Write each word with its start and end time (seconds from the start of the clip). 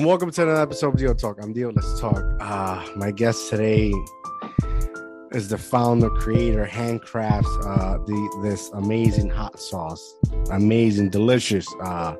and 0.00 0.06
welcome 0.06 0.30
to 0.30 0.42
another 0.42 0.62
episode 0.62 0.94
of 0.94 0.96
Deal 0.96 1.14
Talk. 1.14 1.36
I'm 1.42 1.52
Deal. 1.52 1.72
Let's 1.76 2.00
talk. 2.00 2.24
Uh, 2.40 2.86
my 2.96 3.10
guest 3.10 3.50
today 3.50 3.92
is 5.32 5.48
the 5.48 5.58
founder, 5.58 6.08
creator, 6.08 6.64
handcrafts 6.64 7.44
uh, 7.66 7.98
the 8.06 8.40
this 8.42 8.70
amazing 8.70 9.28
hot 9.28 9.60
sauce, 9.60 10.14
amazing, 10.52 11.10
delicious. 11.10 11.66
Uh, 11.82 12.14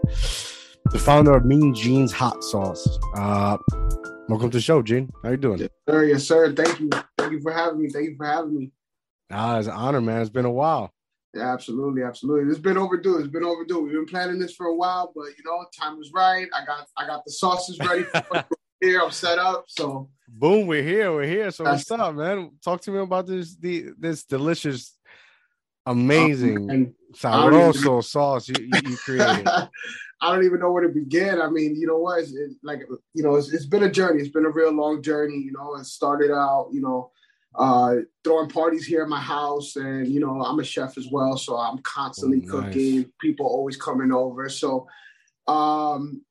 the 0.91 0.99
founder 0.99 1.35
of 1.35 1.47
Mean 1.47 1.73
Gene's 1.75 2.13
Hot 2.13 2.45
Sauce. 2.45 2.99
Uh, 3.17 3.57
welcome 4.29 4.51
to 4.51 4.59
the 4.59 4.61
show, 4.61 4.83
Gene. 4.83 5.11
How 5.23 5.31
you 5.31 5.39
doing? 5.39 5.61
Yes, 5.61 5.71
sir. 5.89 6.05
Yes, 6.05 6.25
sir. 6.25 6.55
Thank 6.55 6.81
you. 6.81 6.91
Thank 7.17 7.33
you 7.33 7.41
for 7.41 7.51
having 7.51 7.81
me. 7.81 7.89
Thank 7.89 8.11
you 8.11 8.17
for 8.19 8.27
having 8.27 8.59
me. 8.59 8.73
Ah, 9.31 9.57
it's 9.57 9.69
an 9.69 9.73
honor, 9.73 10.03
man. 10.03 10.21
It's 10.21 10.29
been 10.29 10.45
a 10.45 10.53
while. 10.53 10.93
Yeah, 11.35 11.53
absolutely, 11.53 12.03
absolutely. 12.03 12.51
It's 12.51 12.59
been 12.59 12.77
overdue. 12.77 13.19
It's 13.19 13.29
been 13.29 13.45
overdue. 13.45 13.83
We've 13.83 13.93
been 13.93 14.07
planning 14.07 14.39
this 14.39 14.55
for 14.55 14.67
a 14.67 14.75
while, 14.75 15.13
but 15.15 15.27
you 15.39 15.45
know, 15.45 15.65
time 15.79 15.97
was 15.97 16.11
right. 16.13 16.49
I 16.53 16.65
got 16.65 16.87
I 16.97 17.07
got 17.07 17.25
the 17.25 17.31
sauces 17.31 17.79
ready 17.79 18.03
for 18.03 18.45
here. 18.81 19.01
I'm 19.01 19.13
set 19.13 19.39
up. 19.39 19.65
So 19.69 20.09
boom, 20.29 20.67
we're 20.67 20.83
here. 20.83 21.13
We're 21.13 21.29
here. 21.29 21.53
So 21.53 21.65
what's 21.65 21.89
up, 21.91 22.15
man? 22.17 22.51
Talk 22.65 22.81
to 22.83 22.91
me 22.91 22.99
about 22.99 23.29
this 23.29 23.55
the 23.55 23.91
this 23.97 24.25
delicious, 24.25 24.97
amazing 25.87 26.69
um, 26.69 26.95
sabroso 27.15 28.03
sauce 28.03 28.49
you, 28.49 28.57
you, 28.59 28.97
created. 28.97 29.47
I 30.23 30.35
don't 30.35 30.45
even 30.45 30.61
know 30.61 30.73
where 30.73 30.83
to 30.83 30.93
begin. 30.93 31.41
I 31.41 31.49
mean, 31.49 31.77
you 31.77 31.87
know 31.87 31.99
what? 31.99 32.21
It's, 32.21 32.33
it's 32.33 32.57
like 32.65 32.81
you 33.15 33.23
know, 33.23 33.37
it's, 33.37 33.53
it's 33.53 33.67
been 33.67 33.85
a 33.85 33.91
journey. 33.91 34.21
It's 34.21 34.31
been 34.31 34.47
a 34.47 34.51
real 34.51 34.73
long 34.73 35.01
journey. 35.01 35.37
You 35.37 35.53
know, 35.53 35.77
it 35.77 35.85
started 35.85 36.33
out, 36.33 36.71
you 36.73 36.81
know 36.81 37.13
uh, 37.55 37.97
throwing 38.25 38.49
parties 38.49 38.87
here 38.87 39.03
at 39.03 39.09
my 39.09 39.21
house. 39.21 39.77
And, 39.77 40.07
you 40.07 40.21
know, 40.21 40.43
I'm 40.43 40.59
a 40.61 40.65
chef 40.65 40.97
as 40.97 41.09
well. 41.11 41.37
So 41.37 41.57
I'm 41.57 41.79
constantly 41.79 42.43
oh, 42.51 42.61
nice. 42.61 42.67
cooking, 42.67 43.13
people 43.21 43.47
always 43.47 43.77
coming 43.77 44.13
over. 44.13 44.49
So 44.49 44.87
um, 45.47 46.23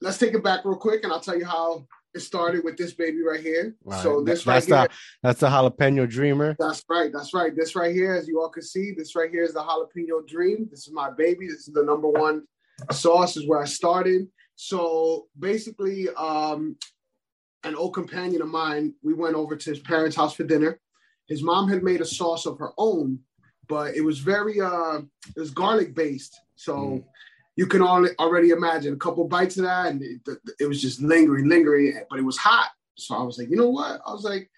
let's 0.00 0.18
take 0.18 0.34
it 0.34 0.44
back 0.44 0.64
real 0.64 0.76
quick 0.76 1.04
and 1.04 1.12
I'll 1.12 1.20
tell 1.20 1.38
you 1.38 1.46
how 1.46 1.86
it 2.14 2.20
started 2.20 2.64
with 2.64 2.76
this 2.76 2.94
baby 2.94 3.22
right 3.22 3.40
here. 3.40 3.76
Right. 3.84 4.02
So 4.02 4.22
this 4.22 4.44
that's 4.44 4.68
right 4.68 4.70
the, 4.70 4.80
here, 4.80 4.98
that's 5.22 5.40
the 5.40 5.48
jalapeno 5.48 6.08
dreamer. 6.08 6.56
That's 6.58 6.82
right. 6.88 7.12
That's 7.12 7.34
right. 7.34 7.54
This 7.54 7.76
right 7.76 7.94
here, 7.94 8.14
as 8.14 8.26
you 8.28 8.40
all 8.40 8.48
can 8.48 8.62
see, 8.62 8.92
this 8.96 9.14
right 9.14 9.30
here 9.30 9.44
is 9.44 9.54
the 9.54 9.62
jalapeno 9.62 10.26
dream. 10.26 10.68
This 10.70 10.86
is 10.86 10.92
my 10.92 11.10
baby. 11.10 11.46
This 11.46 11.68
is 11.68 11.74
the 11.74 11.84
number 11.84 12.08
one 12.08 12.44
sauce. 12.92 13.36
Is 13.36 13.46
where 13.46 13.60
I 13.60 13.66
started. 13.66 14.26
So 14.56 15.26
basically, 15.38 16.08
um, 16.16 16.76
an 17.64 17.74
old 17.74 17.94
companion 17.94 18.42
of 18.42 18.48
mine, 18.48 18.94
we 19.02 19.14
went 19.14 19.34
over 19.34 19.56
to 19.56 19.70
his 19.70 19.80
parents' 19.80 20.16
house 20.16 20.34
for 20.34 20.44
dinner. 20.44 20.80
His 21.26 21.42
mom 21.42 21.68
had 21.68 21.82
made 21.82 22.00
a 22.00 22.06
sauce 22.06 22.46
of 22.46 22.58
her 22.58 22.72
own, 22.78 23.18
but 23.68 23.94
it 23.94 24.00
was 24.00 24.18
very 24.18 24.60
uh 24.60 25.00
it 25.36 25.40
was 25.40 25.50
garlic 25.50 25.94
based. 25.94 26.40
So 26.56 26.76
mm. 26.76 27.04
you 27.56 27.66
can 27.66 27.82
already 27.82 28.50
imagine 28.50 28.94
a 28.94 28.98
couple 28.98 29.26
bites 29.28 29.56
of 29.58 29.64
that, 29.64 29.86
and 29.86 30.02
it, 30.02 30.38
it 30.58 30.66
was 30.66 30.80
just 30.80 31.02
lingering, 31.02 31.48
lingering, 31.48 32.00
but 32.08 32.18
it 32.18 32.24
was 32.24 32.38
hot. 32.38 32.70
So 32.96 33.14
I 33.14 33.22
was 33.22 33.38
like, 33.38 33.50
you 33.50 33.56
know 33.56 33.70
what? 33.70 34.00
I 34.06 34.12
was 34.12 34.24
like, 34.24 34.50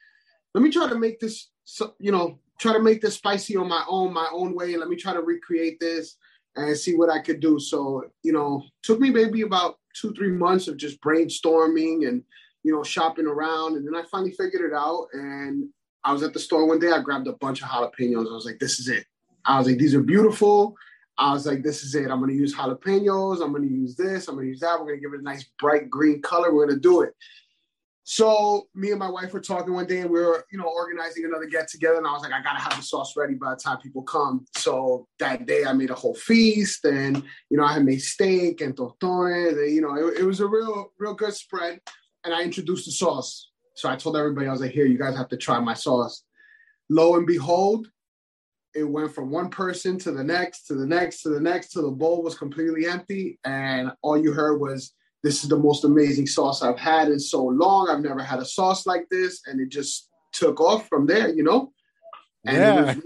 let 0.54 0.62
me 0.62 0.70
try 0.70 0.88
to 0.88 0.98
make 0.98 1.20
this, 1.20 1.50
you 1.98 2.12
know, 2.12 2.38
try 2.58 2.72
to 2.72 2.82
make 2.82 3.00
this 3.00 3.14
spicy 3.14 3.56
on 3.56 3.68
my 3.68 3.84
own, 3.88 4.12
my 4.12 4.28
own 4.32 4.54
way. 4.54 4.76
Let 4.76 4.88
me 4.88 4.96
try 4.96 5.12
to 5.12 5.22
recreate 5.22 5.80
this 5.80 6.16
and 6.56 6.76
see 6.76 6.96
what 6.96 7.10
I 7.10 7.20
could 7.20 7.40
do. 7.40 7.58
So, 7.60 8.04
you 8.22 8.32
know, 8.32 8.62
took 8.82 9.00
me 9.00 9.10
maybe 9.10 9.42
about 9.42 9.78
two, 9.94 10.12
three 10.14 10.32
months 10.32 10.68
of 10.68 10.76
just 10.76 11.00
brainstorming 11.00 12.08
and 12.08 12.22
you 12.62 12.74
know, 12.74 12.82
shopping 12.82 13.26
around. 13.26 13.76
And 13.76 13.86
then 13.86 13.94
I 13.94 14.04
finally 14.10 14.32
figured 14.32 14.70
it 14.70 14.74
out. 14.74 15.08
And 15.12 15.68
I 16.04 16.12
was 16.12 16.22
at 16.22 16.32
the 16.32 16.38
store 16.38 16.66
one 16.66 16.78
day. 16.78 16.90
I 16.90 17.00
grabbed 17.00 17.28
a 17.28 17.32
bunch 17.34 17.62
of 17.62 17.68
jalapenos. 17.68 18.30
I 18.30 18.34
was 18.34 18.46
like, 18.46 18.58
this 18.58 18.78
is 18.78 18.88
it. 18.88 19.04
I 19.44 19.58
was 19.58 19.66
like, 19.66 19.78
these 19.78 19.94
are 19.94 20.02
beautiful. 20.02 20.76
I 21.18 21.32
was 21.32 21.46
like, 21.46 21.62
this 21.62 21.82
is 21.82 21.94
it. 21.94 22.10
I'm 22.10 22.18
going 22.18 22.30
to 22.30 22.36
use 22.36 22.54
jalapenos. 22.54 23.42
I'm 23.42 23.52
going 23.52 23.68
to 23.68 23.74
use 23.74 23.94
this. 23.96 24.28
I'm 24.28 24.36
going 24.36 24.46
to 24.46 24.50
use 24.50 24.60
that. 24.60 24.78
We're 24.78 24.86
going 24.86 24.98
to 24.98 25.02
give 25.02 25.14
it 25.14 25.20
a 25.20 25.24
nice 25.24 25.44
bright 25.58 25.90
green 25.90 26.22
color. 26.22 26.54
We're 26.54 26.66
going 26.66 26.76
to 26.76 26.80
do 26.80 27.02
it. 27.02 27.14
So 28.04 28.66
me 28.74 28.90
and 28.90 28.98
my 28.98 29.08
wife 29.08 29.32
were 29.32 29.40
talking 29.40 29.72
one 29.72 29.86
day 29.86 30.00
and 30.00 30.10
we 30.10 30.20
were, 30.20 30.44
you 30.50 30.58
know, 30.58 30.64
organizing 30.64 31.24
another 31.26 31.46
get 31.46 31.68
together. 31.68 31.98
And 31.98 32.06
I 32.08 32.12
was 32.12 32.22
like, 32.22 32.32
I 32.32 32.42
gotta 32.42 32.58
have 32.58 32.74
the 32.76 32.82
sauce 32.82 33.16
ready 33.16 33.34
by 33.34 33.50
the 33.50 33.60
time 33.60 33.78
people 33.78 34.02
come. 34.02 34.46
So 34.56 35.06
that 35.20 35.46
day 35.46 35.64
I 35.64 35.72
made 35.74 35.90
a 35.90 35.94
whole 35.94 36.16
feast 36.16 36.84
and, 36.86 37.22
you 37.50 37.56
know, 37.56 37.62
I 37.62 37.74
had 37.74 37.84
made 37.84 38.02
steak 38.02 38.62
and 38.62 38.76
tostones. 38.76 39.56
And, 39.58 39.72
you 39.72 39.80
know, 39.80 39.94
it, 39.94 40.22
it 40.22 40.24
was 40.24 40.40
a 40.40 40.46
real, 40.48 40.92
real 40.98 41.14
good 41.14 41.34
spread 41.34 41.78
and 42.24 42.34
I 42.34 42.42
introduced 42.42 42.86
the 42.86 42.92
sauce. 42.92 43.50
So 43.74 43.88
I 43.88 43.96
told 43.96 44.16
everybody, 44.16 44.46
I 44.46 44.52
was 44.52 44.60
like, 44.60 44.72
here, 44.72 44.86
you 44.86 44.98
guys 44.98 45.16
have 45.16 45.28
to 45.28 45.36
try 45.36 45.58
my 45.60 45.74
sauce. 45.74 46.24
Lo 46.88 47.16
and 47.16 47.26
behold, 47.26 47.88
it 48.74 48.84
went 48.84 49.14
from 49.14 49.30
one 49.30 49.48
person 49.48 49.98
to 49.98 50.12
the 50.12 50.22
next, 50.22 50.66
to 50.66 50.74
the 50.74 50.86
next, 50.86 51.22
to 51.22 51.28
the 51.30 51.40
next, 51.40 51.72
till 51.72 51.82
the 51.82 51.90
bowl 51.90 52.22
was 52.22 52.36
completely 52.36 52.86
empty. 52.86 53.38
And 53.44 53.92
all 54.02 54.16
you 54.16 54.32
heard 54.32 54.60
was, 54.60 54.92
this 55.22 55.42
is 55.42 55.48
the 55.48 55.58
most 55.58 55.84
amazing 55.84 56.26
sauce 56.26 56.62
I've 56.62 56.78
had 56.78 57.08
in 57.08 57.18
so 57.18 57.44
long. 57.44 57.88
I've 57.88 58.02
never 58.02 58.22
had 58.22 58.38
a 58.38 58.44
sauce 58.44 58.86
like 58.86 59.06
this. 59.10 59.42
And 59.46 59.60
it 59.60 59.70
just 59.70 60.08
took 60.32 60.60
off 60.60 60.88
from 60.88 61.06
there, 61.06 61.28
you 61.28 61.42
know? 61.42 61.72
And 62.44 62.56
yeah. 62.56 62.80
it 62.80 62.96
was 62.96 63.04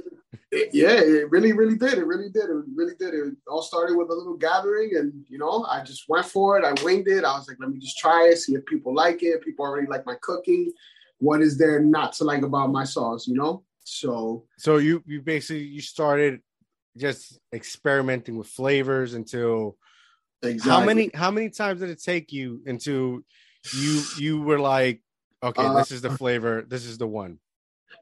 yeah, 0.72 1.00
it 1.00 1.30
really, 1.30 1.52
really 1.52 1.76
did. 1.76 1.94
It 1.94 2.06
really 2.06 2.30
did. 2.30 2.44
It 2.44 2.64
really 2.74 2.94
did. 2.98 3.14
It 3.14 3.34
all 3.48 3.62
started 3.62 3.96
with 3.96 4.10
a 4.10 4.14
little 4.14 4.36
gathering, 4.36 4.92
and 4.96 5.24
you 5.28 5.38
know, 5.38 5.66
I 5.70 5.82
just 5.82 6.08
went 6.08 6.26
for 6.26 6.58
it. 6.58 6.64
I 6.64 6.72
winged 6.84 7.08
it. 7.08 7.24
I 7.24 7.36
was 7.36 7.48
like, 7.48 7.58
let 7.60 7.70
me 7.70 7.78
just 7.78 7.98
try 7.98 8.28
it, 8.28 8.38
see 8.38 8.54
if 8.54 8.64
people 8.66 8.94
like 8.94 9.22
it. 9.22 9.42
People 9.42 9.64
already 9.64 9.86
like 9.86 10.06
my 10.06 10.16
cooking. 10.20 10.72
What 11.18 11.40
is 11.40 11.58
there 11.58 11.80
not 11.80 12.12
to 12.14 12.24
like 12.24 12.42
about 12.42 12.70
my 12.70 12.84
sauce? 12.84 13.26
You 13.26 13.34
know. 13.34 13.64
So, 13.84 14.46
so 14.58 14.78
you 14.78 15.02
you 15.06 15.20
basically 15.20 15.64
you 15.64 15.80
started 15.80 16.40
just 16.96 17.38
experimenting 17.52 18.38
with 18.38 18.46
flavors 18.46 19.14
until 19.14 19.76
exactly. 20.42 20.70
how 20.70 20.84
many 20.84 21.10
how 21.14 21.30
many 21.30 21.50
times 21.50 21.80
did 21.80 21.90
it 21.90 22.02
take 22.02 22.32
you 22.32 22.62
until 22.66 23.20
you 23.72 24.02
you 24.18 24.40
were 24.40 24.58
like, 24.58 25.02
okay, 25.42 25.64
uh, 25.64 25.74
this 25.74 25.90
is 25.90 26.02
the 26.02 26.10
flavor, 26.10 26.64
this 26.66 26.84
is 26.84 26.98
the 26.98 27.06
one. 27.06 27.38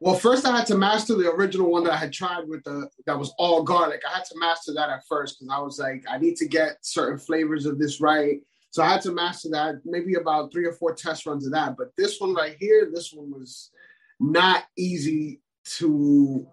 Well, 0.01 0.15
first 0.15 0.47
I 0.47 0.57
had 0.57 0.67
to 0.67 0.77
master 0.77 1.15
the 1.15 1.31
original 1.31 1.71
one 1.71 1.85
that 1.85 1.93
I 1.93 1.97
had 1.97 2.13
tried 2.13 2.49
with 2.49 2.65
the 2.65 2.89
that 3.07 3.19
was 3.19 3.33
all 3.39 3.63
garlic. 3.63 4.03
I 4.09 4.17
had 4.17 4.25
to 4.25 4.39
master 4.39 4.73
that 4.75 4.91
at 4.91 5.07
first 5.09 5.39
because 5.39 5.55
I 5.55 5.61
was 5.61 5.79
like, 5.79 6.05
I 6.09 6.19
need 6.19 6.37
to 6.37 6.47
get 6.47 6.79
certain 6.83 7.19
flavors 7.19 7.67
of 7.67 7.79
this 7.79 8.01
right. 8.01 8.41
So 8.71 8.83
I 8.83 8.91
had 8.91 9.03
to 9.03 9.13
master 9.13 9.51
that, 9.51 9.77
maybe 9.85 10.15
about 10.15 10.51
three 10.53 10.65
or 10.65 10.73
four 10.73 10.95
test 10.95 11.27
runs 11.27 11.47
of 11.47 11.53
that. 11.53 11.77
But 11.77 11.89
this 11.97 12.21
one 12.21 12.35
right 12.35 12.57
here, 12.59 12.91
this 12.93 13.13
one 13.13 13.31
was 13.31 13.71
not 14.19 14.65
easy 14.79 15.41
to 15.79 16.47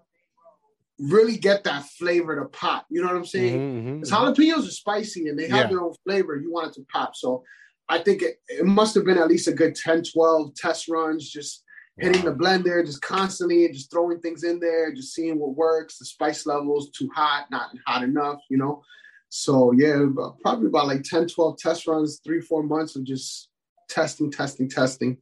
really 1.00 1.38
get 1.38 1.64
that 1.64 1.86
flavor 1.86 2.36
to 2.36 2.46
pop. 2.50 2.86
You 2.90 3.02
know 3.02 3.08
what 3.08 3.16
I'm 3.16 3.26
saying? 3.26 3.58
Mm-hmm, 3.58 3.90
mm-hmm. 4.04 4.14
jalapenos 4.14 4.68
are 4.68 4.72
spicy 4.72 5.30
and 5.30 5.40
they 5.40 5.48
have 5.48 5.66
yeah. 5.66 5.68
their 5.68 5.82
own 5.82 5.94
flavor. 6.06 6.36
You 6.36 6.52
want 6.52 6.68
it 6.68 6.74
to 6.74 6.86
pop. 6.92 7.16
So 7.16 7.44
I 7.88 8.00
think 8.00 8.22
it, 8.22 8.42
it 8.48 8.66
must 8.66 8.96
have 8.96 9.06
been 9.06 9.18
at 9.18 9.30
least 9.30 9.48
a 9.48 9.54
good 9.54 9.76
10, 9.76 10.04
12 10.14 10.56
test 10.56 10.90
runs, 10.90 11.30
just 11.30 11.64
hitting 12.00 12.26
the 12.26 12.34
blender 12.34 12.86
just 12.86 13.02
constantly 13.02 13.66
and 13.66 13.74
just 13.74 13.92
throwing 13.92 14.20
things 14.20 14.44
in 14.44 14.60
there, 14.60 14.94
just 14.94 15.14
seeing 15.14 15.40
what 15.40 15.56
works. 15.56 15.98
The 15.98 16.06
spice 16.06 16.46
levels 16.46 16.90
too 16.92 17.10
hot, 17.14 17.48
not 17.52 17.70
hot 17.86 18.04
enough, 18.04 18.40
you 18.50 18.58
know. 18.58 18.84
So 19.30 19.72
yeah, 19.72 20.06
uh, 20.20 20.32
probably 20.42 20.68
about 20.68 20.88
like 20.88 21.04
10, 21.04 21.28
12 21.28 21.58
test 21.58 21.88
runs, 21.88 22.20
three, 22.24 22.42
four 22.42 22.64
months 22.64 22.96
of 22.96 23.04
just 23.04 23.50
testing, 23.88 24.32
testing, 24.32 24.70
testing. 24.70 25.18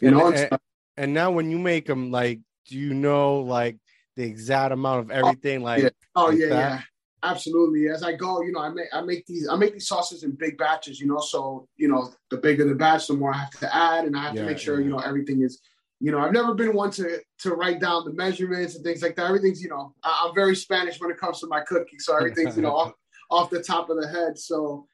You 0.00 0.08
and, 0.08 0.16
know. 0.16 0.32
And, 0.32 0.58
and, 0.96 1.14
now 1.14 1.30
when 1.30 1.50
you 1.50 1.58
make 1.58 1.86
them, 1.86 2.10
like, 2.10 2.40
do 2.66 2.78
you 2.78 2.94
know 2.94 3.40
like 3.40 3.78
the 4.16 4.24
exact 4.24 4.72
amount 4.72 5.00
of 5.00 5.10
oh, 5.10 5.14
everything? 5.14 5.62
Like, 5.62 5.84
yeah. 5.84 5.90
oh 6.16 6.26
like 6.26 6.38
yeah, 6.38 6.48
that? 6.48 6.56
yeah. 6.56 6.80
Absolutely. 7.22 7.88
As 7.88 8.02
I 8.02 8.14
go, 8.14 8.40
you 8.42 8.52
know, 8.52 8.60
I 8.60 8.70
make 8.70 8.88
I 8.92 9.02
make 9.02 9.26
these 9.26 9.46
I 9.46 9.54
make 9.56 9.74
these 9.74 9.86
sauces 9.86 10.22
in 10.22 10.32
big 10.32 10.56
batches, 10.56 10.98
you 10.98 11.06
know. 11.06 11.18
So, 11.18 11.68
you 11.76 11.88
know, 11.88 12.10
the 12.30 12.38
bigger 12.38 12.66
the 12.66 12.74
batch, 12.74 13.08
the 13.08 13.14
more 13.14 13.34
I 13.34 13.38
have 13.38 13.50
to 13.60 13.74
add, 13.74 14.06
and 14.06 14.16
I 14.16 14.22
have 14.22 14.34
yeah, 14.34 14.42
to 14.42 14.46
make 14.46 14.58
sure, 14.58 14.78
yeah. 14.78 14.84
you 14.84 14.90
know, 14.90 15.00
everything 15.00 15.42
is 15.42 15.60
you 16.00 16.10
know, 16.10 16.18
I've 16.18 16.32
never 16.32 16.54
been 16.54 16.74
one 16.74 16.90
to 16.92 17.18
to 17.40 17.54
write 17.54 17.80
down 17.80 18.04
the 18.04 18.12
measurements 18.12 18.74
and 18.74 18.82
things 18.82 19.02
like 19.02 19.16
that. 19.16 19.26
Everything's, 19.26 19.62
you 19.62 19.68
know, 19.68 19.94
I'm 20.02 20.34
very 20.34 20.56
Spanish 20.56 20.98
when 20.98 21.10
it 21.10 21.18
comes 21.18 21.40
to 21.40 21.46
my 21.46 21.60
cooking, 21.60 21.98
so 21.98 22.16
everything's, 22.16 22.56
you 22.56 22.62
know, 22.62 22.74
off, 22.74 22.92
off 23.30 23.50
the 23.50 23.62
top 23.62 23.90
of 23.90 24.00
the 24.00 24.08
head. 24.08 24.38
So, 24.38 24.86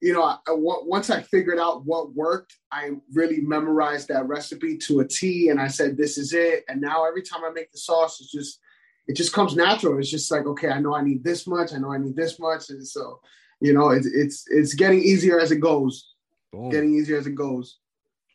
you 0.00 0.14
know, 0.14 0.22
I, 0.22 0.38
I, 0.48 0.52
once 0.54 1.10
I 1.10 1.20
figured 1.20 1.58
out 1.58 1.84
what 1.84 2.14
worked, 2.14 2.56
I 2.72 2.92
really 3.12 3.42
memorized 3.42 4.08
that 4.08 4.26
recipe 4.26 4.78
to 4.78 5.00
a 5.00 5.06
T, 5.06 5.50
and 5.50 5.60
I 5.60 5.68
said, 5.68 5.98
"This 5.98 6.16
is 6.16 6.32
it." 6.32 6.64
And 6.68 6.80
now 6.80 7.06
every 7.06 7.22
time 7.22 7.44
I 7.44 7.50
make 7.50 7.70
the 7.70 7.78
sauce, 7.78 8.20
it's 8.20 8.32
just 8.32 8.58
it 9.06 9.16
just 9.16 9.34
comes 9.34 9.54
natural. 9.54 9.98
It's 9.98 10.10
just 10.10 10.30
like, 10.30 10.46
okay, 10.46 10.70
I 10.70 10.80
know 10.80 10.94
I 10.94 11.02
need 11.02 11.22
this 11.22 11.46
much. 11.46 11.74
I 11.74 11.78
know 11.78 11.92
I 11.92 11.98
need 11.98 12.16
this 12.16 12.38
much, 12.40 12.70
and 12.70 12.86
so, 12.86 13.20
you 13.60 13.74
know, 13.74 13.90
it's 13.90 14.06
it's 14.06 14.44
it's 14.48 14.74
getting 14.74 15.00
easier 15.00 15.38
as 15.38 15.52
it 15.52 15.60
goes. 15.60 16.14
Boom. 16.52 16.70
Getting 16.70 16.94
easier 16.94 17.18
as 17.18 17.26
it 17.26 17.34
goes. 17.34 17.80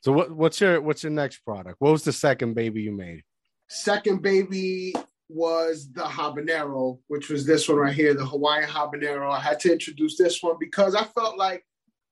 So 0.02 0.12
what, 0.12 0.32
what's 0.32 0.62
your 0.62 0.82
what's 0.82 1.04
your 1.04 1.12
next 1.12 1.40
product? 1.40 1.76
What 1.80 1.92
was 1.92 2.04
the 2.04 2.14
second 2.14 2.54
baby 2.54 2.82
you 2.82 2.92
made? 2.92 3.24
Second 3.68 4.22
baby 4.22 4.94
was 5.28 5.92
the 5.92 6.02
habanero, 6.02 7.00
which 7.08 7.30
was 7.30 7.46
this 7.46 7.70
one 7.70 7.78
right 7.78 7.94
here, 7.94 8.14
the 8.14 8.26
Hawaiian 8.26 8.68
habanero. 8.68 9.32
I 9.32 9.40
had 9.40 9.60
to 9.62 9.72
introduce 9.72 10.18
this 10.18 10.42
one 10.42 10.56
because 10.60 10.96
I 10.96 11.04
felt 11.04 11.38
like 11.38 11.64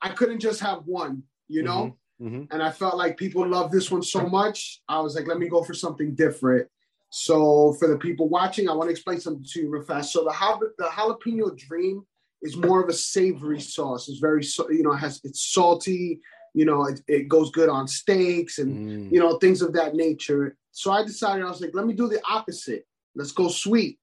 I 0.02 0.10
couldn't 0.10 0.40
just 0.40 0.60
have 0.60 0.84
one, 0.86 1.24
you 1.48 1.64
know? 1.64 1.98
Mm-hmm, 2.22 2.28
mm-hmm. 2.28 2.54
And 2.54 2.62
I 2.62 2.72
felt 2.72 2.96
like 2.96 3.18
people 3.18 3.48
love 3.48 3.72
this 3.72 3.90
one 3.90 4.04
so 4.04 4.28
much. 4.28 4.82
I 4.88 5.00
was 5.00 5.16
like, 5.16 5.26
let 5.26 5.40
me 5.40 5.50
go 5.50 5.64
for 5.64 5.74
something 5.74 6.14
different. 6.14 6.68
So 7.10 7.74
for 7.80 7.88
the 7.88 7.98
people 7.98 8.30
watching, 8.30 8.70
I 8.70 8.74
want 8.74 8.90
to 8.90 8.92
explain 8.92 9.20
something 9.20 9.46
to 9.54 9.62
you 9.62 9.70
real 9.70 9.84
fast. 9.84 10.12
So 10.12 10.24
the 10.24 10.74
the 10.78 10.86
jalapeno 10.86 11.58
dream 11.58 12.06
is 12.44 12.56
more 12.56 12.84
of 12.84 12.90
a 12.90 12.94
savory 12.94 13.62
sauce. 13.62 14.10
It's 14.10 14.20
very, 14.20 14.46
you 14.70 14.84
know, 14.84 14.92
it 14.92 14.98
has 14.98 15.22
it's 15.24 15.42
salty 15.42 16.20
You 16.60 16.66
know, 16.70 16.80
it, 16.92 17.00
it 17.08 17.24
goes 17.36 17.50
good 17.52 17.70
on 17.78 17.88
steaks 17.88 18.56
and 18.62 18.72
Mm. 18.78 19.12
you 19.14 19.20
know 19.22 19.32
things 19.38 19.62
of 19.62 19.72
that 19.74 19.92
nature. 20.06 20.44
So 20.72 20.92
I 20.92 21.02
decided 21.12 21.46
I 21.46 21.50
was 21.50 21.62
like, 21.62 21.76
let 21.78 21.86
me 21.90 21.94
do 21.94 22.08
the 22.08 22.22
opposite. 22.38 22.84
Let's 23.16 23.32
go 23.32 23.48
sweet. 23.50 23.94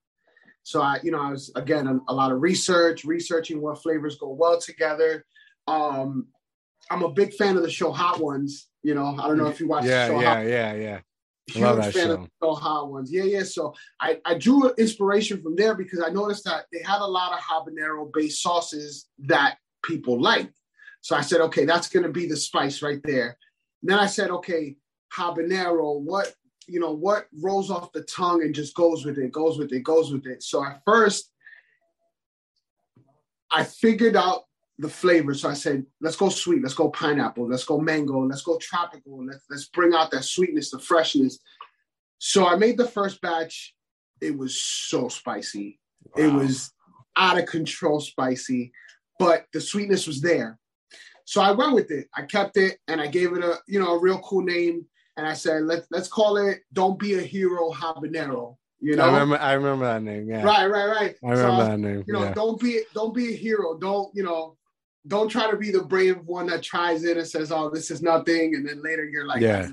So 0.63 0.77
I, 0.81 0.95
you 1.05 1.11
know, 1.13 1.21
I 1.29 1.31
was 1.31 1.45
again 1.63 1.87
a, 1.93 1.95
a 2.13 2.15
lot 2.21 2.31
of 2.33 2.41
research, 2.51 2.99
researching 3.05 3.61
what 3.61 3.83
flavors 3.83 4.17
go 4.19 4.31
well 4.43 4.59
together. 4.61 5.13
Um, 5.67 6.29
I'm 6.91 7.03
a 7.03 7.13
big 7.21 7.31
fan 7.35 7.57
of 7.57 7.63
the 7.63 7.71
show 7.71 7.91
Hot 7.93 8.21
Ones. 8.21 8.53
You 8.83 8.95
know, 8.95 9.09
I 9.21 9.23
don't 9.29 9.39
know 9.39 9.49
if 9.55 9.59
you 9.61 9.67
watch 9.69 9.85
yeah, 9.85 10.09
the 10.09 10.15
show 10.15 10.21
yeah, 10.21 10.35
Hot 10.35 10.47
yeah, 10.47 10.73
yeah. 10.87 10.99
huge 11.47 11.65
Love 11.65 11.77
that 11.79 11.93
fan 11.93 12.07
show. 12.07 12.15
of 12.23 12.29
the 12.41 12.53
Hot 12.67 12.91
Ones. 12.91 13.09
Yeah, 13.13 13.25
yeah. 13.35 13.43
So 13.43 13.75
I, 14.01 14.21
I 14.25 14.35
drew 14.39 14.71
inspiration 14.85 15.43
from 15.43 15.55
there 15.57 15.75
because 15.75 16.01
I 16.07 16.11
noticed 16.21 16.45
that 16.45 16.67
they 16.73 16.83
had 16.83 17.01
a 17.01 17.11
lot 17.19 17.31
of 17.37 17.41
habanero 17.49 18.11
based 18.13 18.43
sauces 18.43 19.09
that 19.33 19.57
people 19.83 20.21
liked. 20.21 20.55
So 21.05 21.15
I 21.15 21.21
said, 21.21 21.43
okay, 21.43 21.67
that's 21.67 21.91
going 21.91 22.05
to 22.05 22.09
be 22.09 22.25
the 22.27 22.35
spice 22.35 22.81
right 22.81 23.03
there. 23.05 23.37
And 23.83 23.91
then 23.91 23.99
I 23.99 24.07
said, 24.07 24.31
okay, 24.31 24.75
habanero, 25.15 26.01
what 26.01 26.33
you 26.67 26.81
know, 26.81 26.93
what 26.93 27.27
rolls 27.43 27.71
off 27.71 27.93
the 27.93 28.01
tongue 28.05 28.43
and 28.43 28.55
just 28.55 28.75
goes 28.75 29.05
with 29.05 29.19
it, 29.19 29.31
goes 29.31 29.59
with 29.59 29.71
it, 29.71 29.81
goes 29.81 30.11
with 30.11 30.27
it. 30.27 30.43
So 30.43 30.65
at 30.65 30.81
first, 30.87 31.31
I 33.53 33.65
figured 33.65 34.17
out 34.17 34.45
the 34.79 34.89
flavor. 34.89 35.35
So 35.35 35.51
I 35.51 35.53
said, 35.53 35.85
let's 36.01 36.17
go 36.17 36.31
sweet, 36.31 36.63
let's 36.63 36.73
go 36.73 36.89
pineapple, 36.89 37.51
let's 37.51 37.65
go 37.65 37.79
mango, 37.79 38.21
let's 38.21 38.41
go 38.41 38.57
tropical, 38.57 39.27
let's, 39.27 39.45
let's 39.51 39.67
bring 39.67 39.93
out 39.93 40.11
that 40.13 40.25
sweetness, 40.25 40.71
the 40.71 40.79
freshness. 40.79 41.39
So 42.19 42.49
I 42.49 42.57
made 42.57 42.79
the 42.79 42.89
first 42.89 43.21
batch. 43.21 43.75
It 44.23 44.39
was 44.39 44.59
so 44.59 45.09
spicy. 45.09 45.81
It 46.17 46.33
was 46.33 46.73
out 47.15 47.37
of 47.37 47.45
control 47.45 48.01
spicy, 48.01 48.73
but 49.19 49.45
the 49.53 49.61
sweetness 49.61 50.07
was 50.07 50.23
there. 50.23 50.59
So 51.25 51.41
I 51.41 51.53
went 51.53 51.75
with 51.75 51.91
it. 51.91 52.09
I 52.15 52.23
kept 52.23 52.57
it 52.57 52.79
and 52.89 53.01
I 53.01 53.07
gave 53.07 53.33
it 53.33 53.43
a, 53.43 53.59
you 53.67 53.81
know, 53.81 53.95
a 53.97 54.01
real 54.01 54.19
cool 54.21 54.43
name. 54.43 54.87
And 55.17 55.27
I 55.27 55.35
said, 55.35 55.63
let's 55.63 55.87
let's 55.91 56.09
call 56.09 56.37
it 56.37 56.61
Don't 56.73 56.99
Be 56.99 57.15
a 57.15 57.21
Hero 57.21 57.71
Habanero. 57.71 58.57
You 58.81 58.97
know? 58.97 59.05
I 59.05 59.07
remember. 59.07 59.39
I 59.39 59.53
remember 59.55 59.85
that 59.87 60.03
name. 60.03 60.29
Yeah, 60.29 60.43
Right, 60.43 60.67
right, 60.67 60.87
right. 60.89 61.17
I 61.25 61.31
remember 61.31 61.57
was 61.57 61.69
that 61.69 61.79
name. 61.79 62.05
you 62.07 62.13
know, 62.13 62.25
yeah. 62.25 62.35
don't 62.35 62.61
be 62.61 62.83
don't 62.93 63.15
be 63.15 63.33
a 63.33 63.37
hero. 63.37 63.79
Don't 63.79 64.15
you 64.15 64.23
know? 64.23 64.57
Don't 65.07 65.29
try 65.29 65.51
to 65.51 65.57
be 65.57 65.71
the 65.71 65.83
brave 65.83 66.19
one 66.25 66.47
that 66.47 66.63
tries 66.63 67.05
it 67.05 67.17
and 67.17 67.27
says, 67.27 67.53
"Oh, 67.53 67.71
this 67.71 67.91
is 67.91 68.03
nothing," 68.03 68.55
and 68.55 68.69
then 68.69 68.83
later 68.83 69.05
you're 69.05 69.27
like, 69.27 69.41
Yeah. 69.41 69.69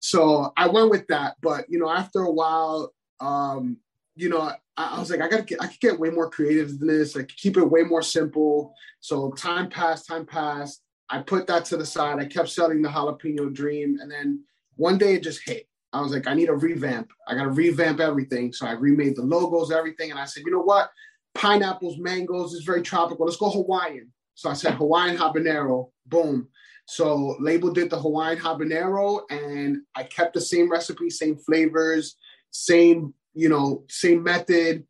So 0.00 0.52
I 0.56 0.68
went 0.68 0.90
with 0.90 1.06
that, 1.08 1.36
but 1.42 1.64
you 1.68 1.78
know, 1.78 1.90
after 1.90 2.20
a 2.20 2.30
while, 2.30 2.92
um, 3.18 3.78
you 4.16 4.28
know, 4.28 4.40
I, 4.40 4.56
I 4.76 4.98
was 4.98 5.10
like, 5.10 5.20
I 5.20 5.28
gotta 5.28 5.44
get, 5.44 5.62
I 5.62 5.66
could 5.68 5.80
get 5.80 6.00
way 6.00 6.10
more 6.10 6.30
creative 6.30 6.78
than 6.78 6.88
this. 6.88 7.12
Could 7.12 7.36
keep 7.36 7.56
it 7.56 7.64
way 7.64 7.82
more 7.82 8.02
simple. 8.02 8.74
So 9.00 9.30
time 9.32 9.68
passed, 9.70 10.08
time 10.08 10.26
passed. 10.26 10.82
I 11.08 11.20
put 11.20 11.46
that 11.46 11.64
to 11.66 11.76
the 11.76 11.86
side. 11.86 12.18
I 12.18 12.24
kept 12.24 12.48
selling 12.48 12.82
the 12.82 12.88
jalapeno 12.88 13.52
dream, 13.52 13.98
and 14.00 14.10
then 14.10 14.42
one 14.74 14.98
day 14.98 15.14
it 15.14 15.22
just 15.22 15.42
hit. 15.44 15.68
I 15.92 16.00
was 16.00 16.12
like, 16.12 16.26
I 16.26 16.34
need 16.34 16.48
a 16.48 16.54
revamp. 16.54 17.10
I 17.28 17.34
got 17.34 17.44
to 17.44 17.50
revamp 17.50 18.00
everything. 18.00 18.52
So 18.52 18.66
I 18.66 18.72
remade 18.72 19.16
the 19.16 19.22
logos, 19.22 19.70
everything. 19.70 20.10
And 20.10 20.18
I 20.18 20.24
said, 20.24 20.42
you 20.44 20.50
know 20.50 20.60
what? 20.60 20.90
Pineapples, 21.34 21.98
mangoes 21.98 22.52
is 22.52 22.64
very 22.64 22.82
tropical. 22.82 23.24
Let's 23.24 23.38
go 23.38 23.50
Hawaiian. 23.50 24.12
So 24.34 24.50
I 24.50 24.54
said 24.54 24.74
Hawaiian 24.74 25.16
habanero. 25.16 25.90
Boom. 26.06 26.48
So 26.86 27.36
label 27.40 27.72
did 27.72 27.90
the 27.90 27.98
Hawaiian 27.98 28.38
habanero, 28.38 29.22
and 29.30 29.78
I 29.94 30.02
kept 30.04 30.34
the 30.34 30.40
same 30.40 30.70
recipe, 30.70 31.08
same 31.08 31.36
flavors, 31.36 32.16
same 32.50 33.14
you 33.36 33.48
know, 33.48 33.84
same 33.88 34.22
method, 34.22 34.84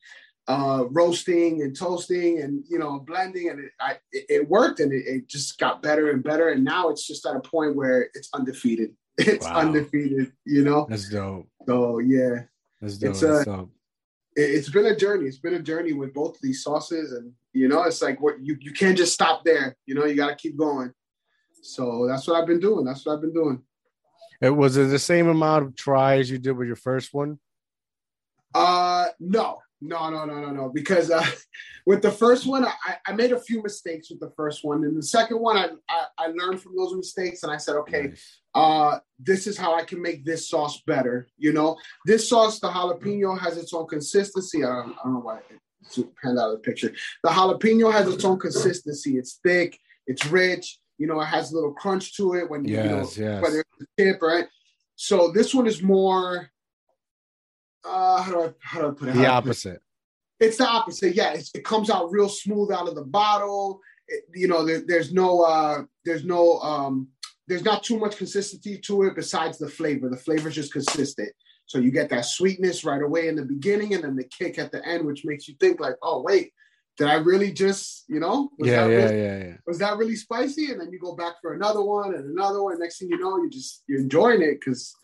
uh, 0.48 0.84
roasting 0.90 1.62
and 1.62 1.76
toasting 1.76 2.40
and 2.40 2.62
you 2.70 2.78
know 2.78 3.00
blending, 3.00 3.50
and 3.50 3.60
it 3.60 3.72
I, 3.80 3.96
it, 4.12 4.48
worked, 4.48 4.80
and 4.80 4.92
it, 4.92 5.04
it 5.06 5.28
just 5.28 5.58
got 5.58 5.82
better 5.82 6.10
and 6.10 6.22
better. 6.22 6.48
And 6.50 6.64
now 6.64 6.88
it's 6.88 7.06
just 7.06 7.26
at 7.26 7.36
a 7.36 7.40
point 7.40 7.74
where 7.76 8.08
it's 8.14 8.30
undefeated. 8.32 8.90
It's 9.18 9.46
Wow. 9.46 9.60
undefeated, 9.60 10.32
you 10.44 10.62
know. 10.62 10.86
That's 10.90 11.08
dope. 11.08 11.48
So 11.66 11.98
yeah, 12.00 12.42
That's 12.82 12.98
dope. 12.98 13.10
It's, 13.10 13.20
That's 13.22 13.48
uh, 13.48 13.56
dope. 13.56 13.70
it, 14.36 14.42
it's 14.42 14.68
been 14.68 14.86
a 14.86 14.94
journey. 14.94 15.26
It's 15.26 15.38
been 15.38 15.54
a 15.54 15.62
journey 15.62 15.94
with 15.94 16.12
both 16.12 16.36
of 16.36 16.42
these 16.42 16.62
sauces, 16.62 17.12
and 17.12 17.32
you 17.54 17.66
know, 17.66 17.82
it's 17.84 18.02
like 18.02 18.20
what 18.20 18.34
you 18.40 18.56
you 18.60 18.72
can't 18.72 18.96
just 18.96 19.14
stop 19.14 19.42
there. 19.42 19.74
You 19.86 19.94
know, 19.94 20.04
you 20.04 20.14
got 20.14 20.28
to 20.28 20.36
keep 20.36 20.56
going. 20.58 20.92
So 21.62 22.06
that's 22.06 22.28
what 22.28 22.40
I've 22.40 22.46
been 22.46 22.60
doing. 22.60 22.84
That's 22.84 23.04
what 23.04 23.14
I've 23.14 23.22
been 23.22 23.32
doing. 23.32 23.62
It 24.40 24.50
was 24.50 24.76
it 24.76 24.90
the 24.90 24.98
same 24.98 25.28
amount 25.28 25.64
of 25.64 25.74
tries 25.74 26.30
you 26.30 26.38
did 26.38 26.52
with 26.52 26.66
your 26.66 26.76
first 26.76 27.14
one? 27.14 27.38
Uh, 28.56 29.08
no, 29.20 29.58
no, 29.80 30.08
no, 30.08 30.24
no, 30.24 30.40
no, 30.40 30.50
no. 30.50 30.68
Because 30.72 31.10
uh, 31.10 31.24
with 31.86 32.00
the 32.02 32.10
first 32.10 32.46
one, 32.46 32.64
I, 32.64 32.96
I 33.06 33.12
made 33.12 33.32
a 33.32 33.38
few 33.38 33.62
mistakes 33.62 34.08
with 34.10 34.20
the 34.20 34.30
first 34.36 34.64
one, 34.64 34.84
and 34.84 34.96
the 34.96 35.02
second 35.02 35.38
one, 35.40 35.56
I, 35.56 35.68
I 35.88 36.04
I 36.18 36.26
learned 36.28 36.60
from 36.62 36.74
those 36.76 36.94
mistakes, 36.94 37.42
and 37.42 37.52
I 37.52 37.58
said, 37.58 37.76
okay, 37.76 38.02
Nice. 38.08 38.40
uh, 38.54 38.98
this 39.18 39.46
is 39.46 39.56
how 39.58 39.74
I 39.74 39.84
can 39.84 40.00
make 40.00 40.24
this 40.24 40.48
sauce 40.48 40.80
better. 40.86 41.28
You 41.36 41.52
know, 41.52 41.76
this 42.06 42.28
sauce, 42.28 42.58
the 42.60 42.68
jalapeno 42.68 43.38
has 43.38 43.56
its 43.58 43.74
own 43.74 43.86
consistency. 43.86 44.64
I 44.64 44.68
don't, 44.68 44.92
I 44.98 45.02
don't 45.04 45.14
know 45.14 45.20
why 45.20 45.40
it's 45.82 45.98
panned 46.22 46.38
out 46.38 46.50
of 46.50 46.56
the 46.56 46.58
picture. 46.68 46.92
The 47.22 47.30
jalapeno 47.30 47.92
has 47.92 48.08
its 48.12 48.24
own 48.24 48.38
consistency. 48.38 49.18
It's 49.18 49.38
thick, 49.44 49.78
it's 50.06 50.24
rich. 50.26 50.78
You 50.98 51.06
know, 51.06 51.20
it 51.20 51.26
has 51.26 51.52
a 51.52 51.54
little 51.54 51.74
crunch 51.74 52.16
to 52.16 52.32
it 52.34 52.48
when 52.50 52.64
you, 52.64 52.76
you 52.76 52.82
know, 52.84 52.98
Yes, 53.00 53.18
yes. 53.18 53.42
whether 53.42 53.60
it's 53.60 53.82
a 53.82 54.02
tip, 54.02 54.22
right? 54.22 54.46
So 54.96 55.30
this 55.30 55.54
one 55.54 55.66
is 55.66 55.82
more. 55.82 56.50
Uh, 57.86 58.20
how 58.22 58.32
do 58.32 58.40
I 58.44 58.52
how 58.60 58.80
do 58.80 58.88
I 58.88 58.90
put 58.90 59.08
it? 59.08 59.14
How 59.14 59.18
The 59.20 59.20
put 59.20 59.24
it? 59.24 59.30
opposite. 59.30 59.82
It's 60.40 60.56
the 60.58 60.66
opposite. 60.68 61.14
Yeah, 61.14 61.32
it's, 61.32 61.50
it 61.54 61.64
comes 61.64 61.88
out 61.88 62.10
real 62.10 62.28
smooth 62.28 62.70
out 62.70 62.88
of 62.88 62.94
the 62.94 63.04
bottle. 63.04 63.80
It- 64.08 64.24
you 64.34 64.48
know, 64.48 64.64
there, 64.64 64.82
there's 64.86 65.12
no, 65.12 65.40
uh, 65.42 65.82
there's 66.04 66.24
no, 66.24 66.58
um, 66.60 67.08
there's 67.48 67.64
not 67.64 67.82
too 67.82 67.98
much 67.98 68.16
consistency 68.16 68.78
to 68.86 69.04
it 69.04 69.14
besides 69.16 69.56
the 69.58 69.68
flavor. 69.68 70.08
The 70.10 70.16
flavor's 70.16 70.54
just 70.54 70.72
consistent. 70.72 71.30
So 71.64 71.78
you 71.78 71.90
get 71.90 72.10
that 72.10 72.24
sweetness 72.26 72.84
right 72.84 73.02
away 73.02 73.28
in 73.28 73.34
the 73.36 73.44
beginning, 73.44 73.94
and 73.94 74.04
then 74.04 74.14
the 74.14 74.24
kick 74.24 74.58
at 74.58 74.70
the 74.72 74.86
end, 74.86 75.04
which 75.06 75.24
makes 75.24 75.48
you 75.48 75.54
think 75.58 75.80
like, 75.80 75.94
oh 76.02 76.22
wait, 76.22 76.52
did 76.98 77.08
I 77.08 77.14
really 77.14 77.50
just, 77.52 78.04
you 78.08 78.20
know, 78.20 78.50
was 78.58 78.68
Yeah, 78.70 78.84
that 78.84 78.90
yeah, 78.90 78.96
really, 78.96 79.20
yeah, 79.22 79.38
yeah. 79.46 79.56
was 79.66 79.78
that 79.78 79.96
really 79.96 80.16
spicy? 80.16 80.70
And 80.70 80.80
then 80.80 80.90
you 80.92 80.98
go 81.00 81.16
back 81.16 81.34
for 81.42 81.54
another 81.54 81.82
one 81.82 82.14
and 82.14 82.24
another 82.30 82.62
one. 82.62 82.78
Next 82.78 82.98
thing 82.98 83.08
you 83.10 83.18
know, 83.18 83.36
you 83.38 83.50
just 83.50 83.82
you're 83.88 84.00
enjoying 84.00 84.42
it 84.42 84.60
because 84.60 84.94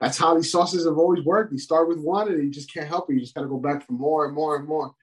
that's 0.00 0.18
how 0.18 0.34
these 0.34 0.50
sauces 0.50 0.86
have 0.86 0.98
always 0.98 1.24
worked. 1.24 1.52
You 1.52 1.58
start 1.58 1.88
with 1.88 1.98
one, 1.98 2.28
and 2.28 2.42
you 2.42 2.50
just 2.50 2.72
can't 2.72 2.88
help 2.88 3.10
it. 3.10 3.14
You 3.14 3.20
just 3.20 3.34
got 3.34 3.42
to 3.42 3.48
go 3.48 3.58
back 3.58 3.86
for 3.86 3.92
more 3.92 4.26
and 4.26 4.34
more 4.34 4.56
and 4.56 4.66
more. 4.66 4.94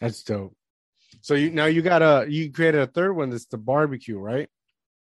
That's 0.00 0.22
dope. 0.22 0.54
So 1.20 1.34
you 1.34 1.50
now 1.50 1.66
you 1.66 1.82
got 1.82 2.02
a 2.02 2.26
you 2.28 2.52
created 2.52 2.80
a 2.80 2.86
third 2.86 3.14
one 3.14 3.30
that's 3.30 3.46
the 3.46 3.58
barbecue, 3.58 4.18
right? 4.18 4.48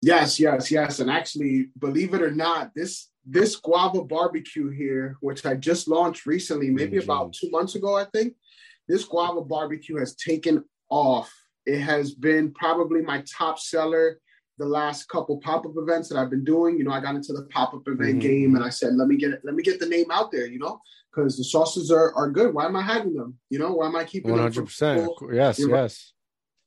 Yes, 0.00 0.38
yes, 0.38 0.70
yes. 0.70 1.00
And 1.00 1.10
actually, 1.10 1.68
believe 1.78 2.14
it 2.14 2.22
or 2.22 2.30
not, 2.30 2.72
this 2.74 3.10
this 3.26 3.56
guava 3.56 4.04
barbecue 4.04 4.68
here, 4.70 5.16
which 5.20 5.44
I 5.46 5.54
just 5.54 5.88
launched 5.88 6.26
recently, 6.26 6.70
maybe 6.70 6.98
Mhm. 6.98 7.04
about 7.04 7.32
two 7.32 7.50
months 7.50 7.74
ago, 7.74 7.96
I 7.96 8.04
think, 8.12 8.34
this 8.86 9.04
guava 9.04 9.40
barbecue 9.40 9.96
has 9.96 10.14
taken 10.14 10.64
off. 10.90 11.32
It 11.64 11.80
has 11.80 12.14
been 12.14 12.52
probably 12.52 13.00
my 13.00 13.22
top 13.22 13.58
seller 13.58 14.20
the 14.58 14.66
last 14.66 15.08
couple 15.08 15.38
pop-up 15.38 15.72
events 15.76 16.08
that 16.08 16.18
I've 16.18 16.30
been 16.30 16.44
doing. 16.44 16.78
You 16.78 16.84
know, 16.84 16.92
I 16.92 17.00
got 17.00 17.14
into 17.16 17.32
the 17.32 17.42
pop-up 17.50 17.86
event 17.88 18.18
Mhm. 18.18 18.20
game 18.20 18.56
and 18.56 18.64
I 18.64 18.68
said, 18.68 18.94
let 18.94 19.08
me 19.08 19.16
get 19.16 19.32
it, 19.32 19.40
let 19.44 19.54
me 19.54 19.62
get 19.62 19.80
the 19.80 19.88
name 19.88 20.10
out 20.10 20.30
there, 20.30 20.46
you 20.46 20.58
know, 20.58 20.80
because 21.10 21.36
the 21.36 21.44
sauces 21.44 21.90
are, 21.90 22.12
are 22.14 22.30
good. 22.30 22.54
Why 22.54 22.66
am 22.66 22.76
I 22.76 22.82
hiding 22.82 23.14
them? 23.14 23.38
You 23.50 23.58
know, 23.58 23.72
why 23.72 23.86
am 23.86 23.96
I 23.96 24.04
keeping 24.04 24.30
One 24.30 24.38
them 24.38 24.44
hundred 24.44 24.54
from 24.54 24.64
percent. 24.66 25.00
people? 25.00 25.34
Yes, 25.34 25.58
You're 25.58 25.70
right. 25.70 25.82
yes. 25.82 26.12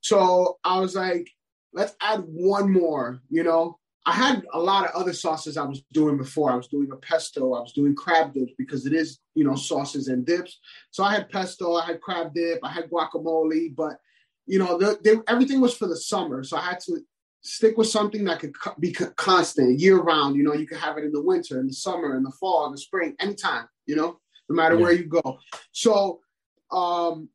So 0.01 0.57
I 0.63 0.79
was 0.79 0.95
like, 0.95 1.29
let's 1.73 1.95
add 2.01 2.21
one 2.27 2.71
more, 2.71 3.21
you 3.29 3.43
know. 3.43 3.79
I 4.05 4.13
had 4.13 4.45
a 4.53 4.59
lot 4.59 4.85
of 4.87 4.95
other 4.95 5.11
sauces 5.11 5.57
I 5.57 5.65
was 5.65 5.83
doing 5.91 6.15
before. 6.17 6.49
I 6.49 6.55
was 6.55 6.69
doing 6.69 6.89
a 6.93 6.95
pesto, 6.95 7.53
I 7.55 7.59
was 7.59 7.73
doing 7.73 7.93
crab 7.93 8.33
dips 8.33 8.53
because 8.57 8.85
it 8.85 8.93
is, 8.93 9.19
you 9.35 9.43
know, 9.43 9.55
sauces 9.55 10.07
and 10.07 10.25
dips. 10.25 10.59
So 10.91 11.03
I 11.03 11.11
had 11.13 11.29
pesto, 11.29 11.75
I 11.75 11.85
had 11.87 11.99
crab 11.99 12.33
dip, 12.33 12.59
I 12.63 12.71
had 12.71 12.89
guacamole, 12.89 13.75
but 13.75 13.97
you 14.45 14.59
know, 14.59 14.77
the, 14.77 14.97
they, 15.03 15.15
everything 15.27 15.59
was 15.59 15.75
for 15.75 15.87
the 15.87 15.97
summer. 15.97 16.41
So 16.41 16.55
I 16.55 16.61
had 16.61 16.79
to 16.85 16.99
stick 17.41 17.77
with 17.77 17.87
something 17.87 18.23
that 18.25 18.39
could 18.39 18.53
be 18.79 18.91
constant 18.91 19.79
year 19.79 19.97
round. 20.01 20.35
You 20.35 20.43
know, 20.43 20.53
you 20.53 20.67
can 20.67 20.77
have 20.77 20.97
it 20.97 21.03
in 21.05 21.11
the 21.11 21.21
winter, 21.21 21.59
in 21.59 21.67
the 21.67 21.73
summer, 21.73 22.17
in 22.17 22.23
the 22.23 22.31
fall, 22.31 22.65
in 22.65 22.71
the 22.71 22.77
spring, 22.77 23.15
anytime, 23.19 23.67
you 23.85 23.95
know, 23.95 24.19
no 24.49 24.55
matter 24.55 24.75
Yeah. 24.75 24.81
where 24.81 24.91
you 24.93 25.05
go. 25.05 25.39
So 25.71 26.21
um 26.71 27.29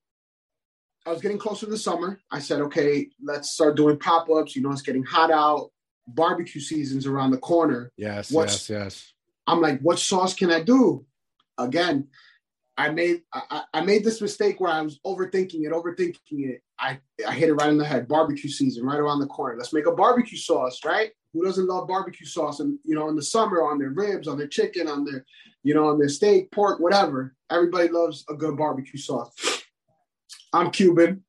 I 1.05 1.11
was 1.11 1.21
getting 1.21 1.39
closer 1.39 1.67
to 1.67 1.73
the 1.73 1.79
summer. 1.79 2.21
I 2.31 2.39
said, 2.39 2.61
okay, 2.61 3.09
let's 3.23 3.51
start 3.51 3.77
doing 3.77 3.99
pop 3.99 4.31
ups. 4.31 4.55
You 4.55 4.63
know, 4.63 4.71
it's 4.71 4.83
getting 4.83 5.03
hot 5.03 5.33
out. 5.33 5.73
Barbecue 6.07 6.61
season's 6.61 7.07
around 7.07 7.33
the 7.33 7.39
corner. 7.39 7.91
Yes, 7.97 8.31
What's- 8.31 8.71
yes, 8.71 8.85
yes. 8.85 9.13
I'm 9.49 9.61
like, 9.61 9.81
what 9.81 9.99
sauce 9.99 10.35
can 10.35 10.53
I 10.53 10.63
do? 10.63 11.05
Again, 11.59 12.07
I 12.77 12.91
made 12.91 13.23
I, 13.33 13.63
I 13.75 13.81
made 13.83 14.05
this 14.05 14.21
mistake 14.21 14.61
where 14.61 14.73
I 14.73 14.81
was 14.81 14.99
overthinking 15.07 15.65
it, 15.65 15.73
overthinking 15.73 16.17
it. 16.49 16.63
I 16.79 16.99
I 17.27 17.33
hit 17.33 17.51
it 17.51 17.55
right 17.55 17.69
in 17.69 17.79
the 17.79 17.85
head. 17.85 18.09
Barbecue 18.09 18.51
season, 18.51 18.85
right 18.85 18.99
around 18.99 19.21
the 19.21 19.27
corner. 19.27 19.57
Let's 19.59 19.73
make 19.73 19.87
a 19.87 19.93
barbecue 19.93 20.39
sauce, 20.39 20.81
right? 20.85 21.11
Who 21.33 21.45
doesn't 21.45 21.67
love 21.67 21.89
barbecue 21.89 22.27
sauce? 22.27 22.61
And 22.61 22.79
you 22.85 22.95
know, 22.95 23.09
in 23.09 23.17
the 23.17 23.23
summer, 23.23 23.63
on 23.63 23.79
their 23.79 23.91
ribs, 23.91 24.27
on 24.27 24.39
their 24.39 24.49
chicken, 24.49 24.89
on 24.89 25.05
their, 25.05 25.25
you 25.63 25.75
know, 25.75 25.89
on 25.89 25.99
their 25.99 26.09
steak, 26.09 26.51
pork, 26.51 26.81
whatever. 26.81 27.35
Everybody 27.51 27.89
loves 27.89 28.25
a 28.31 28.35
good 28.35 28.57
barbecue 28.57 28.99
sauce. 28.99 29.35
I'm 30.53 30.71
Cuban 30.71 31.23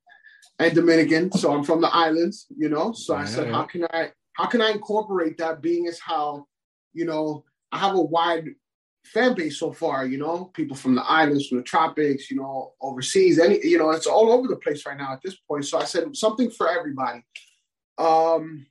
and 0.60 0.76
Dominican, 0.76 1.32
so 1.32 1.54
I'm 1.54 1.64
from 1.64 1.82
the 1.82 1.94
islands, 1.94 2.48
you 2.56 2.70
know. 2.70 2.94
So 2.94 3.16
I 3.16 3.26
said, 3.26 3.52
how 3.52 3.64
can 3.64 3.86
I 3.92 4.12
how 4.34 4.46
can 4.46 4.62
I 4.62 4.72
incorporate 4.72 5.38
that 5.38 5.62
being 5.62 5.88
as 5.88 6.00
how, 6.00 6.48
you 6.94 7.06
know, 7.06 7.44
I 7.72 7.78
have 7.80 7.96
a 7.96 8.02
wide 8.02 8.50
fan 9.05 9.36
base 9.36 9.60
so 9.60 9.72
far, 9.72 10.05
you 10.05 10.17
know, 10.17 10.45
people 10.53 10.75
from 10.75 10.95
the 10.95 11.03
islands, 11.03 11.48
from 11.48 11.57
the 11.60 11.63
tropics, 11.63 12.31
you 12.31 12.38
know, 12.38 12.74
overseas, 12.81 13.39
any, 13.39 13.60
you 13.63 13.77
know, 13.77 13.91
it's 13.91 14.07
all 14.07 14.31
over 14.31 14.48
the 14.48 14.55
place 14.55 14.86
right 14.86 14.98
now 14.98 15.13
at 15.13 15.22
this 15.22 15.36
point. 15.36 15.65
So 15.65 15.79
I 15.79 15.86
said 15.86 16.15
something 16.15 16.50
for 16.50 16.69
everybody. 16.69 17.24
Um, 17.98 18.65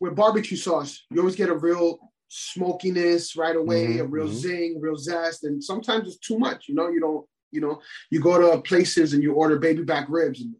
with 0.00 0.16
barbecue 0.16 0.56
sauce, 0.56 1.04
you 1.10 1.20
always 1.20 1.36
get 1.36 1.48
a 1.48 1.54
real 1.54 1.98
smokiness 2.28 3.36
right 3.36 3.56
away, 3.56 3.86
mm-hmm, 3.86 4.00
a 4.00 4.04
real 4.04 4.26
mm-hmm. 4.26 4.34
zing, 4.34 4.80
real 4.80 4.96
zest, 4.96 5.44
and 5.44 5.62
sometimes 5.62 6.08
it's 6.08 6.18
too 6.18 6.38
much. 6.38 6.68
You 6.68 6.74
know, 6.74 6.88
you 6.88 7.00
don't, 7.00 7.26
you 7.50 7.60
know, 7.60 7.80
you 8.10 8.20
go 8.20 8.38
to 8.38 8.62
places 8.62 9.12
and 9.12 9.22
you 9.22 9.34
order 9.34 9.58
baby 9.58 9.82
back 9.82 10.06
ribs 10.08 10.40
and 10.40 10.54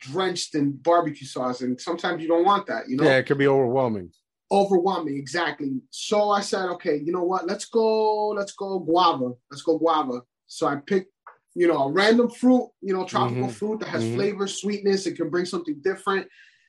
drenched 0.00 0.54
in 0.54 0.72
barbecue 0.72 1.26
sauce, 1.26 1.60
and 1.60 1.80
sometimes 1.80 2.22
you 2.22 2.28
don't 2.28 2.44
want 2.44 2.66
that. 2.66 2.88
You 2.88 2.96
know, 2.96 3.04
yeah, 3.04 3.18
it 3.18 3.26
can 3.26 3.38
be 3.38 3.48
overwhelming. 3.48 4.12
Overwhelming, 4.52 5.16
exactly. 5.16 5.80
So 5.90 6.30
I 6.30 6.40
said, 6.40 6.66
okay, 6.70 6.96
you 6.96 7.12
know 7.12 7.24
what? 7.24 7.46
Let's 7.46 7.64
go. 7.64 8.28
Let's 8.28 8.52
go 8.52 8.78
guava. 8.78 9.32
Let's 9.50 9.62
go 9.62 9.78
guava. 9.78 10.22
So 10.46 10.66
I 10.66 10.76
picked, 10.76 11.10
you 11.54 11.66
know, 11.66 11.84
a 11.84 11.92
random 11.92 12.30
fruit, 12.30 12.68
you 12.80 12.92
know, 12.92 13.04
tropical 13.04 13.44
mm-hmm. 13.44 13.52
fruit 13.52 13.80
that 13.80 13.88
has 13.88 14.04
mm-hmm. 14.04 14.16
flavor, 14.16 14.46
sweetness. 14.46 15.06
It 15.06 15.16
can 15.16 15.30
bring 15.30 15.46
something 15.46 15.80
different. 15.82 16.28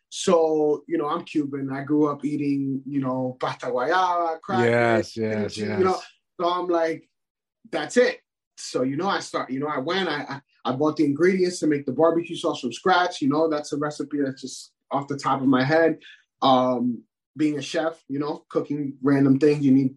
So, 0.09 0.83
you 0.87 0.97
know, 0.97 1.07
I'm 1.07 1.25
Cuban. 1.25 1.69
I 1.71 1.83
grew 1.83 2.07
up 2.07 2.23
eating, 2.23 2.81
you 2.87 3.01
know, 3.01 3.37
pasta 3.39 3.67
guayaba, 3.67 4.39
crackers, 4.39 5.15
yes, 5.15 5.17
yes, 5.17 5.57
yes. 5.57 5.79
you 5.79 5.83
know. 5.83 5.99
So 6.39 6.49
I'm 6.49 6.67
like, 6.67 7.09
that's 7.71 7.97
it. 7.97 8.19
So, 8.57 8.83
you 8.83 8.95
know, 8.95 9.09
I 9.09 9.19
start, 9.19 9.49
you 9.49 9.59
know, 9.59 9.67
I 9.67 9.79
went, 9.79 10.07
I, 10.07 10.39
I 10.63 10.71
bought 10.71 10.95
the 10.95 11.05
ingredients 11.05 11.59
to 11.59 11.67
make 11.67 11.85
the 11.85 11.91
barbecue 11.91 12.35
sauce 12.35 12.61
from 12.61 12.71
scratch. 12.71 13.21
You 13.21 13.29
know, 13.29 13.49
that's 13.49 13.73
a 13.73 13.77
recipe 13.77 14.19
that's 14.23 14.41
just 14.41 14.71
off 14.91 15.07
the 15.07 15.17
top 15.17 15.41
of 15.41 15.47
my 15.47 15.63
head. 15.63 15.97
Um, 16.41 17.03
being 17.37 17.57
a 17.57 17.61
chef, 17.61 18.01
you 18.07 18.19
know, 18.19 18.45
cooking 18.49 18.97
random 19.01 19.39
things, 19.39 19.65
you 19.65 19.71
need 19.71 19.95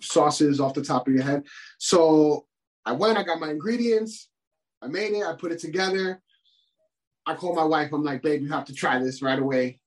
sauces 0.00 0.60
off 0.60 0.74
the 0.74 0.84
top 0.84 1.06
of 1.06 1.14
your 1.14 1.22
head. 1.22 1.44
So 1.78 2.46
I 2.84 2.92
went, 2.92 3.18
I 3.18 3.22
got 3.22 3.40
my 3.40 3.50
ingredients, 3.50 4.28
I 4.82 4.86
made 4.86 5.12
it, 5.12 5.24
I 5.24 5.34
put 5.34 5.52
it 5.52 5.58
together. 5.58 6.22
I 7.26 7.34
called 7.34 7.56
my 7.56 7.64
wife. 7.64 7.92
I'm 7.92 8.02
like, 8.02 8.22
babe, 8.22 8.40
you 8.40 8.48
have 8.48 8.64
to 8.66 8.74
try 8.74 8.98
this 8.98 9.20
right 9.20 9.38
away. 9.38 9.80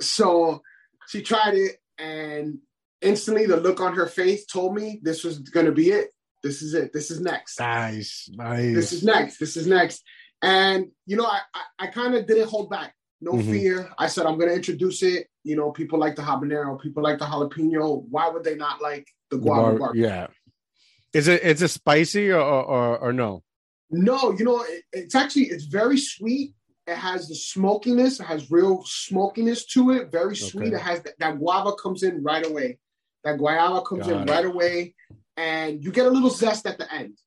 So 0.00 0.62
she 1.08 1.20
tried 1.20 1.54
it, 1.54 1.76
and 1.98 2.58
instantly 3.02 3.44
the 3.44 3.58
look 3.58 3.80
on 3.80 3.94
her 3.94 4.06
face 4.06 4.46
told 4.46 4.74
me 4.74 5.00
this 5.02 5.22
was 5.22 5.38
going 5.38 5.66
to 5.66 5.72
be 5.72 5.90
it. 5.90 6.08
This 6.42 6.62
is 6.62 6.72
it. 6.72 6.92
This 6.94 7.10
is 7.10 7.20
next. 7.20 7.60
Nice, 7.60 8.30
nice. 8.32 8.74
This 8.74 8.92
is 8.92 9.04
next. 9.04 9.38
This 9.38 9.56
is 9.56 9.66
next. 9.66 10.02
And 10.40 10.86
you 11.06 11.16
know, 11.16 11.26
I 11.26 11.40
I, 11.54 11.62
I 11.80 11.86
kind 11.88 12.14
of 12.14 12.26
didn't 12.26 12.48
hold 12.48 12.70
back. 12.70 12.94
No 13.20 13.32
mm-hmm. 13.32 13.52
fear. 13.52 13.90
I 13.98 14.06
said 14.06 14.26
I'm 14.26 14.38
going 14.38 14.50
to 14.50 14.56
introduce 14.56 15.02
it. 15.02 15.28
You 15.46 15.56
know, 15.56 15.70
people 15.70 15.98
like 15.98 16.16
the 16.16 16.22
habanero. 16.22 16.80
People 16.80 17.02
like 17.02 17.18
the 17.18 17.24
jalapeno. 17.24 18.04
Why 18.10 18.28
would 18.28 18.44
they 18.44 18.56
not 18.56 18.82
like 18.82 19.06
the 19.30 19.38
guava 19.38 19.78
bar- 19.78 19.96
Yeah. 19.96 20.26
Is 21.12 21.28
it 21.28 21.42
is 21.42 21.62
it 21.62 21.68
spicy 21.68 22.30
or 22.30 22.40
or, 22.40 22.98
or 22.98 23.12
no? 23.12 23.42
No, 23.90 24.32
you 24.32 24.44
know, 24.44 24.62
it, 24.62 24.82
it's 24.92 25.14
actually 25.14 25.44
it's 25.44 25.66
very 25.66 25.98
sweet 25.98 26.56
it 26.86 26.96
has 26.96 27.28
the 27.28 27.34
smokiness. 27.34 28.20
It 28.20 28.24
has 28.24 28.50
real 28.50 28.84
smokiness 28.84 29.64
to 29.66 29.90
it. 29.90 30.12
Very 30.12 30.36
sweet. 30.36 30.68
Okay. 30.68 30.76
It 30.76 30.82
has 30.82 31.02
that, 31.02 31.18
that, 31.18 31.38
guava 31.38 31.72
comes 31.74 32.02
in 32.04 32.22
right 32.22 32.46
away. 32.46 32.78
That 33.24 33.38
guava 33.38 33.82
comes 33.82 34.06
Got 34.06 34.22
in 34.22 34.28
it. 34.28 34.30
right 34.30 34.44
away, 34.44 34.94
and 35.36 35.82
you 35.82 35.90
get 35.90 36.06
a 36.06 36.10
little 36.10 36.30
zest 36.30 36.64
at 36.64 36.78
the 36.78 36.92
end, 36.92 37.18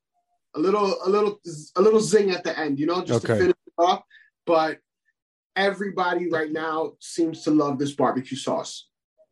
a 0.55 0.59
little, 0.59 0.95
a 1.05 1.09
little, 1.09 1.41
a 1.75 1.81
little 1.81 1.99
zing 1.99 2.31
at 2.31 2.45
the 2.45 2.57
end. 2.57 2.79
You 2.79 2.85
know, 2.85 3.03
just 3.03 3.25
okay. 3.25 3.33
to 3.33 3.39
finish 3.39 3.55
it 3.67 3.73
off. 3.77 4.03
But 4.45 4.79
everybody 5.55 6.29
right 6.29 6.51
now 6.51 6.93
seems 6.99 7.43
to 7.43 7.51
love 7.51 7.79
this 7.79 7.93
barbecue 7.93 8.37
sauce. 8.37 8.87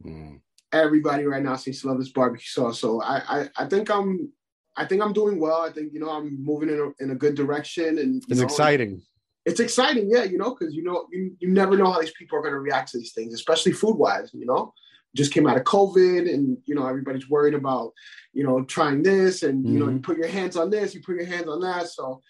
Mm. 0.06 0.42
Everybody 0.72 1.26
right 1.26 1.44
now 1.44 1.56
seems 1.56 1.82
to 1.82 1.88
love 1.88 1.98
this 1.98 2.12
barbecue 2.12 2.48
sauce. 2.48 2.80
So 2.80 3.02
I, 3.02 3.22
I, 3.28 3.50
I 3.58 3.66
think 3.66 3.90
I'm 3.90 4.32
I 4.76 4.86
think 4.86 5.02
I'm 5.02 5.14
doing 5.14 5.40
well. 5.40 5.62
I 5.62 5.72
think 5.72 5.94
you 5.94 6.00
know 6.00 6.10
I'm 6.10 6.44
moving 6.44 6.70
in 6.70 6.80
a, 6.80 7.04
in 7.04 7.12
a 7.12 7.16
good 7.16 7.36
direction, 7.36 7.98
and 7.98 8.24
it's 8.28 8.40
know, 8.40 8.46
exciting 8.46 9.02
it's 9.48 9.62
exciting, 9.62 10.10
yeah, 10.12 10.26
you 10.26 10.38
know, 10.38 10.54
because 10.54 10.76
you 10.76 10.84
know 10.84 11.08
you, 11.10 11.34
you 11.40 11.48
never 11.48 11.78
know 11.78 11.90
how 11.90 12.02
these 12.02 12.12
people 12.12 12.38
are 12.38 12.42
going 12.42 12.54
to 12.54 12.60
react 12.60 12.92
to 12.92 12.98
these 12.98 13.14
things, 13.14 13.34
especially 13.34 13.72
food 13.72 13.96
wise. 13.96 14.30
You 14.34 14.46
know, 14.46 14.74
just 15.16 15.34
came 15.34 15.48
out 15.48 15.56
of 15.56 15.64
COVID, 15.64 16.32
and 16.32 16.58
you 16.66 16.76
know 16.76 16.86
everybody's 16.86 17.30
worried 17.30 17.54
about 17.54 17.94
you 18.34 18.44
know 18.44 18.66
trying 18.66 19.04
this, 19.04 19.44
and 19.44 19.64
you 19.64 19.70
mm-hmm. 19.70 19.80
know 19.80 19.86
you 19.86 19.92
mm-hmm. 19.92 20.02
put 20.02 20.18
your 20.18 20.28
hands 20.28 20.58
on 20.58 20.70
this, 20.70 20.94
you 20.94 21.02
put 21.02 21.16
your 21.16 21.26
hands 21.26 21.48
on 21.48 21.62
that. 21.62 21.88
So, 21.88 22.22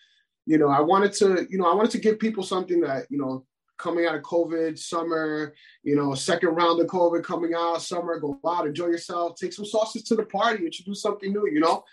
you 0.45 0.59
know, 0.59 0.69
I 0.69 0.79
wanted 0.79 1.11
to, 1.13 1.47
you 1.49 1.57
know, 1.57 1.69
I 1.69 1.73
wanted 1.73 1.91
to 1.91 1.99
give 1.99 2.19
people 2.19 2.43
something 2.43 2.81
that 2.81 3.07
you 3.09 3.17
know 3.17 3.45
coming 3.77 4.05
out 4.05 4.15
of 4.15 4.23
COVID, 4.23 4.77
summer, 4.77 5.53
you 5.83 5.95
know, 5.95 6.13
second 6.15 6.49
round 6.49 6.81
of 6.81 6.87
COVID 6.87 7.23
coming 7.23 7.53
out, 7.55 7.81
summer, 7.81 8.19
go 8.19 8.39
out, 8.45 8.67
enjoy 8.67 8.87
yourself, 8.87 9.35
take 9.35 9.53
some 9.53 9.65
sauces 9.65 10.03
to 10.03 10.15
the 10.15 10.25
party, 10.25 10.65
introduce 10.65 11.01
something 11.01 11.31
new, 11.31 11.47
you 11.47 11.59
know? 11.59 11.83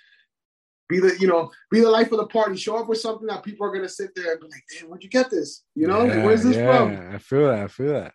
Be 0.87 1.01
the 1.01 1.17
you 1.19 1.27
know 1.27 1.51
be 1.71 1.81
the 1.81 1.89
life 1.89 2.13
of 2.13 2.19
the 2.19 2.27
party. 2.27 2.57
Show 2.57 2.77
up 2.77 2.89
with 2.89 3.01
something 3.01 3.27
that 3.29 3.43
people 3.43 3.67
are 3.67 3.71
going 3.71 3.83
to 3.83 3.89
sit 3.89 4.15
there 4.15 4.33
and 4.33 4.41
be 4.41 4.49
like 4.49 4.65
damn 4.71 4.91
where'd 4.91 5.03
you 5.03 5.09
get 5.09 5.31
this? 5.31 5.65
You 5.75 5.87
know? 5.87 6.05
Yeah, 6.05 6.17
like, 6.17 6.25
where's 6.27 6.43
this 6.43 6.57
yeah, 6.57 6.77
from 6.77 7.15
i 7.15 7.19
feel 7.19 7.47
that 7.47 7.61
i 7.61 7.69
feel 7.69 7.95
that. 7.95 8.13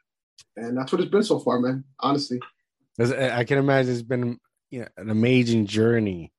And 0.55 0.77
that's 0.77 0.91
what 0.91 1.01
it's 1.01 1.09
been 1.09 1.23
so 1.23 1.39
far 1.39 1.59
man 1.59 1.83
honestly. 1.99 2.39
I 2.99 3.43
can 3.45 3.57
imagine 3.57 3.91
it's 3.91 4.03
been 4.03 4.39
you 4.69 4.81
know, 4.81 4.87
an 4.97 5.09
amazing 5.09 5.65
journey 5.65 6.31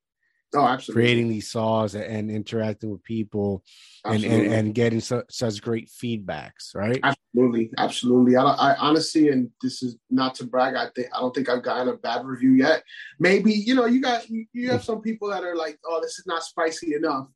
Oh, 0.55 0.67
absolutely. 0.67 1.03
Creating 1.03 1.29
these 1.29 1.51
saws 1.51 1.95
and 1.95 2.31
interacting 2.31 2.91
with 2.91 3.05
people 3.05 3.63
and, 4.05 4.25
and, 4.25 4.53
and 4.53 4.75
getting 4.75 5.01
su- 5.01 5.23
such 5.31 5.63
great 5.63 5.89
feedbacks, 5.89 6.75
right? 6.75 6.99
Absolutely, 7.05 7.71
absolutely. 7.79 8.37
I, 8.37 8.43
I 8.43 8.77
honestly, 8.77 9.29
and 9.29 9.51
this 9.63 9.83
is 9.83 9.97
not 10.11 10.35
to 10.37 10.45
brag. 10.45 10.75
I 10.75 10.89
think 10.95 11.09
I 11.15 11.21
don't 11.21 11.35
think 11.35 11.49
I've 11.49 11.63
gotten 11.63 11.89
a 11.89 11.97
bad 11.97 12.25
review 12.25 12.53
yet. 12.53 12.83
Maybe 13.21 13.53
you 13.53 13.77
know, 13.77 13.87
you 13.87 14.01
got 14.01 14.29
you, 14.29 14.45
you 14.53 14.71
have 14.71 14.83
some 14.83 15.01
people 15.01 15.29
that 15.31 15.45
are 15.45 15.55
like, 15.55 15.79
"Oh, 15.87 16.01
this 16.03 16.19
is 16.19 16.27
not 16.27 16.43
spicy 16.43 16.95
enough," 16.95 17.29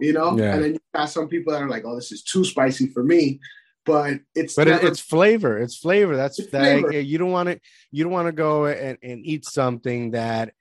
you 0.00 0.14
know, 0.14 0.38
yeah. 0.38 0.54
and 0.54 0.64
then 0.64 0.72
you 0.74 0.80
got 0.94 1.10
some 1.10 1.28
people 1.28 1.52
that 1.52 1.62
are 1.62 1.68
like, 1.68 1.84
"Oh, 1.84 1.94
this 1.94 2.10
is 2.10 2.22
too 2.22 2.44
spicy 2.44 2.86
for 2.86 3.04
me." 3.04 3.40
But 3.84 4.20
it's 4.34 4.54
but 4.54 4.68
never, 4.68 4.86
it's 4.86 5.00
flavor. 5.00 5.58
It's 5.58 5.76
flavor. 5.76 6.16
That's 6.16 6.38
it's 6.38 6.52
that. 6.52 6.80
Flavor. 6.80 7.00
You 7.00 7.18
don't 7.18 7.32
want 7.32 7.48
to. 7.50 7.60
You 7.90 8.04
don't 8.04 8.12
want 8.12 8.28
to 8.28 8.32
go 8.32 8.66
and, 8.66 8.96
and 9.02 9.26
eat 9.26 9.44
something 9.44 10.12
that 10.12 10.54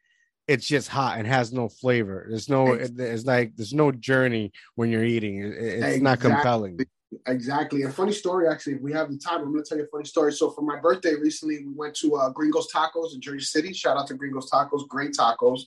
it's 0.47 0.67
just 0.67 0.87
hot 0.87 1.17
and 1.17 1.27
has 1.27 1.53
no 1.53 1.69
flavor. 1.69 2.25
There's 2.29 2.49
no, 2.49 2.73
it's 2.73 3.25
like 3.25 3.55
there's 3.55 3.73
no 3.73 3.91
journey 3.91 4.51
when 4.75 4.89
you're 4.89 5.03
eating. 5.03 5.41
It's 5.43 5.75
exactly. 5.75 6.01
not 6.01 6.19
compelling. 6.19 6.79
Exactly. 7.27 7.83
A 7.83 7.89
funny 7.89 8.13
story, 8.13 8.47
actually. 8.47 8.75
If 8.75 8.81
we 8.81 8.93
have 8.93 9.11
the 9.11 9.17
time, 9.17 9.41
I'm 9.41 9.51
going 9.51 9.63
to 9.63 9.67
tell 9.67 9.77
you 9.77 9.83
a 9.83 9.87
funny 9.87 10.05
story. 10.05 10.31
So 10.33 10.49
for 10.49 10.61
my 10.61 10.79
birthday 10.79 11.15
recently, 11.15 11.65
we 11.65 11.73
went 11.73 11.93
to 11.95 12.15
uh, 12.15 12.29
Gringos 12.29 12.71
Tacos 12.73 13.13
in 13.13 13.21
Jersey 13.21 13.45
City. 13.45 13.73
Shout 13.73 13.97
out 13.97 14.07
to 14.07 14.13
Gringos 14.13 14.49
Tacos, 14.49 14.87
great 14.87 15.13
tacos. 15.13 15.61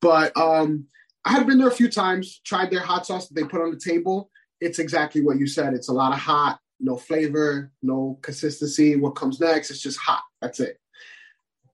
But 0.00 0.36
um, 0.36 0.86
I 1.24 1.32
had 1.32 1.46
been 1.46 1.58
there 1.58 1.68
a 1.68 1.72
few 1.72 1.90
times, 1.90 2.40
tried 2.44 2.70
their 2.70 2.80
hot 2.80 3.06
sauce 3.06 3.28
that 3.28 3.34
they 3.34 3.46
put 3.46 3.60
on 3.60 3.70
the 3.70 3.78
table. 3.78 4.30
It's 4.60 4.78
exactly 4.78 5.22
what 5.22 5.38
you 5.38 5.46
said. 5.46 5.74
It's 5.74 5.88
a 5.88 5.92
lot 5.92 6.12
of 6.12 6.18
hot, 6.18 6.58
no 6.80 6.96
flavor, 6.96 7.70
no 7.82 8.18
consistency. 8.22 8.96
What 8.96 9.14
comes 9.14 9.40
next? 9.40 9.70
It's 9.70 9.80
just 9.80 9.98
hot. 9.98 10.22
That's 10.40 10.58
it. 10.60 10.78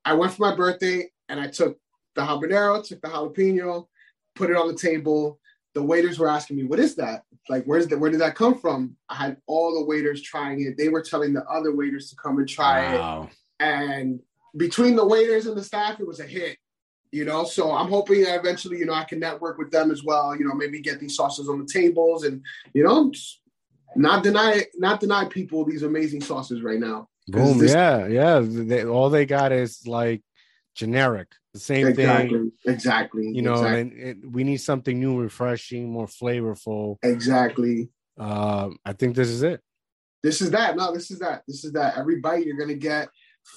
I 0.05 0.13
went 0.15 0.33
for 0.33 0.43
my 0.43 0.55
birthday 0.55 1.11
and 1.29 1.41
I 1.41 1.47
took 1.47 1.79
the 2.15 2.23
habanero, 2.23 2.87
took 2.87 3.01
the 3.01 3.09
jalapeno, 3.09 3.87
put 4.35 4.51
it 4.51 4.57
on 4.57 4.69
the 4.69 4.75
table. 4.75 5.39
The 5.75 5.83
waiters 5.83 6.19
were 6.19 6.29
asking 6.29 6.57
me, 6.57 6.65
"What 6.65 6.79
is 6.79 6.95
that? 6.97 7.25
Like, 7.49 7.65
where's 7.65 7.87
that? 7.89 7.99
Where 7.99 8.11
did 8.11 8.21
that 8.21 8.37
come 8.37 8.59
from?" 8.59 8.97
I 9.09 9.15
had 9.17 9.37
all 9.47 9.75
the 9.75 9.85
waiters 9.85 10.23
trying 10.23 10.63
it. 10.63 10.77
They 10.77 10.89
were 10.89 11.03
telling 11.03 11.33
the 11.33 11.45
other 11.47 11.75
waiters 11.75 12.11
to 12.11 12.17
come 12.17 12.39
and 12.39 12.49
try 12.49 12.97
wow. 12.97 13.25
it. 13.25 13.37
And 13.61 14.21
between 14.57 14.97
the 14.97 15.07
waiters 15.07 15.47
and 15.47 15.57
the 15.57 15.65
staff, 15.65 15.99
it 16.01 16.07
was 16.07 16.21
a 16.21 16.25
hit. 16.25 16.59
You 17.11 17.25
know, 17.25 17.45
so 17.45 17.73
I'm 17.73 17.89
hoping 17.89 18.25
that 18.25 18.41
eventually, 18.41 18.79
you 18.79 18.87
know, 18.87 18.93
I 18.93 19.05
can 19.05 19.21
network 19.21 19.57
with 19.57 19.71
them 19.71 19.93
as 19.93 20.03
well. 20.03 20.37
You 20.37 20.49
know, 20.49 20.55
maybe 20.55 20.81
get 20.81 20.99
these 20.99 21.15
sauces 21.15 21.49
on 21.49 21.61
the 21.61 21.67
tables 21.67 22.25
and 22.25 22.43
you 22.73 22.85
know, 22.85 23.13
not 23.97 24.23
deny 24.23 24.65
not 24.77 25.01
deny 25.01 25.25
people 25.27 25.65
these 25.65 25.83
amazing 25.83 26.23
sauces 26.23 26.63
right 26.63 26.81
now. 26.81 27.09
Boom! 27.29 27.59
This- 27.59 27.73
yeah, 27.73 28.07
yeah. 28.07 28.41
They, 28.45 28.85
all 28.85 29.11
they 29.11 29.27
got 29.27 29.53
is 29.53 29.87
like 29.87 30.23
generic 30.75 31.29
the 31.55 31.61
same 31.61 31.87
exactly, 31.87 32.29
thing. 32.31 32.53
Exactly. 32.67 33.29
You 33.29 33.43
know, 33.43 33.53
exactly. 33.55 34.11
and, 34.11 34.35
we 34.35 34.43
need 34.43 34.57
something 34.59 34.99
new, 34.99 35.21
refreshing, 35.21 35.89
more 35.89 36.07
flavorful. 36.07 36.97
Exactly. 37.03 37.89
Uh, 38.19 38.71
I 38.85 38.93
think 38.93 39.15
this 39.15 39.29
is 39.29 39.43
it. 39.43 39.61
This 40.23 40.43
is 40.43 40.51
that. 40.51 40.77
No, 40.77 40.93
this 40.93 41.13
is 41.13 41.21
that. 41.21 41.43
This 41.47 41.65
is 41.65 41.73
that. 41.73 41.97
Every 41.97 42.21
bite 42.21 42.45
you're 42.45 42.59
gonna 42.59 42.75
get 42.75 43.09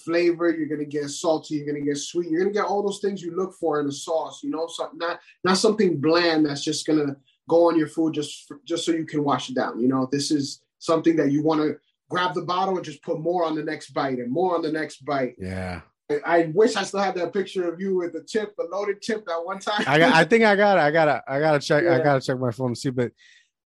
flavor. 0.05 0.49
You're 0.51 0.67
gonna 0.67 0.85
get 0.85 1.09
salty. 1.09 1.55
You're 1.55 1.65
gonna 1.65 1.83
get 1.83 1.97
sweet. 1.97 2.29
You're 2.29 2.41
gonna 2.41 2.53
get 2.53 2.65
all 2.65 2.83
those 2.83 2.99
things 2.99 3.21
you 3.21 3.35
look 3.35 3.55
for 3.55 3.79
in 3.81 3.87
a 3.87 3.91
sauce. 3.91 4.43
You 4.43 4.51
know, 4.51 4.67
so 4.67 4.89
not 4.93 5.19
not 5.43 5.57
something 5.57 5.99
bland 5.99 6.45
that's 6.45 6.63
just 6.63 6.85
gonna 6.85 7.15
go 7.49 7.67
on 7.67 7.79
your 7.79 7.87
food 7.87 8.13
just 8.13 8.51
just 8.63 8.85
so 8.85 8.91
you 8.91 9.05
can 9.05 9.23
wash 9.23 9.49
it 9.49 9.55
down. 9.55 9.79
You 9.79 9.87
know, 9.87 10.07
this 10.11 10.29
is 10.29 10.61
something 10.77 11.15
that 11.15 11.31
you 11.31 11.41
want 11.41 11.61
to 11.61 11.77
grab 12.09 12.35
the 12.35 12.43
bottle 12.43 12.75
and 12.75 12.85
just 12.85 13.01
put 13.01 13.19
more 13.19 13.43
on 13.43 13.55
the 13.55 13.63
next 13.63 13.89
bite 13.91 14.19
and 14.19 14.31
more 14.31 14.55
on 14.55 14.61
the 14.61 14.71
next 14.71 15.03
bite. 15.03 15.35
Yeah. 15.39 15.81
I 16.25 16.51
wish 16.53 16.75
I 16.75 16.83
still 16.83 17.01
had 17.01 17.15
that 17.15 17.33
picture 17.33 17.71
of 17.71 17.81
you 17.81 17.97
with 17.97 18.13
the 18.13 18.23
chip, 18.23 18.55
the 18.57 18.63
loaded 18.71 19.01
chip 19.01 19.25
that 19.25 19.43
one 19.43 19.59
time. 19.59 19.83
I 19.85 19.99
got, 19.99 20.13
I 20.13 20.23
think 20.23 20.43
I 20.45 20.55
got 20.55 20.77
it. 20.77 20.81
I 20.81 20.91
gotta 20.91 21.21
I 21.27 21.39
gotta 21.39 21.59
check 21.59 21.83
yeah. 21.83 21.95
I 21.95 21.99
gotta 21.99 22.21
check 22.21 22.39
my 22.39 22.51
phone 22.51 22.73
to 22.73 22.79
see. 22.79 22.91
But 22.91 23.11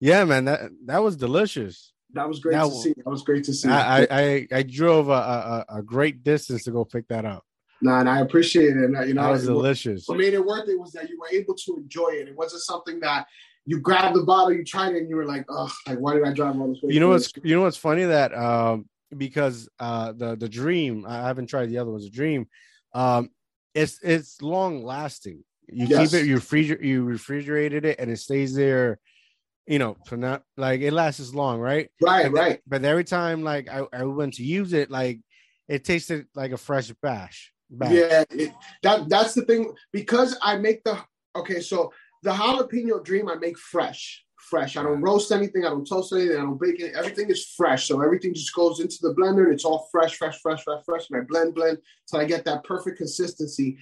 yeah, 0.00 0.24
man, 0.24 0.46
that 0.46 0.70
that 0.86 1.02
was 1.02 1.16
delicious. 1.16 1.92
That 2.14 2.26
was 2.26 2.40
great 2.40 2.54
That 2.56 2.64
to 2.64 2.70
see. 2.74 2.94
That 2.96 3.10
was 3.10 3.22
great 3.22 3.44
to 3.44 3.52
see. 3.52 3.68
I, 3.68 4.02
I 4.02 4.06
I 4.10 4.46
I 4.52 4.62
drove 4.62 5.10
a, 5.10 5.12
a 5.12 5.64
a 5.78 5.82
great 5.82 6.24
distance 6.24 6.64
to 6.64 6.70
go 6.70 6.84
pick 6.84 7.06
that 7.08 7.26
up. 7.26 7.44
nah, 7.82 8.00
and 8.00 8.08
I 8.08 8.20
appreciate 8.20 8.70
it. 8.76 8.84
And, 8.84 9.06
you 9.06 9.14
know, 9.14 9.22
That 9.24 9.30
was 9.32 9.44
it- 9.44 9.48
delicious. 9.48 10.08
what 10.08 10.16
made 10.18 10.32
it 10.32 10.44
worth 10.44 10.66
it 10.68 10.80
was 10.80 10.92
that 10.92 11.10
you 11.10 11.18
were 11.20 11.28
able 11.30 11.54
to 11.54 11.76
enjoy 11.76 12.08
it. 12.12 12.28
It 12.28 12.36
wasn't 12.36 12.62
something 12.62 13.00
that 13.00 13.26
you 13.66 13.78
grabbed 13.80 14.16
the 14.16 14.22
bottle, 14.22 14.52
you 14.52 14.64
tried 14.64 14.94
it, 14.94 14.98
and 15.02 15.08
you 15.10 15.16
were 15.16 15.26
like, 15.26 15.44
"Oh, 15.50 15.70
like 15.86 15.98
why 15.98 16.14
did 16.14 16.24
I 16.26 16.32
drive 16.32 16.58
all 16.58 16.68
this 16.72 16.82
way?" 16.82 16.94
You 16.94 17.00
know 17.00 17.10
what's 17.10 17.32
you 17.44 17.54
know 17.54 17.62
what's 17.62 17.76
funny 17.76 18.04
that 18.04 18.34
um 18.34 18.86
because 19.16 19.68
uh 19.78 20.12
the 20.12 20.36
the 20.36 20.48
dream 20.48 21.04
I 21.06 21.16
haven't 21.26 21.46
tried 21.48 21.66
the 21.70 21.78
other 21.78 21.90
ones. 21.90 22.04
The 22.04 22.10
dream, 22.10 22.48
um, 22.94 23.30
it's 23.74 23.98
it's 24.02 24.40
long 24.42 24.84
lasting. 24.84 25.44
You 25.68 25.86
Yes. 25.86 26.10
keep 26.10 26.20
it, 26.20 26.26
you 26.26 26.36
refrigerate, 26.36 26.84
you 26.84 27.04
refrigerated 27.04 27.84
it, 27.84 28.00
and 28.00 28.10
it 28.10 28.18
stays 28.18 28.54
there. 28.54 28.98
You 29.66 29.78
know, 29.78 29.96
for 30.06 30.16
not 30.16 30.42
like 30.56 30.80
it 30.80 30.92
lasts 30.92 31.20
as 31.20 31.34
long, 31.34 31.60
right? 31.60 31.90
right, 32.00 32.24
But, 32.24 32.32
right. 32.32 32.60
but 32.66 32.84
every 32.84 33.04
time 33.04 33.44
like 33.44 33.68
I, 33.68 33.86
I 33.92 34.02
went 34.04 34.34
to 34.34 34.42
use 34.42 34.72
it, 34.72 34.90
like 34.90 35.20
it 35.68 35.84
tasted 35.84 36.26
like 36.34 36.50
a 36.50 36.56
fresh 36.56 36.90
bash. 37.00 37.52
batch. 37.70 37.92
Yeah, 37.92 38.24
it, 38.30 38.52
that 38.82 39.08
that's 39.08 39.34
the 39.34 39.42
thing 39.42 39.72
because 39.92 40.36
I 40.42 40.56
make 40.56 40.82
the 40.82 40.98
okay. 41.36 41.60
So 41.60 41.92
the 42.22 42.32
jalapeno 42.32 43.04
dream 43.04 43.28
I 43.28 43.36
make 43.36 43.56
fresh, 43.56 44.24
fresh. 44.50 44.76
I 44.76 44.82
don't 44.82 45.00
roast 45.00 45.30
anything. 45.32 45.64
I 45.64 45.70
don't 45.70 45.86
toast 45.86 46.12
anything. 46.12 46.36
I 46.36 46.40
don't 46.40 46.60
bake 46.60 46.80
it. 46.80 46.94
Everything 46.94 47.30
is 47.30 47.46
fresh. 47.56 47.86
So 47.86 48.02
everything 48.02 48.34
just 48.34 48.54
goes 48.54 48.80
into 48.80 48.98
the 49.00 49.14
blender 49.14 49.44
and 49.44 49.54
it's 49.54 49.64
all 49.64 49.88
fresh, 49.92 50.16
fresh, 50.16 50.40
fresh, 50.40 50.62
fresh, 50.64 50.84
fresh. 50.84 51.08
And 51.08 51.20
I 51.20 51.24
blend, 51.24 51.54
blend 51.54 51.78
so 52.04 52.18
I 52.18 52.24
get 52.24 52.44
that 52.44 52.64
perfect 52.64 52.98
consistency. 52.98 53.78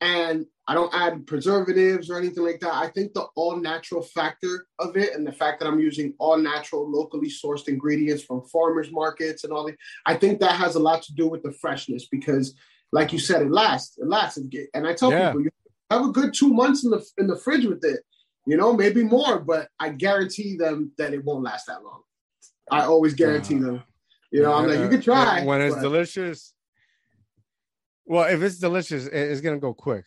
And 0.00 0.46
I 0.66 0.74
don't 0.74 0.92
add 0.94 1.26
preservatives 1.26 2.10
or 2.10 2.18
anything 2.18 2.44
like 2.44 2.60
that. 2.60 2.74
I 2.74 2.88
think 2.88 3.14
the 3.14 3.26
all 3.36 3.56
natural 3.56 4.02
factor 4.02 4.66
of 4.78 4.96
it 4.96 5.14
and 5.14 5.26
the 5.26 5.32
fact 5.32 5.60
that 5.60 5.66
I'm 5.68 5.78
using 5.78 6.14
all 6.18 6.36
natural, 6.36 6.90
locally 6.90 7.28
sourced 7.28 7.68
ingredients 7.68 8.24
from 8.24 8.42
farmers 8.42 8.90
markets 8.90 9.44
and 9.44 9.52
all 9.52 9.66
the, 9.66 9.74
I 10.06 10.14
think 10.14 10.40
that 10.40 10.56
has 10.56 10.74
a 10.74 10.80
lot 10.80 11.02
to 11.02 11.14
do 11.14 11.28
with 11.28 11.42
the 11.42 11.52
freshness 11.52 12.08
because, 12.10 12.54
like 12.90 13.12
you 13.12 13.18
said, 13.18 13.42
it 13.42 13.50
lasts. 13.50 13.98
It 13.98 14.08
lasts. 14.08 14.38
And 14.74 14.86
I 14.86 14.94
tell 14.94 15.10
Yeah. 15.10 15.28
people, 15.28 15.42
you 15.42 15.50
have 15.90 16.06
a 16.06 16.12
good 16.12 16.34
two 16.34 16.52
months 16.52 16.84
in 16.84 16.90
the 16.90 17.04
in 17.18 17.26
the 17.26 17.36
fridge 17.36 17.66
with 17.66 17.84
it. 17.84 18.00
You 18.46 18.56
know, 18.56 18.72
maybe 18.72 19.04
more, 19.04 19.38
but 19.38 19.68
I 19.78 19.90
guarantee 19.90 20.56
them 20.56 20.92
that 20.98 21.14
it 21.14 21.24
won't 21.24 21.44
last 21.44 21.66
that 21.66 21.82
long. 21.84 22.02
I 22.70 22.84
always 22.86 23.14
guarantee 23.14 23.56
Uh, 23.56 23.60
them. 23.66 23.82
You 24.32 24.42
know, 24.42 24.52
I'm 24.52 24.66
like, 24.68 24.80
you 24.80 24.88
can 24.88 25.00
try 25.02 25.44
when 25.44 25.60
it's 25.60 25.74
but- 25.76 25.82
delicious. 25.82 26.54
Well, 28.04 28.24
if 28.32 28.42
it's 28.42 28.58
delicious, 28.58 29.06
it's 29.06 29.40
gonna 29.40 29.58
go 29.58 29.72
quick. 29.74 30.04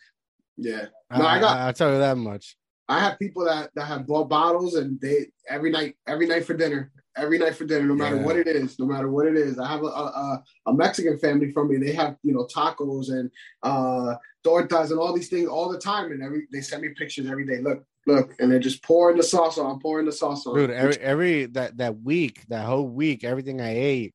yeah. 0.56 0.86
No, 1.16 1.24
I 1.26 1.38
got- 1.38 1.56
I, 1.56 1.66
will 1.66 1.72
tell 1.72 1.92
you 1.92 1.98
that 1.98 2.16
much. 2.18 2.56
I 2.88 3.00
have 3.00 3.18
people 3.18 3.44
that 3.44 3.70
that 3.74 3.86
have 3.86 4.06
bought 4.06 4.28
bottles 4.28 4.74
and 4.74 5.00
they 5.00 5.32
every 5.48 5.70
night, 5.70 5.96
every 6.06 6.26
night 6.26 6.44
for 6.44 6.54
dinner, 6.54 6.92
every 7.16 7.38
night 7.38 7.54
for 7.56 7.64
dinner, 7.64 7.86
no 7.86 7.94
matter 7.94 8.16
Yeah. 8.16 8.22
what 8.24 8.36
it 8.36 8.46
is, 8.46 8.78
no 8.78 8.86
matter 8.86 9.10
what 9.10 9.26
it 9.26 9.36
is. 9.36 9.58
I 9.58 9.66
have 9.68 9.82
a, 9.82 9.86
a, 9.86 10.44
a 10.66 10.72
Mexican 10.74 11.16
family 11.18 11.50
from 11.52 11.68
me. 11.68 11.78
They 11.78 11.92
have 11.92 12.16
you 12.22 12.32
know 12.34 12.46
tacos 12.46 13.10
and 13.10 13.30
uh 13.62 14.16
tortas 14.44 14.90
and 14.90 14.98
all 15.00 15.12
these 15.14 15.28
things 15.28 15.48
all 15.48 15.68
the 15.70 15.78
time, 15.78 16.12
and 16.12 16.22
every 16.22 16.46
they 16.52 16.60
send 16.60 16.82
me 16.82 16.90
pictures 16.90 17.26
every 17.26 17.46
day. 17.46 17.60
Look, 17.60 17.82
look, 18.06 18.34
and 18.38 18.50
they're 18.50 18.58
just 18.58 18.82
pouring 18.82 19.16
the 19.16 19.22
sauce 19.22 19.58
on, 19.58 19.70
I'm 19.70 19.80
pouring 19.80 20.06
the 20.06 20.12
sauce 20.12 20.46
on. 20.46 20.54
Dude, 20.54 20.70
every 20.70 20.96
every 20.98 21.46
that 21.46 21.76
that 21.78 22.00
week, 22.00 22.44
that 22.48 22.64
whole 22.64 22.88
week, 22.88 23.24
everything 23.24 23.60
I 23.60 23.76
ate, 23.76 24.14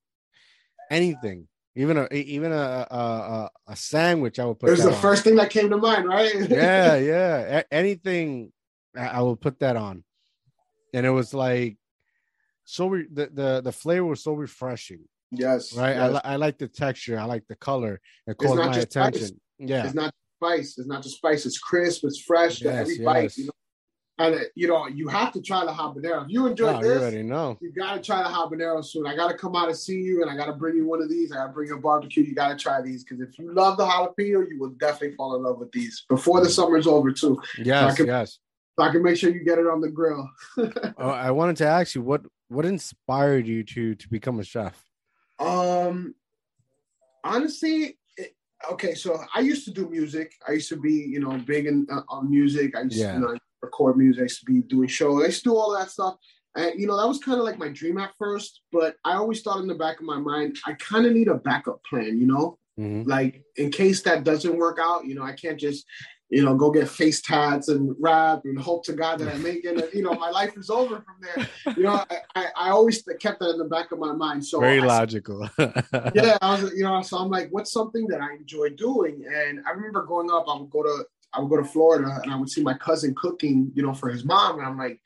anything, 0.89 1.48
even 1.75 1.98
a 1.98 2.07
even 2.13 2.51
a 2.51 2.88
a, 2.89 2.95
a, 2.95 3.50
a 3.67 3.75
sandwich, 3.75 4.39
I 4.39 4.45
would 4.45 4.60
put. 4.60 4.69
it 4.69 4.71
was 4.71 4.83
the 4.83 4.93
on. 4.93 5.01
first 5.01 5.24
thing 5.24 5.36
that 5.36 5.50
came 5.50 5.69
to 5.69 5.77
mind, 5.77 6.07
right? 6.07 6.33
yeah, 6.50 6.95
yeah. 6.95 7.60
A- 7.60 7.74
anything, 7.74 8.51
I, 8.98 9.07
I 9.07 9.21
will 9.21 9.36
put 9.38 9.60
that 9.60 9.75
on, 9.75 10.03
and 10.93 11.05
it 11.05 11.12
was 11.12 11.33
like 11.33 11.77
so. 12.63 12.88
Re- 12.88 13.07
the 13.12 13.27
the 13.27 13.62
the 13.62 13.71
flavor 13.71 14.05
was 14.05 14.24
so 14.24 14.33
refreshing, 14.33 15.01
yes, 15.31 15.75
right? 15.75 15.98
I, 15.98 16.07
li- 16.10 16.21
I 16.24 16.36
like 16.38 16.57
the 16.57 16.67
texture. 16.67 17.19
I 17.19 17.25
like 17.25 17.45
the 17.48 17.55
color. 17.55 18.00
It 18.27 18.31
It's 18.39 18.45
caught 18.45 18.57
my 18.57 18.74
just 18.74 18.91
spice. 18.91 19.07
attention. 19.07 19.41
Yeah, 19.60 19.86
It's 19.86 19.93
not 19.93 20.13
spice. 20.38 20.77
It's 20.77 20.88
not 20.88 21.04
just 21.04 21.17
spice. 21.17 21.45
It's 21.45 21.60
crisp. 21.60 22.04
It's 22.04 22.19
fresh. 22.19 22.62
Yes, 22.62 22.73
every 22.82 23.06
bite, 23.06 23.23
yes. 23.23 23.38
you 23.38 23.45
know. 23.45 23.51
And 24.21 24.36
uh, 24.36 24.39
you 24.53 24.67
know, 24.67 24.86
you 24.88 25.07
have 25.07 25.31
to 25.34 25.41
try 25.41 25.65
the 25.65 25.71
habanero. 25.71 26.23
If 26.25 26.29
you 26.29 26.45
enjoy 26.45 26.75
you 26.77 26.84
this, 26.84 27.01
already 27.01 27.23
know. 27.23 27.57
you 27.60 27.71
gotta 27.71 27.99
try 27.99 28.21
the 28.21 28.29
habanero 28.29 28.86
soon. 28.86 29.07
I 29.07 29.15
gotta 29.15 29.36
come 29.36 29.55
out 29.55 29.67
and 29.69 29.75
see 29.75 29.99
you, 29.99 30.21
and 30.21 30.29
I 30.29 30.36
gotta 30.38 30.53
bring 30.53 30.75
you 30.75 30.86
one 30.88 31.01
of 31.01 31.10
these. 31.10 31.31
I 31.31 31.38
gotta 31.38 31.51
bring 31.53 31.69
you 31.69 31.77
a 31.77 31.81
barbecue. 31.81 32.23
You 32.23 32.36
gotta 32.36 32.55
try 32.55 32.81
these 32.84 33.03
because 33.03 33.19
if 33.19 33.39
you 33.39 33.51
love 33.51 33.77
the 33.77 33.86
jalapeno, 33.86 34.47
you 34.47 34.57
will 34.60 34.69
definitely 34.69 35.15
fall 35.15 35.36
in 35.36 35.41
love 35.43 35.57
with 35.57 35.71
these 35.71 36.05
before 36.07 36.43
the 36.43 36.49
summer's 36.49 36.86
over 36.86 37.12
too. 37.12 37.41
Yes, 37.57 37.97
can- 37.97 38.05
yes. 38.05 38.38
So 38.77 38.86
I 38.86 38.91
can 38.91 39.01
make 39.03 39.17
sure 39.17 39.31
you 39.31 39.43
get 39.43 39.57
it 39.57 39.65
on 39.67 39.81
the 39.81 39.89
grill. 39.89 40.29
Oh, 40.97 41.10
I 41.10 41.31
wanted 41.31 41.57
to 41.57 41.67
ask 41.67 41.95
you 41.95 42.03
what 42.03 42.21
what 42.49 42.65
inspired 42.65 43.47
you 43.47 43.63
to 43.63 43.95
to 43.95 44.10
become 44.10 44.39
a 44.39 44.43
chef. 44.43 44.84
Um, 45.39 46.13
honestly, 47.23 47.97
okay. 48.71 48.93
So 48.93 49.19
I 49.34 49.39
used 49.39 49.65
to 49.65 49.71
do 49.71 49.89
music. 49.89 50.34
I 50.47 50.51
used 50.53 50.69
to 50.69 50.77
be, 50.77 50.93
you 50.93 51.19
know, 51.19 51.38
big 51.39 51.65
in 51.65 51.88
uh, 51.91 52.01
on 52.10 52.29
music. 52.29 52.75
I 52.75 52.81
used 52.84 52.97
Yeah. 52.97 53.13
to 53.13 53.19
you 53.19 53.25
know, 53.25 53.38
record 53.62 53.97
music. 53.97 54.19
I 54.21 54.24
used 54.24 54.39
to 54.39 54.45
be 54.45 54.62
doing 54.62 54.88
shows. 54.88 55.24
I 55.24 55.26
used 55.28 55.43
to 55.43 55.50
do 55.50 55.56
all 55.58 55.74
that 55.78 55.89
stuff. 55.91 56.15
And 56.56 56.80
you 56.80 56.88
know, 56.88 56.97
that 57.00 57.08
was 57.08 57.19
kind 57.19 57.39
of 57.39 57.45
like 57.45 57.58
my 57.58 57.69
dream 57.69 57.97
at 57.97 58.12
first. 58.17 58.62
But 58.71 58.95
I 59.06 59.13
always 59.13 59.41
thought 59.41 59.60
in 59.62 59.67
the 59.67 59.76
back 59.76 60.00
of 60.00 60.06
my 60.06 60.17
mind, 60.19 60.58
I 60.65 60.74
kind 60.74 61.06
of 61.06 61.13
need 61.13 61.28
a 61.30 61.36
backup 61.36 61.82
plan. 61.89 62.19
You 62.19 62.28
know, 62.28 62.58
Mhm. 62.80 63.06
like 63.08 63.43
in 63.58 63.69
case 63.69 64.02
that 64.04 64.24
doesn't 64.24 64.58
work 64.58 64.80
out. 64.82 65.06
You 65.06 65.15
know, 65.15 65.24
I 65.24 65.34
can't 65.34 65.60
just. 65.60 65.86
You 66.34 66.45
know, 66.45 66.56
go 66.56 66.71
get 66.71 66.88
face 66.88 67.21
tats 67.21 67.67
and 67.67 67.93
rap 68.00 68.43
and 68.45 68.58
hope 68.58 68.86
to 68.86 68.93
God 68.93 69.19
that 69.19 69.28
I 69.28 69.38
make 69.39 69.65
it. 69.65 69.93
You 69.93 70.02
know, 70.02 70.13
my 70.13 70.30
life 70.39 70.56
is 70.56 70.69
over 70.69 71.04
from 71.04 71.15
there. 71.19 71.76
You 71.76 71.84
know, 71.84 72.06
I, 72.10 72.17
I, 72.36 72.45
I 72.56 72.69
always 72.69 73.04
kept 73.19 73.41
that 73.41 73.50
in 73.50 73.58
the 73.58 73.65
back 73.65 73.91
of 73.91 74.00
my 74.00 74.13
mind. 74.13 74.45
So 74.45 74.62
Very 74.62 74.80
I 74.80 74.86
logical. 74.86 75.50
yeah, 75.60 76.38
I 76.41 76.52
was, 76.62 76.71
you 76.74 76.86
know, 76.86 77.02
so 77.02 77.17
I'm 77.17 77.30
like, 77.30 77.50
what's 77.52 77.74
something 77.74 78.08
that 78.08 78.21
I 78.21 78.32
enjoy 78.36 78.69
doing? 78.69 79.26
And 79.30 79.60
I 79.67 79.71
remember 79.71 80.04
growing 80.04 80.32
up, 80.32 80.45
I 80.47 80.58
would 80.58 80.69
go 80.69 80.84
to, 80.84 81.06
I 81.34 81.39
would 81.39 81.50
go 81.50 81.58
to 81.58 81.63
Florida, 81.63 82.20
and 82.24 82.32
I 82.32 82.36
would 82.36 82.50
see 82.50 82.63
my 82.63 82.74
cousin 82.76 83.15
cooking, 83.15 83.72
you 83.74 83.84
know, 83.84 83.94
for 83.94 84.10
his 84.10 84.26
mom, 84.26 84.60
and 84.60 84.67
I'm 84.67 84.78
like, 84.78 85.00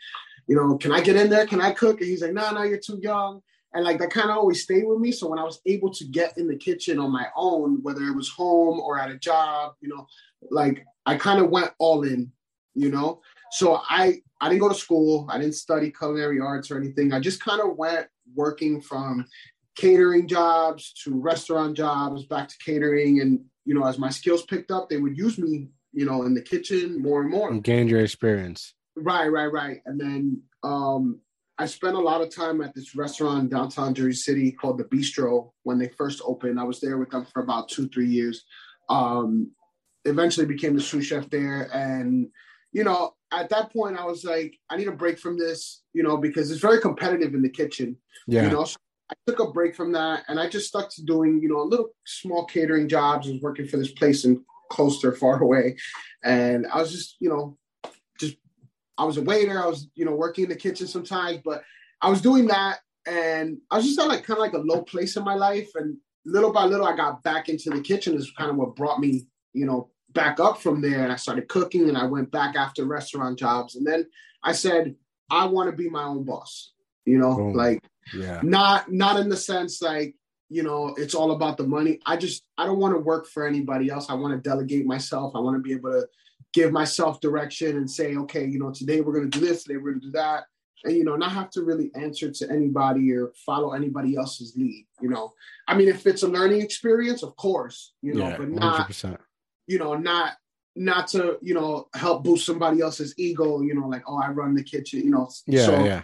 you 0.48 0.56
know, 0.56 0.78
can 0.78 0.92
I 0.92 1.02
get 1.02 1.16
in 1.16 1.30
there? 1.30 1.48
Can 1.48 1.62
I 1.62 1.72
cook? 1.72 2.02
And 2.02 2.10
he's 2.10 2.22
like, 2.22 2.34
no, 2.34 2.52
no, 2.52 2.64
you're 2.64 2.78
too 2.78 3.00
young. 3.02 3.42
And 3.74 3.84
like 3.84 4.00
that 4.00 4.12
kind 4.12 4.30
of 4.30 4.38
always 4.38 4.64
stayed 4.64 4.86
with 4.88 5.00
me. 5.00 5.12
So 5.12 5.28
when 5.28 5.40
I 5.40 5.44
was 5.44 5.60
able 5.66 5.92
to 5.94 6.06
get 6.06 6.38
in 6.38 6.48
the 6.48 6.56
kitchen 6.56 6.98
on 6.98 7.12
my 7.12 7.28
own, 7.36 7.84
whether 7.84 8.04
it 8.04 8.16
was 8.16 8.30
home 8.30 8.80
or 8.80 8.98
at 8.98 9.12
a 9.12 9.18
job, 9.18 9.74
you 9.82 9.90
know, 9.90 10.08
like 10.50 10.86
I 11.06 11.18
kind 11.18 11.42
of 11.42 11.50
went 11.50 11.72
all 11.78 12.04
in, 12.04 12.32
you 12.74 12.90
know. 12.90 13.22
So 13.52 13.82
I 13.90 14.22
I 14.40 14.50
didn't 14.50 14.62
go 14.62 14.70
to 14.70 14.76
school. 14.76 15.28
I 15.30 15.40
didn't 15.40 15.56
study 15.56 15.92
culinary 15.92 16.40
arts 16.40 16.72
or 16.72 16.78
anything. 16.78 17.12
I 17.12 17.20
just 17.20 17.44
kind 17.44 17.60
of 17.60 17.76
went 17.76 18.08
working 18.34 18.82
from 18.82 19.26
catering 19.76 20.28
jobs 20.28 20.94
to 21.04 21.20
restaurant 21.20 21.76
jobs, 21.76 22.26
back 22.26 22.48
to 22.48 22.56
catering. 22.64 23.22
And, 23.22 23.42
you 23.66 23.74
know, 23.74 23.86
as 23.86 24.00
my 24.00 24.10
skills 24.10 24.46
picked 24.46 24.72
up, 24.72 24.90
they 24.90 24.98
would 24.98 25.18
use 25.18 25.38
me, 25.38 25.68
you 25.96 26.06
know, 26.06 26.24
in 26.24 26.34
the 26.34 26.42
kitchen 26.42 27.02
more 27.02 27.22
and 27.22 27.32
more. 27.32 27.54
Gained 27.60 27.90
your 27.90 28.02
experience. 28.02 28.74
Right, 28.96 29.28
right, 29.28 29.52
right. 29.52 29.78
And 29.86 30.00
then 30.00 30.42
um, 30.64 31.20
I 31.58 31.66
spent 31.66 31.96
a 31.96 32.00
lot 32.00 32.22
of 32.22 32.36
time 32.36 32.62
at 32.62 32.76
this 32.76 32.96
restaurant 32.96 33.40
in 33.40 33.50
downtown 33.50 33.94
Jersey 33.94 34.14
City 34.14 34.52
called 34.52 34.78
the 34.78 34.84
Bistro 34.84 35.52
when 35.64 35.80
they 35.80 35.90
first 35.98 36.22
opened. 36.26 36.60
I 36.60 36.64
was 36.64 36.82
there 36.82 36.98
with 36.98 37.10
them 37.10 37.26
for 37.34 37.42
about 37.42 37.70
two, 37.70 37.88
three 37.88 38.10
years. 38.10 38.44
Um, 38.90 39.52
eventually 40.04 40.46
became 40.46 40.76
the 40.76 40.82
sous 40.82 41.06
chef 41.06 41.30
there. 41.30 41.70
And, 41.74 42.28
you 42.74 42.84
know, 42.84 43.14
at 43.32 43.50
that 43.50 43.72
point, 43.72 43.98
I 43.98 44.06
was 44.06 44.24
like, 44.24 44.58
I 44.70 44.78
need 44.78 44.88
a 44.88 44.92
break 44.92 45.18
from 45.18 45.38
this, 45.38 45.82
you 45.94 46.04
know, 46.04 46.18
because 46.18 46.52
it's 46.52 46.62
very 46.62 46.80
competitive 46.80 47.34
in 47.34 47.42
the 47.42 47.50
kitchen. 47.50 47.98
Yeah. 48.28 48.44
You 48.44 48.50
know, 48.50 48.66
so 48.66 48.78
I 49.10 49.14
took 49.28 49.40
a 49.40 49.52
break 49.52 49.76
from 49.76 49.94
that 49.94 50.24
and 50.28 50.40
I 50.40 50.50
just 50.50 50.68
stuck 50.68 50.90
to 50.92 51.04
doing, 51.04 51.40
you 51.42 51.50
know, 51.50 51.62
a 51.62 51.64
little 51.64 51.90
small 52.06 52.46
catering 52.46 52.88
jobs. 52.88 53.28
I 53.28 53.32
was 53.32 53.42
working 53.42 53.68
for 53.68 53.78
this 53.78 53.92
place 53.92 54.26
in 54.26 54.44
Coaster, 54.72 55.14
far 55.14 55.42
away. 55.42 55.78
And 56.24 56.66
I 56.68 56.80
was 56.80 56.92
just, 56.92 57.16
you 57.20 57.30
know, 57.30 57.58
just 58.20 58.38
I 58.98 59.04
was 59.06 59.18
a 59.18 59.22
waiter. 59.22 59.62
I 59.62 59.68
was, 59.68 59.88
you 59.96 60.06
know, 60.06 60.16
working 60.16 60.46
in 60.46 60.50
the 60.50 60.56
kitchen 60.56 60.88
sometimes, 60.88 61.40
but 61.44 61.64
I 62.02 62.10
was 62.10 62.22
doing 62.22 62.48
that 62.48 62.80
and 63.06 63.58
I 63.72 63.78
was 63.78 63.86
just 63.86 64.00
at 64.00 64.08
like 64.08 64.24
kind 64.24 64.38
of 64.38 64.42
like 64.42 64.54
a 64.54 64.58
low 64.58 64.82
place 64.82 65.16
in 65.16 65.24
my 65.24 65.36
life. 65.36 65.70
And 65.76 65.98
little 66.26 66.52
by 66.52 66.66
little 66.66 66.88
I 66.88 66.96
got 66.96 67.24
back 67.24 67.50
into 67.50 67.70
the 67.70 67.82
kitchen 67.82 68.16
is 68.16 68.32
kind 68.38 68.50
of 68.50 68.56
what 68.58 68.76
brought 68.76 69.00
me, 69.00 69.28
you 69.54 69.66
know, 69.66 69.90
back 70.12 70.40
up 70.40 70.62
from 70.62 70.82
there. 70.82 71.04
And 71.04 71.12
I 71.12 71.16
started 71.18 71.48
cooking 71.48 71.88
and 71.90 71.98
I 71.98 72.06
went 72.06 72.32
back 72.32 72.56
after 72.56 72.86
restaurant 72.86 73.38
jobs. 73.38 73.76
And 73.76 73.86
then 73.86 74.08
I 74.44 74.54
said, 74.54 74.96
I 75.30 75.46
want 75.46 75.70
to 75.70 75.76
be 75.76 75.90
my 75.90 76.04
own 76.04 76.24
boss, 76.24 76.72
you 77.06 77.18
know, 77.18 77.36
Boom. 77.36 77.54
like 77.54 77.84
Yeah. 78.14 78.40
not 78.44 78.92
not 78.92 79.20
in 79.20 79.30
the 79.30 79.38
sense 79.38 79.82
like 79.82 80.16
you 80.56 80.64
know 80.64 80.96
it's 80.98 81.14
all 81.14 81.32
about 81.32 81.58
the 81.58 81.68
money 81.68 82.00
i 82.06 82.16
just 82.16 82.46
i 82.58 82.66
don't 82.66 82.80
want 82.80 82.94
to 82.96 83.00
work 83.00 83.28
for 83.28 83.46
anybody 83.46 83.90
else 83.90 84.10
i 84.10 84.14
want 84.14 84.34
to 84.34 84.50
delegate 84.50 84.86
myself 84.86 85.34
i 85.36 85.40
want 85.40 85.54
to 85.54 85.62
be 85.62 85.74
able 85.74 85.92
to 85.92 86.08
give 86.54 86.72
myself 86.72 87.20
direction 87.20 87.76
and 87.76 87.92
say 87.92 88.16
okay 88.16 88.46
you 88.46 88.58
know 88.58 88.72
today 88.72 89.02
we're 89.02 89.12
going 89.12 89.30
to 89.30 89.40
do 89.40 89.46
this 89.46 89.64
today 89.64 89.76
we're 89.76 89.92
going 89.92 90.00
to 90.00 90.08
do 90.08 90.12
that 90.12 90.46
and 90.86 90.96
you 90.96 91.04
know 91.04 91.18
not 91.18 91.34
have 91.34 91.50
to 91.50 91.64
really 91.64 91.92
answer 91.96 92.32
to 92.32 92.50
anybody 92.50 93.12
or 93.12 93.34
follow 93.46 93.74
anybody 93.74 94.16
else's 94.16 94.56
lead 94.56 94.88
you 95.02 95.10
know 95.10 95.34
i 95.68 95.76
mean 95.76 95.90
if 95.90 96.08
it's 96.08 96.24
a 96.24 96.28
learning 96.28 96.62
experience 96.62 97.22
of 97.22 97.36
course 97.36 97.92
you 98.02 98.14
know 98.14 98.30
yeah. 98.30 98.38
but 98.38 98.48
100%. 98.48 99.12
not 99.12 99.20
you 99.68 99.78
know 99.78 99.94
not 99.96 100.36
not 100.78 101.10
to 101.10 101.38
you 101.42 101.54
know 101.54 101.90
help 101.96 102.24
boost 102.24 102.46
somebody 102.46 102.80
else's 102.80 103.14
ego 103.18 103.60
you 103.60 103.76
know 103.76 103.88
like 103.90 104.04
oh 104.08 104.22
i 104.22 104.30
run 104.30 104.56
the 104.56 104.64
kitchen 104.64 105.02
you 105.02 105.12
know 105.12 105.30
Yeah. 105.48 105.66
so 105.66 105.84
yeah. 105.84 106.02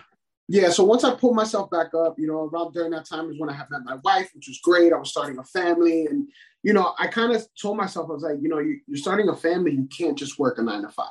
Yeah, 0.51 0.69
so 0.69 0.83
once 0.83 1.05
I 1.05 1.15
pulled 1.15 1.37
myself 1.37 1.69
back 1.69 1.93
up, 1.93 2.15
you 2.19 2.27
know, 2.27 2.49
around 2.51 2.73
during 2.73 2.91
that 2.91 3.05
time 3.05 3.29
is 3.31 3.39
when 3.39 3.49
I 3.49 3.53
had 3.53 3.69
met 3.71 3.85
my 3.85 3.95
wife, 4.03 4.31
which 4.35 4.49
was 4.49 4.59
great. 4.61 4.91
I 4.91 4.97
was 4.97 5.09
starting 5.09 5.37
a 5.37 5.45
family, 5.45 6.07
and 6.07 6.27
you 6.61 6.73
know, 6.73 6.93
I 6.99 7.07
kind 7.07 7.33
of 7.33 7.47
told 7.59 7.77
myself, 7.77 8.09
I 8.09 8.13
was 8.13 8.23
like, 8.23 8.35
you 8.41 8.49
know, 8.49 8.59
you, 8.59 8.81
are 8.93 8.97
starting 8.97 9.29
a 9.29 9.35
family, 9.35 9.71
you 9.71 9.87
can't 9.97 10.17
just 10.17 10.37
work 10.37 10.57
a 10.57 10.61
nine 10.61 10.81
to 10.81 10.89
five. 10.89 11.07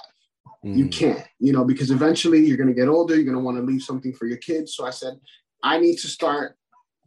Mm. 0.62 0.76
You 0.76 0.88
can't, 0.88 1.26
you 1.38 1.54
know, 1.54 1.64
because 1.64 1.90
eventually 1.90 2.44
you're 2.44 2.58
going 2.58 2.68
to 2.68 2.74
get 2.74 2.88
older, 2.88 3.14
you're 3.14 3.24
going 3.24 3.38
to 3.38 3.42
want 3.42 3.56
to 3.56 3.62
leave 3.62 3.80
something 3.80 4.12
for 4.12 4.26
your 4.26 4.36
kids. 4.36 4.74
So 4.74 4.84
I 4.86 4.90
said, 4.90 5.14
I 5.62 5.78
need 5.78 5.96
to 6.00 6.08
start 6.08 6.58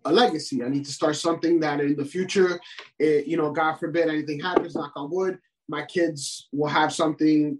a 0.03 0.11
legacy. 0.11 0.63
I 0.63 0.69
need 0.69 0.85
to 0.85 0.91
start 0.91 1.15
something 1.15 1.59
that 1.59 1.81
in 1.81 1.95
the 1.95 2.03
future, 2.03 2.59
it, 2.97 3.27
you 3.27 3.37
know, 3.37 3.51
God 3.51 3.75
forbid 3.75 4.09
anything 4.09 4.39
happens, 4.39 4.73
knock 4.73 4.93
on 4.95 5.11
wood, 5.11 5.37
my 5.69 5.85
kids 5.85 6.49
will 6.51 6.67
have 6.67 6.91
something 6.91 7.59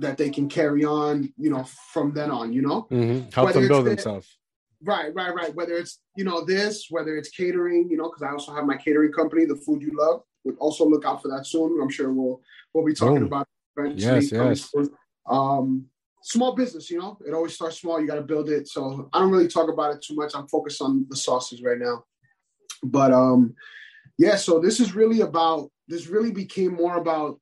that 0.00 0.18
they 0.18 0.30
can 0.30 0.48
carry 0.48 0.84
on, 0.84 1.32
you 1.36 1.50
know, 1.50 1.64
from 1.92 2.12
then 2.12 2.30
on, 2.30 2.52
you 2.52 2.62
know, 2.62 2.86
mm-hmm. 2.90 3.30
help 3.32 3.46
Whether 3.46 3.60
them 3.60 3.68
build 3.68 3.86
themselves. 3.86 4.38
Right, 4.82 5.14
right, 5.14 5.34
right. 5.34 5.54
Whether 5.54 5.74
it's, 5.74 6.00
you 6.16 6.24
know, 6.24 6.44
this, 6.44 6.86
whether 6.90 7.16
it's 7.16 7.28
catering, 7.28 7.88
you 7.90 7.96
know, 7.96 8.08
because 8.08 8.22
I 8.22 8.30
also 8.32 8.54
have 8.54 8.64
my 8.64 8.76
catering 8.76 9.12
company, 9.12 9.44
the 9.44 9.56
food 9.56 9.82
you 9.82 9.92
love. 9.94 10.22
Would 10.44 10.56
also 10.58 10.86
look 10.86 11.04
out 11.04 11.20
for 11.20 11.28
that 11.28 11.46
soon. 11.46 11.78
I'm 11.82 11.90
sure 11.90 12.10
we'll 12.12 12.40
we'll 12.72 12.86
be 12.86 12.94
talking 12.94 13.24
about 13.24 13.46
eventually. 13.76 14.26
Yes, 14.26 14.32
yes. 14.32 14.74
Um, 15.28 15.84
small 16.22 16.54
business, 16.56 16.90
you 16.90 16.98
know, 16.98 17.18
it 17.26 17.34
always 17.34 17.54
starts 17.54 17.78
small. 17.78 18.00
You 18.00 18.06
got 18.06 18.14
to 18.14 18.22
build 18.22 18.48
it. 18.48 18.66
So 18.66 19.10
I 19.12 19.18
don't 19.18 19.30
really 19.30 19.48
talk 19.48 19.68
about 19.70 19.94
it 19.94 20.02
too 20.02 20.14
much. 20.14 20.32
I'm 20.34 20.48
focused 20.48 20.80
on 20.80 21.04
the 21.10 21.16
sauces 21.16 21.62
right 21.62 21.78
now. 21.78 22.04
But 22.82 23.12
um, 23.12 23.54
yeah, 24.16 24.36
so 24.36 24.60
this 24.60 24.80
is 24.80 24.94
really 24.94 25.20
about 25.20 25.70
this 25.88 26.06
really 26.06 26.32
became 26.32 26.72
more 26.72 26.96
about 26.96 27.38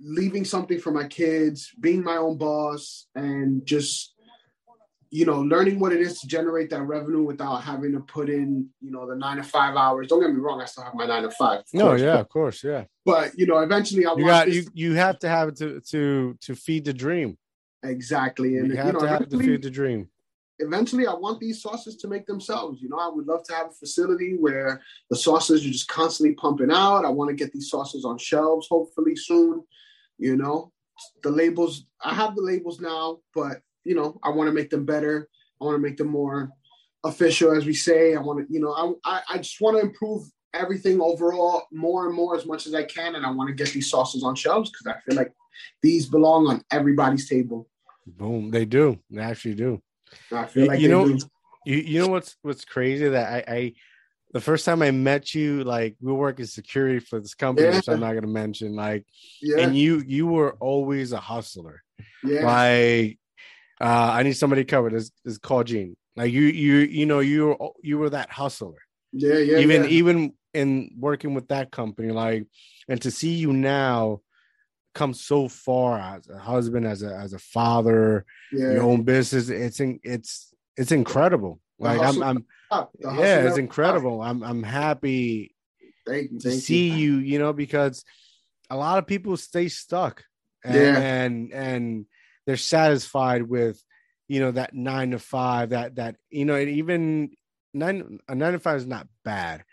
leaving 0.00 0.44
something 0.44 0.78
for 0.78 0.92
my 0.92 1.06
kids, 1.06 1.70
being 1.80 2.02
my 2.02 2.16
own 2.16 2.38
boss, 2.38 3.06
and 3.14 3.64
just 3.66 4.14
you 5.10 5.24
know 5.24 5.40
learning 5.40 5.80
what 5.80 5.92
it 5.92 6.00
is 6.00 6.20
to 6.20 6.26
generate 6.26 6.68
that 6.68 6.82
revenue 6.82 7.22
without 7.22 7.62
having 7.64 7.92
to 7.92 8.00
put 8.00 8.28
in 8.28 8.68
you 8.80 8.90
know 8.90 9.08
the 9.08 9.16
nine 9.16 9.38
to 9.38 9.42
five 9.42 9.76
hours. 9.76 10.08
Don't 10.08 10.20
get 10.20 10.30
me 10.30 10.40
wrong, 10.40 10.60
I 10.60 10.66
still 10.66 10.84
have 10.84 10.94
my 10.94 11.06
nine 11.06 11.22
to 11.22 11.30
five. 11.30 11.62
No, 11.72 11.86
course, 11.86 12.00
yeah, 12.00 12.12
but, 12.12 12.20
of 12.20 12.28
course, 12.28 12.64
yeah. 12.64 12.84
But 13.04 13.38
you 13.38 13.46
know, 13.46 13.58
eventually 13.58 14.06
I 14.06 14.14
you 14.14 14.26
got 14.26 14.46
this... 14.46 14.54
you 14.54 14.66
you 14.74 14.94
have 14.94 15.18
to 15.20 15.28
have 15.28 15.48
it 15.48 15.56
to 15.58 15.80
to 15.90 16.36
to 16.42 16.54
feed 16.54 16.84
the 16.84 16.92
dream. 16.92 17.38
Exactly, 17.82 18.58
and 18.58 18.68
you 18.68 18.76
have 18.76 18.86
you 18.86 18.92
know, 18.92 19.00
to 19.00 19.08
have 19.08 19.28
to 19.28 19.38
feed 19.38 19.62
the 19.62 19.70
dream 19.70 20.08
eventually 20.58 21.06
I 21.06 21.14
want 21.14 21.40
these 21.40 21.62
sauces 21.62 21.96
to 21.96 22.08
make 22.08 22.26
themselves. 22.26 22.80
You 22.82 22.88
know, 22.88 22.98
I 22.98 23.08
would 23.08 23.26
love 23.26 23.44
to 23.44 23.54
have 23.54 23.68
a 23.68 23.72
facility 23.72 24.36
where 24.38 24.82
the 25.10 25.16
sauces 25.16 25.64
are 25.64 25.70
just 25.70 25.88
constantly 25.88 26.34
pumping 26.34 26.70
out. 26.70 27.04
I 27.04 27.10
want 27.10 27.30
to 27.30 27.36
get 27.36 27.52
these 27.52 27.70
sauces 27.70 28.04
on 28.04 28.18
shelves 28.18 28.68
hopefully 28.68 29.16
soon. 29.16 29.62
You 30.18 30.36
know, 30.36 30.72
the 31.22 31.30
labels, 31.30 31.86
I 32.02 32.14
have 32.14 32.34
the 32.34 32.42
labels 32.42 32.80
now, 32.80 33.18
but 33.34 33.62
you 33.84 33.94
know, 33.94 34.18
I 34.22 34.30
want 34.30 34.48
to 34.48 34.52
make 34.52 34.70
them 34.70 34.84
better. 34.84 35.28
I 35.60 35.64
want 35.64 35.76
to 35.76 35.80
make 35.80 35.96
them 35.96 36.08
more 36.08 36.50
official, 37.04 37.52
as 37.56 37.64
we 37.64 37.74
say. 37.74 38.14
I 38.14 38.20
want 38.20 38.46
to, 38.46 38.52
you 38.52 38.60
know, 38.60 38.98
I, 39.04 39.22
I, 39.30 39.38
just 39.38 39.60
want 39.60 39.76
to 39.76 39.82
improve 39.82 40.24
everything 40.54 41.00
overall 41.00 41.62
more 41.72 42.06
and 42.06 42.14
more 42.14 42.36
as 42.36 42.46
much 42.46 42.66
as 42.66 42.74
I 42.74 42.84
can. 42.84 43.14
And 43.14 43.24
I 43.24 43.30
want 43.30 43.48
to 43.48 43.54
get 43.54 43.72
these 43.72 43.90
sauces 43.90 44.22
on 44.22 44.34
shelves 44.34 44.70
because 44.70 44.86
I 44.86 45.00
feel 45.00 45.16
like 45.16 45.32
these 45.82 46.06
belong 46.06 46.48
on 46.48 46.64
everybody's 46.70 47.28
table. 47.28 47.68
Boom. 48.06 48.50
They 48.50 48.64
do. 48.64 48.98
They 49.10 49.22
actually 49.22 49.54
do. 49.54 49.82
I 50.32 50.46
feel 50.46 50.66
like 50.66 50.80
you 50.80 50.88
know, 50.88 51.06
do. 51.06 51.18
you 51.66 51.76
you 51.76 51.98
know 52.00 52.08
what's 52.08 52.36
what's 52.42 52.64
crazy 52.64 53.08
that 53.08 53.32
I, 53.48 53.52
I 53.52 53.74
the 54.32 54.40
first 54.40 54.64
time 54.64 54.82
I 54.82 54.90
met 54.90 55.34
you, 55.34 55.64
like 55.64 55.96
we 56.00 56.12
work 56.12 56.38
in 56.38 56.46
security 56.46 56.98
for 56.98 57.20
this 57.20 57.34
company, 57.34 57.68
yeah. 57.68 57.76
which 57.76 57.88
I'm 57.88 58.00
not 58.00 58.14
gonna 58.14 58.26
mention, 58.26 58.74
like, 58.74 59.06
yeah. 59.40 59.60
and 59.60 59.76
you 59.76 60.02
you 60.06 60.26
were 60.26 60.52
always 60.60 61.12
a 61.12 61.20
hustler. 61.20 61.82
Yeah. 62.22 62.44
Like, 62.44 63.18
uh, 63.80 64.10
I 64.12 64.22
need 64.22 64.34
somebody 64.34 64.64
covered. 64.64 64.92
This 64.92 65.10
is 65.24 65.38
called 65.38 65.66
Gene. 65.66 65.96
Like 66.16 66.32
you 66.32 66.42
you 66.42 66.76
you 66.78 67.06
know 67.06 67.20
you 67.20 67.46
were 67.46 67.70
you 67.82 67.98
were 67.98 68.10
that 68.10 68.30
hustler. 68.30 68.78
Yeah, 69.12 69.38
yeah. 69.38 69.58
Even 69.58 69.84
yeah. 69.84 69.90
even 69.90 70.34
in 70.52 70.90
working 70.98 71.34
with 71.34 71.48
that 71.48 71.70
company, 71.70 72.10
like, 72.10 72.46
and 72.88 73.00
to 73.02 73.10
see 73.10 73.34
you 73.34 73.52
now 73.52 74.20
come 74.94 75.14
so 75.14 75.48
far 75.48 75.98
as 75.98 76.28
a 76.28 76.38
husband, 76.38 76.86
as 76.86 77.02
a 77.02 77.14
as 77.14 77.32
a 77.32 77.38
father, 77.38 78.24
yeah. 78.52 78.72
your 78.72 78.82
own 78.82 79.02
business. 79.02 79.48
It's 79.48 79.80
in, 79.80 80.00
it's 80.02 80.52
it's 80.76 80.92
incredible. 80.92 81.60
Like 81.78 82.00
I'm, 82.00 82.22
I'm 82.22 82.46
yeah, 83.00 83.46
it's 83.46 83.58
incredible. 83.58 84.20
I'm 84.20 84.42
I'm 84.42 84.62
happy 84.62 85.54
thank 86.06 86.32
you, 86.32 86.38
to 86.40 86.50
thank 86.50 86.62
see 86.62 86.88
you. 86.88 87.14
you. 87.14 87.18
You 87.18 87.38
know, 87.38 87.52
because 87.52 88.04
a 88.70 88.76
lot 88.76 88.98
of 88.98 89.06
people 89.06 89.36
stay 89.36 89.68
stuck, 89.68 90.24
and, 90.64 90.74
yeah. 90.74 90.98
and 90.98 91.52
and 91.52 92.06
they're 92.46 92.56
satisfied 92.56 93.42
with 93.42 93.82
you 94.26 94.40
know 94.40 94.50
that 94.50 94.74
nine 94.74 95.12
to 95.12 95.18
five. 95.18 95.70
That 95.70 95.96
that 95.96 96.16
you 96.30 96.44
know, 96.44 96.58
even 96.58 97.30
nine 97.72 98.18
a 98.28 98.34
nine 98.34 98.52
to 98.52 98.58
five 98.58 98.78
is 98.78 98.86
not 98.86 99.06
bad. 99.24 99.64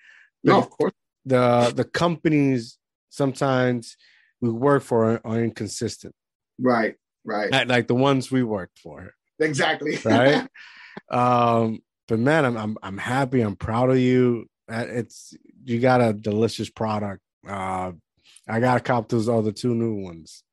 No, 0.44 0.60
of 0.60 0.70
course. 0.70 0.94
The 1.26 1.74
the 1.76 1.86
companies 1.86 2.78
sometimes 3.10 3.98
we 4.42 4.50
work 4.50 4.84
for 4.84 5.20
are 5.26 5.44
inconsistent. 5.44 6.14
Right, 6.60 6.96
right. 7.24 7.68
Like 7.68 7.88
the 7.88 7.96
ones 7.96 8.32
we 8.32 8.44
worked 8.44 8.80
for. 8.80 9.14
Exactly. 9.40 9.98
Right. 10.06 10.48
um, 11.10 11.80
but 12.08 12.20
man, 12.20 12.46
I'm 12.46 12.58
I'm 12.58 12.78
I'm 12.84 12.98
happy. 12.98 13.42
I'm 13.42 13.56
proud 13.56 13.90
of 13.90 13.98
you. 13.98 14.48
Uh, 14.72 14.86
it's 14.88 15.34
you 15.64 15.80
got 15.80 16.02
a 16.02 16.14
delicious 16.14 16.70
product. 16.70 17.22
Uh, 17.48 17.92
I 18.48 18.60
gotta 18.60 18.80
cop 18.80 19.10
those 19.10 19.30
other 19.30 19.52
two 19.52 19.74
new 19.74 19.96
ones. 19.96 20.44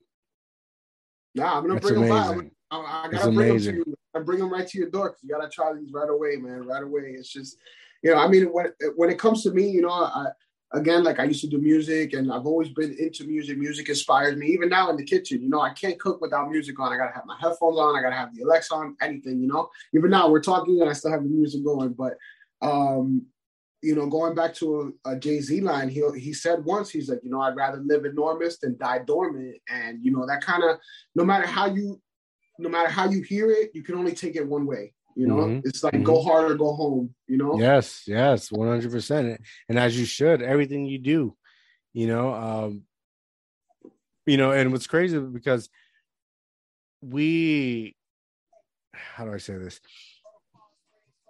Nah, 1.34 1.58
I'm 1.58 1.62
gonna 1.62 1.74
That's 1.74 1.86
bring 1.90 2.04
amazing. 2.04 2.36
them 2.38 2.50
by. 2.70 2.76
I, 2.76 3.04
I 3.04 3.08
gotta 3.10 3.32
bring 3.32 3.50
amazing. 3.50 3.74
them 3.76 3.84
to 3.84 3.90
you. 3.90 3.96
I 4.14 4.20
bring 4.20 4.38
them 4.38 4.52
right 4.52 4.66
to 4.66 4.78
your 4.78 4.90
door 4.90 5.10
because 5.10 5.22
you 5.22 5.30
gotta 5.30 5.48
try 5.48 5.72
these 5.72 5.92
right 5.92 6.08
away, 6.08 6.36
man. 6.36 6.66
Right 6.66 6.82
away. 6.82 7.14
It's 7.16 7.32
just, 7.32 7.56
you 8.02 8.10
know, 8.10 8.18
I 8.18 8.28
mean, 8.28 8.46
when 8.46 8.66
when 8.96 9.10
it 9.10 9.18
comes 9.18 9.42
to 9.44 9.50
me, 9.50 9.68
you 9.68 9.82
know, 9.82 9.90
I 9.90 10.28
again, 10.74 11.04
like 11.04 11.18
I 11.18 11.24
used 11.24 11.40
to 11.42 11.48
do 11.48 11.58
music 11.58 12.14
and 12.14 12.32
I've 12.32 12.46
always 12.46 12.68
been 12.70 12.94
into 12.98 13.24
music. 13.24 13.58
Music 13.58 13.88
inspires 13.88 14.36
me. 14.36 14.46
Even 14.48 14.68
now 14.68 14.90
in 14.90 14.96
the 14.96 15.04
kitchen, 15.04 15.42
you 15.42 15.48
know, 15.48 15.60
I 15.60 15.70
can't 15.70 15.98
cook 15.98 16.20
without 16.20 16.50
music 16.50 16.78
on. 16.80 16.92
I 16.92 16.96
gotta 16.96 17.14
have 17.14 17.26
my 17.26 17.36
headphones 17.40 17.78
on, 17.78 17.96
I 17.96 18.02
gotta 18.02 18.16
have 18.16 18.34
the 18.34 18.42
Alexa 18.42 18.74
on, 18.74 18.96
anything, 19.00 19.40
you 19.40 19.48
know. 19.48 19.68
Even 19.94 20.10
now 20.10 20.30
we're 20.30 20.40
talking 20.40 20.80
and 20.80 20.90
I 20.90 20.92
still 20.92 21.10
have 21.10 21.22
the 21.22 21.28
music 21.28 21.64
going. 21.64 21.92
But 21.92 22.14
um, 22.62 23.26
you 23.82 23.96
know, 23.96 24.06
going 24.06 24.34
back 24.34 24.54
to 24.54 24.94
a, 25.04 25.12
a 25.12 25.18
Jay-Z 25.18 25.60
line, 25.60 25.88
he 25.88 26.02
he 26.18 26.32
said 26.32 26.64
once, 26.64 26.90
he's 26.90 27.08
like, 27.08 27.20
you 27.22 27.30
know, 27.30 27.40
I'd 27.40 27.56
rather 27.56 27.78
live 27.78 28.04
enormous 28.04 28.58
than 28.58 28.78
die 28.78 29.00
dormant. 29.06 29.56
And 29.68 29.98
you 30.02 30.12
know, 30.12 30.26
that 30.26 30.42
kind 30.42 30.62
of 30.62 30.78
no 31.14 31.24
matter 31.24 31.46
how 31.46 31.66
you 31.66 32.00
no 32.58 32.68
matter 32.68 32.88
how 32.88 33.08
you 33.08 33.22
hear 33.22 33.50
it, 33.50 33.70
you 33.74 33.82
can 33.82 33.96
only 33.96 34.12
take 34.12 34.36
it 34.36 34.46
one 34.46 34.66
way. 34.66 34.94
You 35.14 35.26
know, 35.26 35.36
mm-hmm. 35.36 35.60
it's 35.64 35.82
like 35.84 35.94
mm-hmm. 35.94 36.04
go 36.04 36.22
hard 36.22 36.50
or 36.50 36.54
go 36.54 36.72
home. 36.74 37.14
You 37.26 37.36
know. 37.36 37.58
Yes, 37.58 38.04
yes, 38.06 38.50
one 38.50 38.68
hundred 38.68 38.90
percent, 38.90 39.40
and 39.68 39.78
as 39.78 39.98
you 39.98 40.04
should, 40.04 40.42
everything 40.42 40.86
you 40.86 40.98
do, 40.98 41.36
you 41.92 42.06
know, 42.06 42.34
um, 42.34 42.82
you 44.26 44.36
know, 44.36 44.52
and 44.52 44.72
what's 44.72 44.86
crazy 44.86 45.18
because 45.18 45.68
we, 47.00 47.96
how 48.94 49.24
do 49.24 49.34
I 49.34 49.38
say 49.38 49.56
this? 49.56 49.80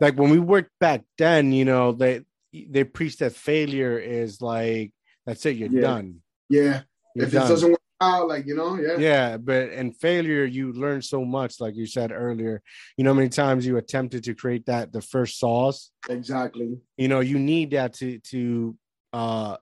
Like 0.00 0.16
when 0.16 0.30
we 0.30 0.38
worked 0.38 0.70
back 0.80 1.02
then, 1.18 1.52
you 1.52 1.64
know, 1.64 1.92
they 1.92 2.24
they 2.52 2.84
preach 2.84 3.18
that 3.18 3.34
failure 3.34 3.98
is 3.98 4.40
like 4.40 4.92
that's 5.26 5.46
it, 5.46 5.56
you're 5.56 5.70
yeah. 5.70 5.80
done. 5.80 6.22
Yeah. 6.48 6.82
You're 7.14 7.26
if 7.26 7.32
done. 7.32 7.46
it 7.46 7.48
doesn't 7.48 7.70
work 7.70 7.81
out, 8.02 8.28
like 8.28 8.46
you 8.46 8.56
know, 8.56 8.76
yeah. 8.76 8.96
Yeah, 8.98 9.36
but 9.36 9.70
in 9.70 9.92
failure, 9.92 10.44
you 10.44 10.72
learn 10.72 11.02
so 11.02 11.24
much, 11.24 11.60
like 11.60 11.76
you 11.76 11.86
said 11.86 12.12
earlier. 12.12 12.62
You 12.96 13.04
know, 13.04 13.14
many 13.14 13.28
times 13.28 13.66
you 13.66 13.76
attempted 13.76 14.24
to 14.24 14.34
create 14.34 14.66
that 14.66 14.92
the 14.92 15.00
first 15.00 15.38
sauce. 15.38 15.90
Exactly. 16.08 16.78
You 16.96 17.08
know, 17.08 17.20
you 17.20 17.38
need 17.38 17.70
that 17.70 17.94
to 17.94 18.18
to 18.18 18.76
uh 19.12 19.56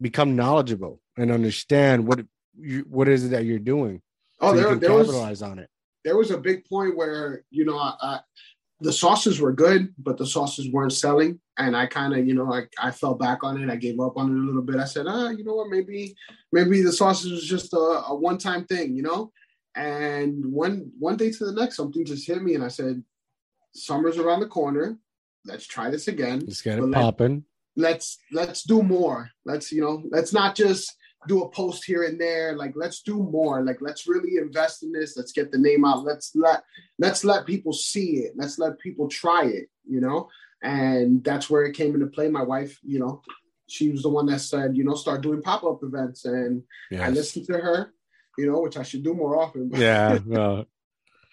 become 0.00 0.36
knowledgeable 0.36 1.00
and 1.16 1.30
understand 1.30 2.06
what 2.06 2.20
you 2.58 2.84
what 2.88 3.08
is 3.08 3.26
it 3.26 3.28
that 3.28 3.44
you're 3.44 3.58
doing. 3.58 4.00
Oh, 4.40 4.54
so 4.54 4.56
there, 4.56 4.74
there 4.76 4.90
capitalize 4.90 5.30
was, 5.30 5.42
on 5.42 5.58
it. 5.58 5.68
There 6.04 6.16
was 6.16 6.30
a 6.30 6.38
big 6.38 6.64
point 6.64 6.96
where 6.96 7.44
you 7.50 7.64
know 7.64 7.78
I, 7.78 7.94
I 8.00 8.20
the 8.84 8.92
sauces 8.92 9.40
were 9.40 9.52
good, 9.52 9.94
but 9.98 10.18
the 10.18 10.26
sauces 10.26 10.70
weren't 10.70 10.92
selling. 10.92 11.40
And 11.56 11.74
I 11.74 11.86
kind 11.86 12.12
of, 12.12 12.26
you 12.26 12.34
know, 12.34 12.52
I, 12.52 12.64
I 12.78 12.90
fell 12.90 13.14
back 13.14 13.42
on 13.42 13.60
it. 13.60 13.70
I 13.70 13.76
gave 13.76 13.98
up 13.98 14.18
on 14.18 14.30
it 14.30 14.38
a 14.38 14.44
little 14.44 14.60
bit. 14.60 14.76
I 14.76 14.84
said, 14.84 15.06
ah, 15.08 15.30
you 15.30 15.42
know 15.42 15.54
what, 15.54 15.70
maybe, 15.70 16.14
maybe 16.52 16.82
the 16.82 16.92
sauces 16.92 17.32
was 17.32 17.44
just 17.44 17.72
a, 17.72 18.04
a 18.08 18.14
one-time 18.14 18.66
thing, 18.66 18.94
you 18.94 19.02
know? 19.02 19.32
And 19.74 20.44
one 20.44 20.92
one 20.98 21.16
day 21.16 21.32
to 21.32 21.44
the 21.46 21.52
next, 21.52 21.76
something 21.76 22.04
just 22.04 22.26
hit 22.26 22.42
me 22.42 22.54
and 22.54 22.62
I 22.62 22.68
said, 22.68 23.02
Summer's 23.74 24.18
around 24.18 24.40
the 24.40 24.46
corner. 24.46 24.98
Let's 25.46 25.66
try 25.66 25.90
this 25.90 26.06
again. 26.06 26.40
Let's 26.40 26.62
get 26.62 26.78
it 26.78 26.92
popping. 26.92 27.44
Let's 27.74 28.18
let's 28.30 28.62
do 28.62 28.82
more. 28.82 29.30
Let's, 29.44 29.72
you 29.72 29.80
know, 29.80 30.04
let's 30.10 30.32
not 30.32 30.54
just 30.54 30.94
do 31.26 31.42
a 31.42 31.48
post 31.50 31.84
here 31.84 32.04
and 32.04 32.20
there 32.20 32.56
like 32.56 32.72
let's 32.74 33.02
do 33.02 33.22
more 33.22 33.62
like 33.62 33.78
let's 33.80 34.06
really 34.06 34.36
invest 34.36 34.82
in 34.82 34.92
this 34.92 35.16
let's 35.16 35.32
get 35.32 35.50
the 35.50 35.58
name 35.58 35.84
out 35.84 36.04
let's 36.04 36.32
let 36.34 36.62
let's 36.98 37.24
let 37.24 37.46
people 37.46 37.72
see 37.72 38.18
it 38.18 38.32
let's 38.36 38.58
let 38.58 38.78
people 38.78 39.08
try 39.08 39.44
it 39.44 39.68
you 39.88 40.00
know 40.00 40.28
and 40.62 41.22
that's 41.24 41.48
where 41.48 41.64
it 41.64 41.76
came 41.76 41.94
into 41.94 42.06
play 42.06 42.28
my 42.28 42.42
wife 42.42 42.78
you 42.82 42.98
know 42.98 43.22
she 43.66 43.90
was 43.90 44.02
the 44.02 44.08
one 44.08 44.26
that 44.26 44.40
said 44.40 44.76
you 44.76 44.84
know 44.84 44.94
start 44.94 45.22
doing 45.22 45.42
pop-up 45.42 45.82
events 45.82 46.24
and 46.24 46.62
yes. 46.90 47.00
i 47.02 47.08
listened 47.08 47.46
to 47.46 47.54
her 47.54 47.92
you 48.38 48.50
know 48.50 48.60
which 48.60 48.76
i 48.76 48.82
should 48.82 49.02
do 49.02 49.14
more 49.14 49.40
often 49.40 49.70
yeah 49.74 50.18
no. 50.26 50.66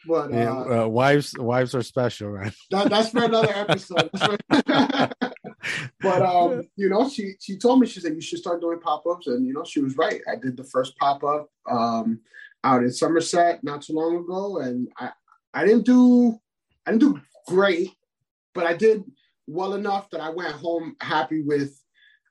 But 0.08 0.32
Yeah, 0.32 0.52
uh, 0.52 0.84
uh, 0.84 0.88
wives, 0.88 1.36
wives 1.38 1.76
are 1.76 1.84
special, 1.84 2.30
right? 2.30 2.54
that, 2.72 2.90
that's 2.90 3.10
for 3.10 3.24
another 3.24 3.54
episode. 3.54 4.10
but 6.02 6.22
um, 6.22 6.64
you 6.76 6.90
know, 6.90 7.10
she 7.10 7.34
she 7.40 7.58
told 7.58 7.80
me 7.80 7.88
she 7.88 8.00
said 8.00 8.14
you 8.14 8.22
should 8.22 8.40
start 8.40 8.62
doing 8.62 8.80
pop 8.80 9.04
ups, 9.10 9.28
and 9.28 9.46
you 9.46 9.54
know, 9.54 9.64
she 9.64 9.82
was 9.82 9.98
right. 9.98 10.22
I 10.32 10.36
did 10.36 10.58
the 10.58 10.64
first 10.64 10.98
pop 10.98 11.24
up 11.24 11.50
um 11.70 12.20
out 12.64 12.84
in 12.84 12.92
Somerset 12.92 13.64
not 13.64 13.82
too 13.82 13.94
long 13.94 14.18
ago, 14.18 14.60
and 14.60 14.88
I 14.98 15.12
I 15.54 15.66
didn't 15.66 15.86
do 15.86 16.40
I 16.86 16.92
didn't 16.92 17.02
do 17.02 17.22
great, 17.48 17.92
but 18.54 18.66
I 18.66 18.74
did 18.74 19.04
well 19.48 19.74
enough 19.74 20.10
that 20.12 20.22
I 20.22 20.30
went 20.30 20.54
home 20.54 20.96
happy 21.02 21.42
with 21.42 21.80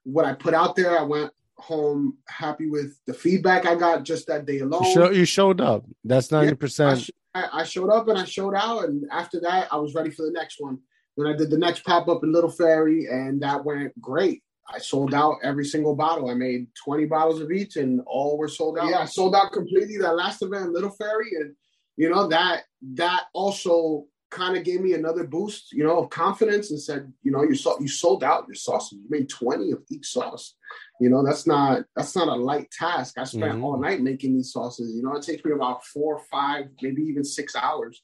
what 0.04 0.24
I 0.24 0.32
put 0.32 0.54
out 0.54 0.76
there. 0.76 0.98
I 0.98 1.02
went 1.02 1.32
home 1.56 2.16
happy 2.28 2.68
with 2.68 2.98
the 3.06 3.14
feedback 3.14 3.66
I 3.66 3.74
got 3.74 4.04
just 4.04 4.26
that 4.28 4.46
day 4.46 4.60
alone. 4.60 4.84
You, 4.84 4.92
show, 4.92 5.10
you 5.10 5.24
showed 5.24 5.60
up. 5.60 5.84
That's 6.04 6.30
ninety 6.30 6.52
I, 6.52 6.56
percent. 6.56 7.00
sh- 7.02 7.10
I, 7.34 7.48
I 7.52 7.64
showed 7.64 7.90
up 7.90 8.08
and 8.08 8.18
I 8.18 8.24
showed 8.24 8.54
out, 8.54 8.84
and 8.84 9.04
after 9.10 9.40
that, 9.40 9.68
I 9.72 9.76
was 9.76 9.94
ready 9.94 10.10
for 10.10 10.24
the 10.24 10.32
next 10.32 10.56
one. 10.58 10.78
Then 11.20 11.32
I 11.34 11.36
did 11.36 11.50
the 11.50 11.58
next 11.58 11.84
pop 11.84 12.08
up 12.08 12.24
in 12.24 12.32
Little 12.32 12.50
Ferry, 12.50 13.06
and 13.06 13.42
that 13.42 13.62
went 13.62 13.98
great. 14.00 14.42
I 14.72 14.78
sold 14.78 15.12
out 15.12 15.36
every 15.42 15.64
single 15.64 15.94
bottle. 15.94 16.30
I 16.30 16.34
made 16.34 16.68
20 16.82 17.04
bottles 17.06 17.40
of 17.40 17.50
each, 17.50 17.76
and 17.76 18.00
all 18.06 18.38
were 18.38 18.48
sold 18.48 18.78
out. 18.78 18.88
Yeah, 18.88 19.00
I 19.00 19.04
sold 19.04 19.34
out 19.34 19.52
completely 19.52 19.98
that 19.98 20.16
last 20.16 20.42
event 20.42 20.66
in 20.66 20.72
Little 20.72 20.90
Ferry, 20.90 21.30
and 21.40 21.54
you 21.96 22.08
know 22.08 22.26
that 22.28 22.62
that 22.94 23.24
also 23.34 24.06
kind 24.30 24.56
of 24.56 24.62
gave 24.64 24.80
me 24.80 24.94
another 24.94 25.24
boost, 25.24 25.72
you 25.72 25.82
know, 25.82 25.98
of 25.98 26.10
confidence, 26.10 26.70
and 26.70 26.80
said, 26.80 27.12
you 27.22 27.32
know, 27.32 27.42
you 27.42 27.54
sold 27.54 27.82
you 27.82 27.88
sold 27.88 28.24
out 28.24 28.46
your 28.46 28.54
sauces. 28.54 28.92
You 28.92 29.06
made 29.10 29.28
20 29.28 29.72
of 29.72 29.82
each 29.90 30.06
sauce. 30.06 30.54
You 31.00 31.10
know, 31.10 31.22
that's 31.24 31.46
not 31.46 31.84
that's 31.96 32.16
not 32.16 32.28
a 32.28 32.34
light 32.34 32.70
task. 32.70 33.18
I 33.18 33.24
spent 33.24 33.58
Mhm. 33.58 33.64
all 33.64 33.78
night 33.78 34.00
making 34.00 34.34
these 34.36 34.52
sauces. 34.52 34.94
You 34.94 35.02
know, 35.02 35.16
it 35.16 35.22
takes 35.22 35.44
me 35.44 35.52
about 35.52 35.84
four, 35.84 36.20
five, 36.30 36.68
maybe 36.80 37.02
even 37.02 37.24
six 37.24 37.56
hours. 37.56 38.02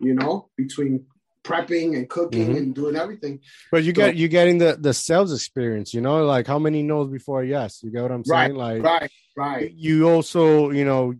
You 0.00 0.14
know, 0.14 0.50
between 0.56 1.06
prepping 1.44 1.96
and 1.96 2.08
cooking 2.08 2.48
Mhm. 2.54 2.56
and 2.58 2.74
doing 2.74 2.96
everything. 2.96 3.40
But 3.72 3.82
you 3.84 3.92
So- 3.94 4.02
get 4.02 4.16
you 4.16 4.28
getting 4.28 4.58
the 4.58 4.76
the 4.80 4.92
sales 4.94 5.32
experience. 5.32 5.94
You 5.94 6.00
know, 6.00 6.24
like 6.26 6.46
how 6.46 6.58
many 6.58 6.82
no's 6.82 7.08
before 7.08 7.42
yes. 7.44 7.82
You 7.82 7.90
get 7.90 8.02
what 8.02 8.12
I'm 8.12 8.22
Right, 8.28 8.46
saying? 8.48 8.56
Like 8.56 8.82
Right, 8.82 9.10
right, 9.36 9.72
you 9.74 10.08
also, 10.08 10.70
you 10.70 10.84
know, 10.84 11.14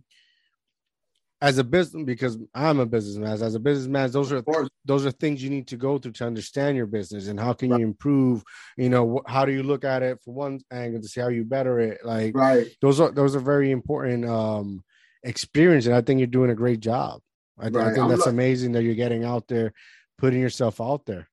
as 1.41 1.57
a 1.57 1.63
business 1.63 2.03
because 2.05 2.37
I'm 2.53 2.79
a 2.79 2.85
businessman. 2.85 3.31
As 3.41 3.55
a 3.55 3.59
businessman, 3.59 4.11
those 4.11 4.31
are 4.31 4.43
those 4.85 5.05
are 5.07 5.11
things 5.11 5.41
you 5.43 5.49
need 5.49 5.67
to 5.69 5.77
go 5.77 5.97
through 5.97 6.11
to 6.13 6.25
understand 6.27 6.77
your 6.77 6.85
business 6.85 7.27
and 7.27 7.39
how 7.39 7.53
can 7.53 7.71
Right. 7.71 7.79
you 7.79 7.85
improve. 7.87 8.43
You 8.77 8.89
know, 8.89 9.17
wh- 9.25 9.31
how 9.31 9.45
do 9.45 9.51
you 9.51 9.63
look 9.63 9.83
at 9.83 10.03
it 10.03 10.21
from 10.21 10.35
one 10.35 10.59
angle 10.71 11.01
to 11.01 11.07
see 11.07 11.19
how 11.19 11.29
you 11.29 11.43
better 11.43 11.79
it? 11.79 12.05
Like 12.05 12.35
Right. 12.35 12.67
those 12.79 12.99
are 12.99 13.11
those 13.11 13.35
are 13.35 13.39
very 13.39 13.71
important 13.71 14.25
um 14.25 14.83
experience, 15.23 15.87
and 15.87 15.95
I 15.95 16.01
think 16.01 16.19
you're 16.19 16.27
doing 16.27 16.51
a 16.51 16.55
great 16.55 16.79
job. 16.79 17.21
I, 17.59 17.69
th- 17.69 17.75
I 17.75 17.89
think 17.91 18.03
I'm 18.05 18.09
that's 18.09 18.25
lu- 18.25 18.31
amazing 18.31 18.71
that 18.73 18.83
you're 18.83 18.95
getting 18.95 19.23
out 19.23 19.47
there, 19.47 19.73
putting 20.21 20.39
yourself 20.39 20.79
out 20.79 21.05
there. 21.05 21.27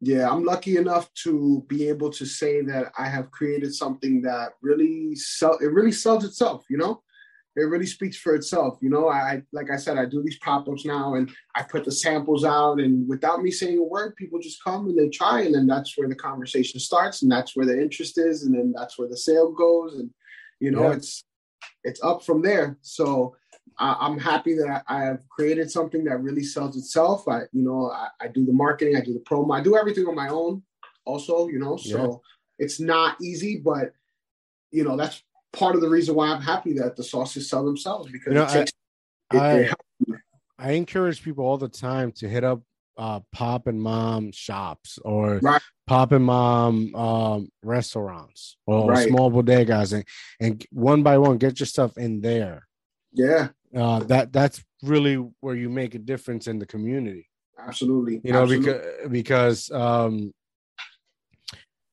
Yeah, 0.00 0.28
I'm 0.28 0.44
lucky 0.44 0.76
enough 0.76 1.06
to 1.22 1.64
be 1.68 1.88
able 1.88 2.10
to 2.10 2.26
say 2.26 2.60
that 2.62 2.92
I 2.98 3.06
have 3.08 3.30
created 3.30 3.72
something 3.74 4.20
that 4.22 4.48
really 4.60 5.14
sell 5.14 5.56
it 5.64 5.70
really 5.78 5.92
sells 5.92 6.24
itself, 6.24 6.64
you 6.68 6.76
know? 6.76 7.00
It 7.56 7.68
really 7.72 7.86
speaks 7.86 8.16
for 8.16 8.34
itself. 8.34 8.78
You 8.82 8.90
know, 8.90 9.08
I 9.08 9.42
like 9.52 9.70
I 9.70 9.76
said, 9.76 9.96
I 9.96 10.06
do 10.06 10.20
these 10.20 10.40
pop-ups 10.40 10.84
now 10.84 11.14
and 11.14 11.30
I 11.54 11.62
put 11.62 11.84
the 11.84 11.92
samples 11.92 12.44
out 12.44 12.80
and 12.80 13.08
without 13.08 13.40
me 13.40 13.52
saying 13.52 13.78
a 13.78 13.82
word, 13.82 14.16
people 14.16 14.40
just 14.40 14.62
come 14.64 14.88
and 14.88 14.98
they 14.98 15.08
try 15.08 15.42
and 15.42 15.54
then 15.54 15.68
that's 15.68 15.96
where 15.96 16.08
the 16.08 16.16
conversation 16.16 16.80
starts 16.80 17.22
and 17.22 17.30
that's 17.30 17.54
where 17.54 17.64
the 17.66 17.80
interest 17.80 18.18
is 18.18 18.42
and 18.42 18.52
then 18.54 18.74
that's 18.76 18.98
where 18.98 19.08
the 19.08 19.16
sale 19.16 19.52
goes 19.52 19.94
and 19.94 20.10
you 20.58 20.72
know, 20.72 20.88
Yeah. 20.88 20.96
it's 20.96 21.24
it's 21.84 22.02
up 22.02 22.24
from 22.24 22.42
there. 22.42 22.78
So 22.82 23.36
I, 23.78 23.96
I'm 24.00 24.18
happy 24.18 24.54
that 24.54 24.84
I, 24.88 24.96
I 24.98 25.04
have 25.04 25.28
created 25.28 25.70
something 25.70 26.04
that 26.04 26.18
really 26.18 26.44
sells 26.44 26.76
itself. 26.76 27.26
I, 27.28 27.42
you 27.52 27.62
know, 27.62 27.90
I, 27.90 28.08
I 28.20 28.28
do 28.28 28.44
the 28.44 28.52
marketing, 28.52 28.96
I 28.96 29.00
do 29.00 29.12
the 29.12 29.20
promo, 29.20 29.56
I 29.58 29.62
do 29.62 29.76
everything 29.76 30.06
on 30.06 30.14
my 30.14 30.28
own. 30.28 30.62
Also, 31.04 31.48
you 31.48 31.58
know, 31.58 31.76
so 31.76 32.22
it's 32.58 32.80
not 32.80 33.16
easy, 33.20 33.58
but 33.58 33.92
you 34.70 34.84
know, 34.84 34.96
that's 34.96 35.22
part 35.52 35.74
of 35.74 35.80
the 35.80 35.88
reason 35.88 36.14
why 36.14 36.28
I'm 36.28 36.40
happy 36.42 36.72
that 36.74 36.96
the 36.96 37.04
sauces 37.04 37.48
sell 37.48 37.64
themselves 37.64 38.10
because 38.10 38.32
You 38.32 38.34
know, 38.34 38.44
it 38.44 38.50
takes. 38.50 38.72
I- 39.30 39.56
it- 39.56 39.72
it. 40.08 40.20
I 40.58 40.72
encourage 40.72 41.22
people 41.22 41.44
all 41.44 41.58
the 41.58 41.68
time 41.68 42.12
to 42.12 42.28
hit 42.28 42.44
up 42.44 42.62
uh 42.96 43.18
pop 43.32 43.66
and 43.66 43.82
mom 43.82 44.30
shops 44.30 45.00
or 45.04 45.40
Right. 45.42 45.60
pop 45.88 46.12
and 46.12 46.24
mom 46.24 46.94
um 46.94 47.48
restaurants 47.64 48.56
or 48.66 48.92
Right. 48.92 49.08
small 49.08 49.32
bodegas 49.32 49.92
and, 49.92 50.04
and 50.40 50.64
one 50.70 51.02
by 51.02 51.18
one 51.18 51.38
get 51.38 51.58
your 51.58 51.66
stuff 51.66 51.98
in 51.98 52.20
there. 52.20 52.68
Yeah, 53.14 53.48
Uh 53.74 54.00
that 54.00 54.32
that's 54.32 54.62
really 54.82 55.14
where 55.40 55.54
you 55.54 55.70
make 55.70 55.94
a 55.94 55.98
difference 55.98 56.46
in 56.46 56.58
the 56.58 56.66
community. 56.66 57.28
absolutely. 57.58 58.20
You 58.24 58.32
know, 58.32 58.42
absolutely. 58.42 58.72
because 58.72 59.10
because 59.10 59.70
um 59.70 60.32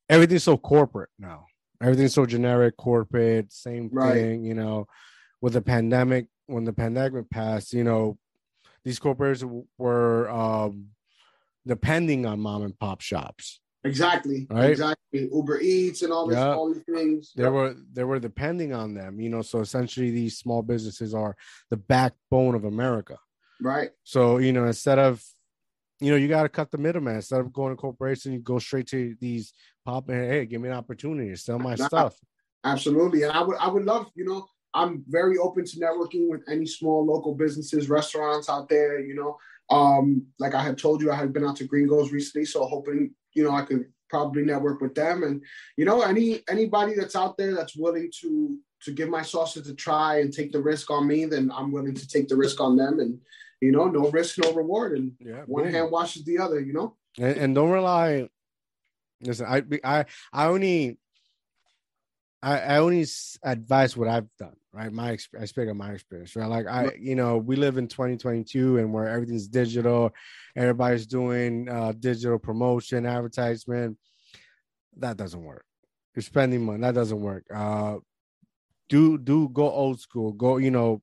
everything's 0.10 0.44
so 0.44 0.58
corporate 0.58 1.10
now. 1.18 1.46
Everything's 1.82 2.14
so 2.14 2.26
generic, 2.26 2.76
corporate, 2.78 3.52
same 3.54 3.90
Right. 3.92 4.14
thing, 4.14 4.44
you 4.44 4.54
know. 4.54 4.88
With 5.42 5.54
the 5.54 5.62
pandemic, 5.62 6.28
when 6.46 6.64
the 6.66 6.74
pandemic 6.74 7.30
passed, 7.30 7.74
you 7.74 7.84
know, 7.84 8.18
these 8.84 9.00
corporates 9.00 9.44
were 9.78 10.30
um 10.30 10.88
depending 11.66 12.26
on 12.26 12.40
mom 12.40 12.64
and 12.64 12.78
pop 12.78 13.02
shops. 13.02 13.61
Exactly, 13.84 14.48
Right. 14.50 14.72
exactly. 14.72 15.30
Uber 15.32 15.60
Eats 15.60 16.02
and 16.02 16.14
all 16.14 16.28
this, 16.28 16.38
Yeah. 16.38 16.54
all 16.54 16.74
these 16.74 16.84
things. 16.84 17.34
They 17.36 17.50
were 17.50 17.76
there 17.92 18.08
were 18.08 18.20
depending 18.20 18.74
on 18.74 18.94
them, 18.94 19.20
you 19.20 19.30
know. 19.30 19.42
So 19.42 19.60
essentially 19.60 20.12
these 20.12 20.38
small 20.38 20.62
businesses 20.62 21.14
are 21.14 21.36
the 21.70 21.78
backbone 21.78 22.56
of 22.56 22.66
America. 22.66 23.18
right, 23.62 23.92
So, 24.04 24.38
you 24.38 24.54
know, 24.54 24.66
instead 24.66 25.00
of 25.00 25.24
you 26.00 26.10
know, 26.10 26.18
you 26.18 26.28
got 26.28 26.44
to 26.44 26.50
cut 26.50 26.72
the 26.72 26.80
middleman. 26.80 27.18
Instead 27.18 27.42
of 27.42 27.54
going 27.54 27.72
to 27.72 27.76
corporation, 27.76 28.34
you 28.34 28.40
go 28.40 28.58
straight 28.58 28.88
to 28.88 29.16
these 29.22 29.54
pop 29.86 30.10
and 30.10 30.18
hey, 30.32 30.46
give 30.48 30.60
me 30.60 30.68
an 30.68 30.74
opportunity 30.76 31.30
to 31.30 31.38
sell 31.38 31.60
my 31.60 31.76
Nah. 31.76 31.88
stuff. 31.88 32.20
absolutely. 32.64 33.22
And 33.24 33.32
I 33.32 33.42
would, 33.44 33.58
I 33.58 33.68
would 33.68 33.84
love, 33.86 34.08
you 34.16 34.26
know, 34.26 34.48
I'm 34.74 35.04
very 35.08 35.38
open 35.38 35.64
to 35.66 35.80
networking 35.80 36.28
with 36.30 36.42
any 36.50 36.66
small 36.66 37.06
local 37.06 37.36
businesses, 37.36 37.88
restaurants 37.90 38.50
out 38.50 38.68
there. 38.68 39.00
You 39.00 39.14
know, 39.16 39.38
um, 39.72 40.26
like 40.40 40.54
I 40.54 40.62
had 40.62 40.78
told 40.78 41.02
you, 41.02 41.12
I 41.12 41.16
had 41.16 41.34
been 41.34 41.46
out 41.46 41.56
to 41.58 41.64
Gringos 41.66 42.12
recently, 42.12 42.46
so 42.46 42.66
hoping, 42.66 43.14
you 43.34 43.44
know, 43.44 43.52
I 43.52 43.64
could 43.64 43.86
probably 44.10 44.44
network 44.44 44.82
with 44.82 44.94
them. 44.94 45.24
And 45.24 45.42
you 45.78 45.86
know, 45.86 46.02
any 46.02 46.44
anybody 46.50 46.94
that's 46.96 47.16
out 47.16 47.38
there 47.38 47.56
that's 47.56 47.76
willing 47.76 48.12
to 48.22 48.58
to 48.84 48.92
give 48.92 49.10
my 49.10 49.22
sauces 49.22 49.70
a 49.70 49.76
try 49.76 50.20
and 50.20 50.34
take 50.34 50.52
the 50.52 50.62
risk 50.62 50.92
on 50.92 51.08
me, 51.08 51.26
then 51.26 51.52
I'm 51.56 51.72
willing 51.72 51.96
to 51.96 52.08
take 52.08 52.28
the 52.28 52.36
risk 52.36 52.60
on 52.60 52.76
them. 52.76 53.00
And 53.00 53.20
you 53.62 53.72
know, 53.72 53.86
no 53.86 54.10
risk, 54.10 54.38
no 54.40 54.54
reward. 54.54 54.98
And 54.98 55.14
Yeah. 55.20 55.44
one 55.46 55.64
boom. 55.66 55.74
hand 55.74 55.92
washes 55.92 56.26
the 56.26 56.40
other. 56.40 56.60
You 56.60 56.74
know. 56.74 56.98
and, 57.18 57.38
and 57.38 57.56
don't 57.56 57.72
rely. 57.72 58.28
Listen, 59.24 59.46
I 59.48 59.64
I 59.84 60.06
I 60.34 60.48
only 60.48 60.98
I, 62.44 62.60
I 62.60 62.78
only 62.78 63.06
advise 63.44 63.96
what 63.96 64.08
I've 64.08 64.28
done, 64.40 64.56
right? 64.74 64.92
My 64.92 65.18
I 65.40 65.46
speak 65.46 65.70
of 65.70 65.76
my 65.76 65.92
experience, 65.92 66.36
right? 66.36 66.50
Like 66.50 66.68
I, 66.68 66.92
you 67.00 67.16
know, 67.16 67.38
we 67.38 67.56
live 67.56 67.78
in 67.78 67.88
2022 67.88 68.80
and 68.80 68.92
where 68.92 69.08
everything's 69.08 69.48
digital, 69.48 70.12
everybody's 70.56 71.06
doing 71.06 71.70
uh, 71.70 71.94
digital 72.00 72.40
promotion, 72.40 73.06
advertisement. 73.06 73.98
That 74.98 75.18
doesn't 75.18 75.44
work. 75.44 75.66
You're 76.16 76.24
spending 76.24 76.66
money. 76.66 76.82
That 76.82 76.96
doesn't 76.96 77.22
work. 77.22 77.46
Uh, 77.54 77.98
do 78.90 79.18
do 79.18 79.48
go 79.50 79.72
old 79.72 80.02
school. 80.02 80.34
Go, 80.34 80.58
you 80.58 80.72
know, 80.72 81.02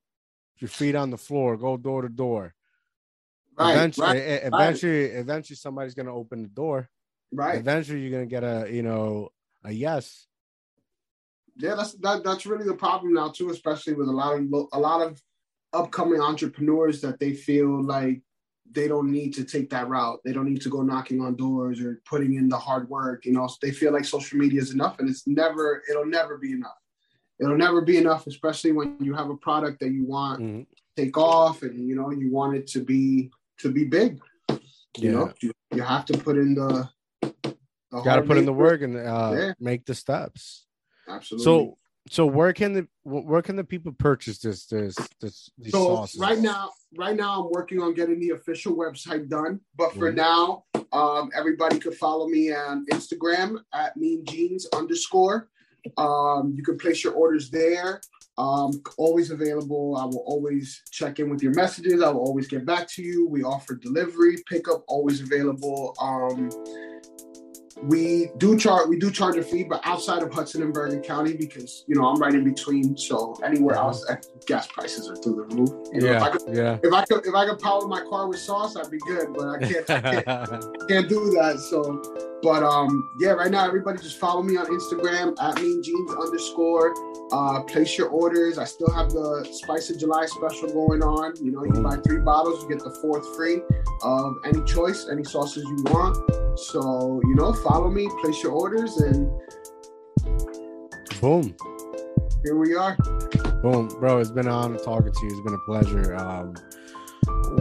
your 0.57 0.69
feet 0.69 0.95
on 0.95 1.09
the 1.09 1.17
floor. 1.17 1.57
Go 1.57 1.77
door 1.77 2.01
to 2.01 2.09
door. 2.09 2.53
Right. 3.57 3.75
eventually, 3.75 4.07
right. 4.07 4.41
eventually, 4.43 5.05
eventually, 5.05 5.57
somebody's 5.57 5.93
gonna 5.93 6.15
open 6.15 6.43
the 6.43 6.49
door. 6.49 6.89
Right. 7.31 7.57
Eventually, 7.57 8.01
you're 8.01 8.11
gonna 8.11 8.25
get 8.25 8.43
a 8.43 8.67
you 8.71 8.83
know 8.83 9.29
a 9.63 9.71
yes. 9.71 10.27
Yeah, 11.59 11.75
that's 11.75 11.93
that, 11.95 12.23
that's 12.23 12.45
really 12.45 12.65
the 12.65 12.73
problem 12.73 13.13
now 13.13 13.29
too, 13.29 13.49
especially 13.49 13.93
with 13.93 14.07
a 14.07 14.11
lot 14.11 14.37
of 14.39 14.47
a 14.73 14.79
lot 14.79 15.05
of 15.05 15.21
upcoming 15.73 16.21
entrepreneurs 16.21 17.01
that 17.01 17.19
they 17.19 17.33
feel 17.33 17.83
like 17.83 18.21
they 18.71 18.87
don't 18.87 19.11
need 19.11 19.33
to 19.33 19.43
take 19.43 19.69
that 19.71 19.89
route. 19.89 20.19
They 20.23 20.31
don't 20.31 20.45
need 20.45 20.61
to 20.61 20.69
go 20.69 20.81
knocking 20.83 21.19
on 21.21 21.35
doors 21.35 21.81
or 21.81 22.01
putting 22.05 22.35
in 22.35 22.47
the 22.49 22.57
hard 22.57 22.87
work. 22.89 23.25
You 23.25 23.33
know, 23.33 23.49
they 23.61 23.71
feel 23.71 23.91
like 23.91 24.05
social 24.05 24.37
media 24.39 24.61
is 24.61 24.73
enough, 24.73 24.99
and 24.99 25.09
it's 25.09 25.27
never. 25.27 25.83
It'll 25.89 26.05
never 26.05 26.37
be 26.37 26.53
enough. 26.53 26.77
It'll 27.41 27.57
never 27.57 27.81
be 27.81 27.97
enough, 27.97 28.25
especially 28.27 28.71
when 28.71 28.95
you 29.01 29.13
have 29.13 29.29
a 29.29 29.35
product 29.37 29.79
that 29.81 29.91
you 29.91 30.05
want 30.05 30.41
Mhm. 30.41 30.65
to 30.69 31.03
take 31.03 31.17
off, 31.17 31.61
and 31.63 31.87
you 31.87 31.95
know 31.95 32.09
you 32.11 32.31
want 32.31 32.55
it 32.55 32.67
to 32.67 32.83
be 32.83 33.31
to 33.57 33.69
be 33.71 33.83
big. 33.83 34.21
You 34.49 34.57
Yeah. 34.97 35.11
know, 35.11 35.33
you, 35.41 35.51
you 35.75 35.81
have 35.81 36.05
to 36.05 36.17
put 36.17 36.37
in 36.37 36.55
the. 36.55 36.89
the 37.21 38.01
Got 38.03 38.15
to 38.17 38.21
put 38.21 38.37
in 38.37 38.45
the 38.45 38.53
work 38.53 38.81
and 38.81 38.95
uh, 38.95 39.33
Yeah. 39.35 39.53
make 39.59 39.85
the 39.85 39.93
steps. 39.95 40.67
Absolutely. 41.09 41.43
So, 41.43 41.77
so 42.09 42.25
where 42.25 42.53
can 42.53 42.73
the 42.73 42.87
where 43.03 43.41
can 43.41 43.55
the 43.55 43.63
people 43.63 43.91
purchase 43.91 44.39
this 44.39 44.65
this 44.65 44.95
this 45.19 45.49
these 45.57 45.73
so 45.73 45.85
sauces? 45.85 46.19
right 46.19 46.39
now 46.39 46.69
right 46.97 47.15
now 47.15 47.43
i'm 47.43 47.51
working 47.51 47.81
on 47.81 47.93
getting 47.93 48.19
the 48.19 48.29
official 48.31 48.75
website 48.75 49.27
done 49.29 49.59
but 49.75 49.93
for 49.93 50.11
Mhm. 50.11 50.15
now 50.15 50.63
um, 50.91 51.29
everybody 51.35 51.77
could 51.77 51.93
follow 51.95 52.27
me 52.27 52.51
on 52.53 52.85
instagram 52.91 53.57
at 53.73 53.95
mean 53.97 54.23
genes 54.25 54.65
underscore 54.73 55.49
um, 55.97 56.53
you 56.55 56.63
can 56.63 56.77
place 56.77 57.03
your 57.03 57.13
orders 57.13 57.49
there 57.51 58.01
Um, 58.37 58.81
always 58.97 59.31
available. 59.31 59.97
I 59.97 60.05
will 60.05 60.23
always 60.25 60.81
check 60.91 61.19
in 61.19 61.29
with 61.29 61.43
your 61.43 61.53
messages. 61.53 62.01
I 62.01 62.07
will 62.09 62.21
always 62.21 62.47
get 62.47 62.65
back 62.65 62.87
to 62.95 63.01
you. 63.03 63.27
We 63.27 63.43
offer 63.43 63.75
delivery, 63.75 64.37
pickup, 64.47 64.85
always 64.87 65.19
available. 65.19 65.93
Um, 65.99 66.49
we 67.83 68.31
do 68.37 68.57
charge 68.57 68.87
we 68.87 68.97
do 68.97 69.11
charge 69.11 69.37
a 69.37 69.43
fee, 69.43 69.63
but 69.63 69.81
outside 69.83 70.23
of 70.23 70.33
Hudson 70.33 70.61
and 70.63 70.73
Bergen 70.73 71.01
County 71.01 71.35
because 71.35 71.83
you 71.87 71.95
know 71.95 72.07
I'm 72.07 72.19
right 72.19 72.33
in 72.33 72.43
between. 72.43 72.97
So 72.97 73.35
anywhere 73.43 73.75
else, 73.75 74.05
eh, 74.09 74.15
gas 74.45 74.67
prices 74.67 75.09
are 75.09 75.15
through 75.15 75.35
the 75.35 75.55
roof. 75.55 75.69
You 75.93 76.01
know, 76.01 76.07
yeah, 76.07 76.17
if 76.17 76.23
I 76.23 76.29
could, 76.29 76.55
yeah. 76.55 76.77
if 76.83 76.93
I 76.93 77.05
could 77.05 77.25
if 77.25 77.33
I 77.33 77.45
could 77.45 77.59
power 77.59 77.87
my 77.87 78.01
car 78.01 78.27
with 78.27 78.39
sauce, 78.39 78.75
I'd 78.75 78.91
be 78.91 78.99
good. 78.99 79.33
But 79.33 79.47
I 79.47 79.57
can't 79.59 79.89
I 79.89 80.01
can't, 80.01 80.25
can't 80.87 81.09
do 81.09 81.31
that. 81.31 81.59
So, 81.69 82.01
but 82.41 82.63
um, 82.63 83.11
yeah, 83.19 83.31
right 83.31 83.51
now 83.51 83.67
everybody 83.67 83.99
just 83.99 84.17
follow 84.17 84.41
me 84.41 84.57
on 84.57 84.65
Instagram 84.67 85.35
at 85.41 85.61
mean 85.61 85.83
genes 85.83 86.11
underscore. 86.11 86.93
Uh, 87.31 87.61
place 87.63 87.97
your 87.97 88.09
orders. 88.09 88.57
I 88.57 88.63
still 88.63 88.91
have 88.91 89.11
the 89.11 89.47
Spice 89.51 89.89
of 89.89 89.99
July 89.99 90.25
special 90.25 90.69
going 90.69 91.03
on. 91.03 91.35
You 91.43 91.51
know, 91.51 91.63
you 91.63 91.81
buy 91.81 91.97
three 91.97 92.19
bottles, 92.19 92.63
you 92.63 92.69
get 92.69 92.83
the 92.83 92.97
fourth 93.01 93.35
free 93.35 93.61
of 94.01 94.35
any 94.45 94.63
choice, 94.63 95.07
any 95.11 95.23
sauces 95.23 95.63
you 95.63 95.83
want. 95.87 96.17
So, 96.57 97.21
you 97.25 97.35
know, 97.35 97.53
follow 97.53 97.89
me, 97.89 98.09
place 98.21 98.41
your 98.41 98.53
orders, 98.53 98.97
and 98.97 99.29
Boom. 101.21 101.55
here 102.43 102.57
we 102.57 102.75
are. 102.75 102.95
Boom, 103.61 103.89
bro. 103.99 104.19
It's 104.19 104.31
been 104.31 104.47
an 104.47 104.53
honor 104.53 104.77
talking 104.77 105.11
to 105.11 105.25
you. 105.25 105.31
It's 105.31 105.41
been 105.41 105.53
a 105.53 105.65
pleasure. 105.65 106.15
Um, 106.15 106.55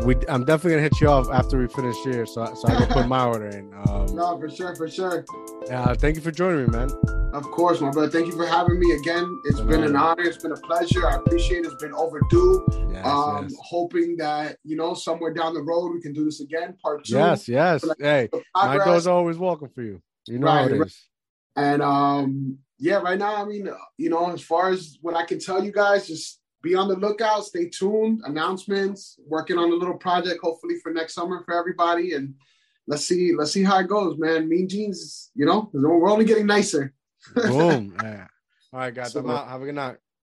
we, 0.05 0.17
I'm 0.29 0.45
definitely 0.45 0.73
gonna 0.73 0.83
hit 0.83 1.01
you 1.01 1.09
off 1.09 1.29
after 1.31 1.59
we 1.59 1.69
finish 1.69 1.97
here, 2.05 2.27
so 2.27 2.45
so 2.55 2.69
I 2.69 2.77
can 2.77 2.87
put 2.89 3.07
my 3.09 3.25
order 3.27 3.49
in. 3.49 3.73
Um, 3.89 4.07
No, 4.15 4.39
for 4.39 4.49
sure, 4.51 4.75
for 4.77 4.89
sure. 4.89 5.25
yeah, 5.67 5.93
thank 5.95 6.17
you 6.17 6.23
for 6.23 6.31
joining 6.31 6.67
me, 6.67 6.77
man. 6.77 6.91
Of 7.35 7.43
course, 7.45 7.81
my 7.81 7.91
brother. 7.91 8.09
Thank 8.11 8.27
you 8.27 8.33
for 8.33 8.47
having 8.47 8.79
me 8.81 8.93
again. 8.93 9.27
It's 9.45 9.61
been 9.61 9.85
an 9.85 9.97
honor. 9.97 10.23
It's 10.23 10.39
been 10.43 10.53
a 10.53 10.57
pleasure. 10.57 11.07
I 11.07 11.17
appreciate 11.17 11.65
it. 11.65 11.73
It's 11.73 11.83
been 11.83 11.93
overdue. 11.93 12.67
Yes, 12.91 13.05
um, 13.07 13.49
yes. 13.49 13.57
hoping 13.63 14.17
that, 14.17 14.57
you 14.65 14.77
know, 14.77 14.95
somewhere 14.95 15.33
down 15.35 15.53
the 15.53 15.63
road 15.63 15.93
we 15.93 16.01
can 16.01 16.15
do 16.15 16.25
this 16.25 16.41
again, 16.41 16.75
part 16.83 17.05
two. 17.05 17.15
yes, 17.17 17.47
yes. 17.47 17.85
Like, 17.85 17.99
Hey, 18.01 18.29
my 18.33 18.41
progress. 18.77 18.87
door's 18.87 19.07
always 19.07 19.37
welcome 19.37 19.69
for 19.75 19.83
you. 19.83 20.01
You 20.27 20.39
know 20.39 20.47
Right, 20.47 20.71
it 20.71 20.79
right. 20.79 20.87
is. 20.87 21.05
And 21.55 21.83
um, 21.83 22.59
yeah, 22.79 22.97
right 22.97 23.19
now, 23.19 23.37
I 23.37 23.45
mean, 23.45 23.69
you 23.99 24.09
know, 24.09 24.31
as 24.31 24.41
far 24.43 24.71
as 24.71 24.97
what 25.03 25.15
I 25.15 25.25
can 25.27 25.39
tell 25.39 25.63
you 25.63 25.71
guys, 25.73 26.07
just 26.09 26.41
be 26.62 26.75
on 26.75 26.88
the 26.88 26.97
lookout, 26.97 27.44
stay 27.44 27.68
tuned, 27.68 28.23
announcements, 28.25 29.18
working 29.27 29.59
on 29.59 29.71
a 29.71 29.75
little 29.75 29.97
project, 29.97 30.40
hopefully 30.42 30.77
for 30.83 30.92
next 30.92 31.14
summer 31.14 31.42
for 31.44 31.55
everybody. 31.55 32.14
And 32.14 32.35
let's 32.87 33.05
see, 33.05 33.35
let's 33.35 33.53
see 33.53 33.62
how 33.62 33.79
it 33.79 33.88
goes, 33.88 34.18
man. 34.18 34.49
Mean 34.49 34.68
Genes, 34.68 35.31
you 35.35 35.47
know, 35.47 35.71
we're 35.73 36.11
only 36.11 36.25
getting 36.25 36.47
nicer. 36.47 36.94
Boom. 37.35 37.97
Yeah. 38.03 38.27
All 38.73 38.81
right, 38.81 38.94
guys. 38.94 39.14
I'm 39.14 39.31
out. 39.31 39.49
Have 39.49 39.62
a 39.62 39.64
good 39.64 39.75
night. 39.75 39.97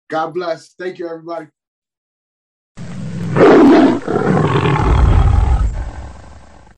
God 0.08 0.34
bless. 0.34 0.74
Thank 0.74 0.98
you, 0.98 1.08
everybody. 1.08 1.46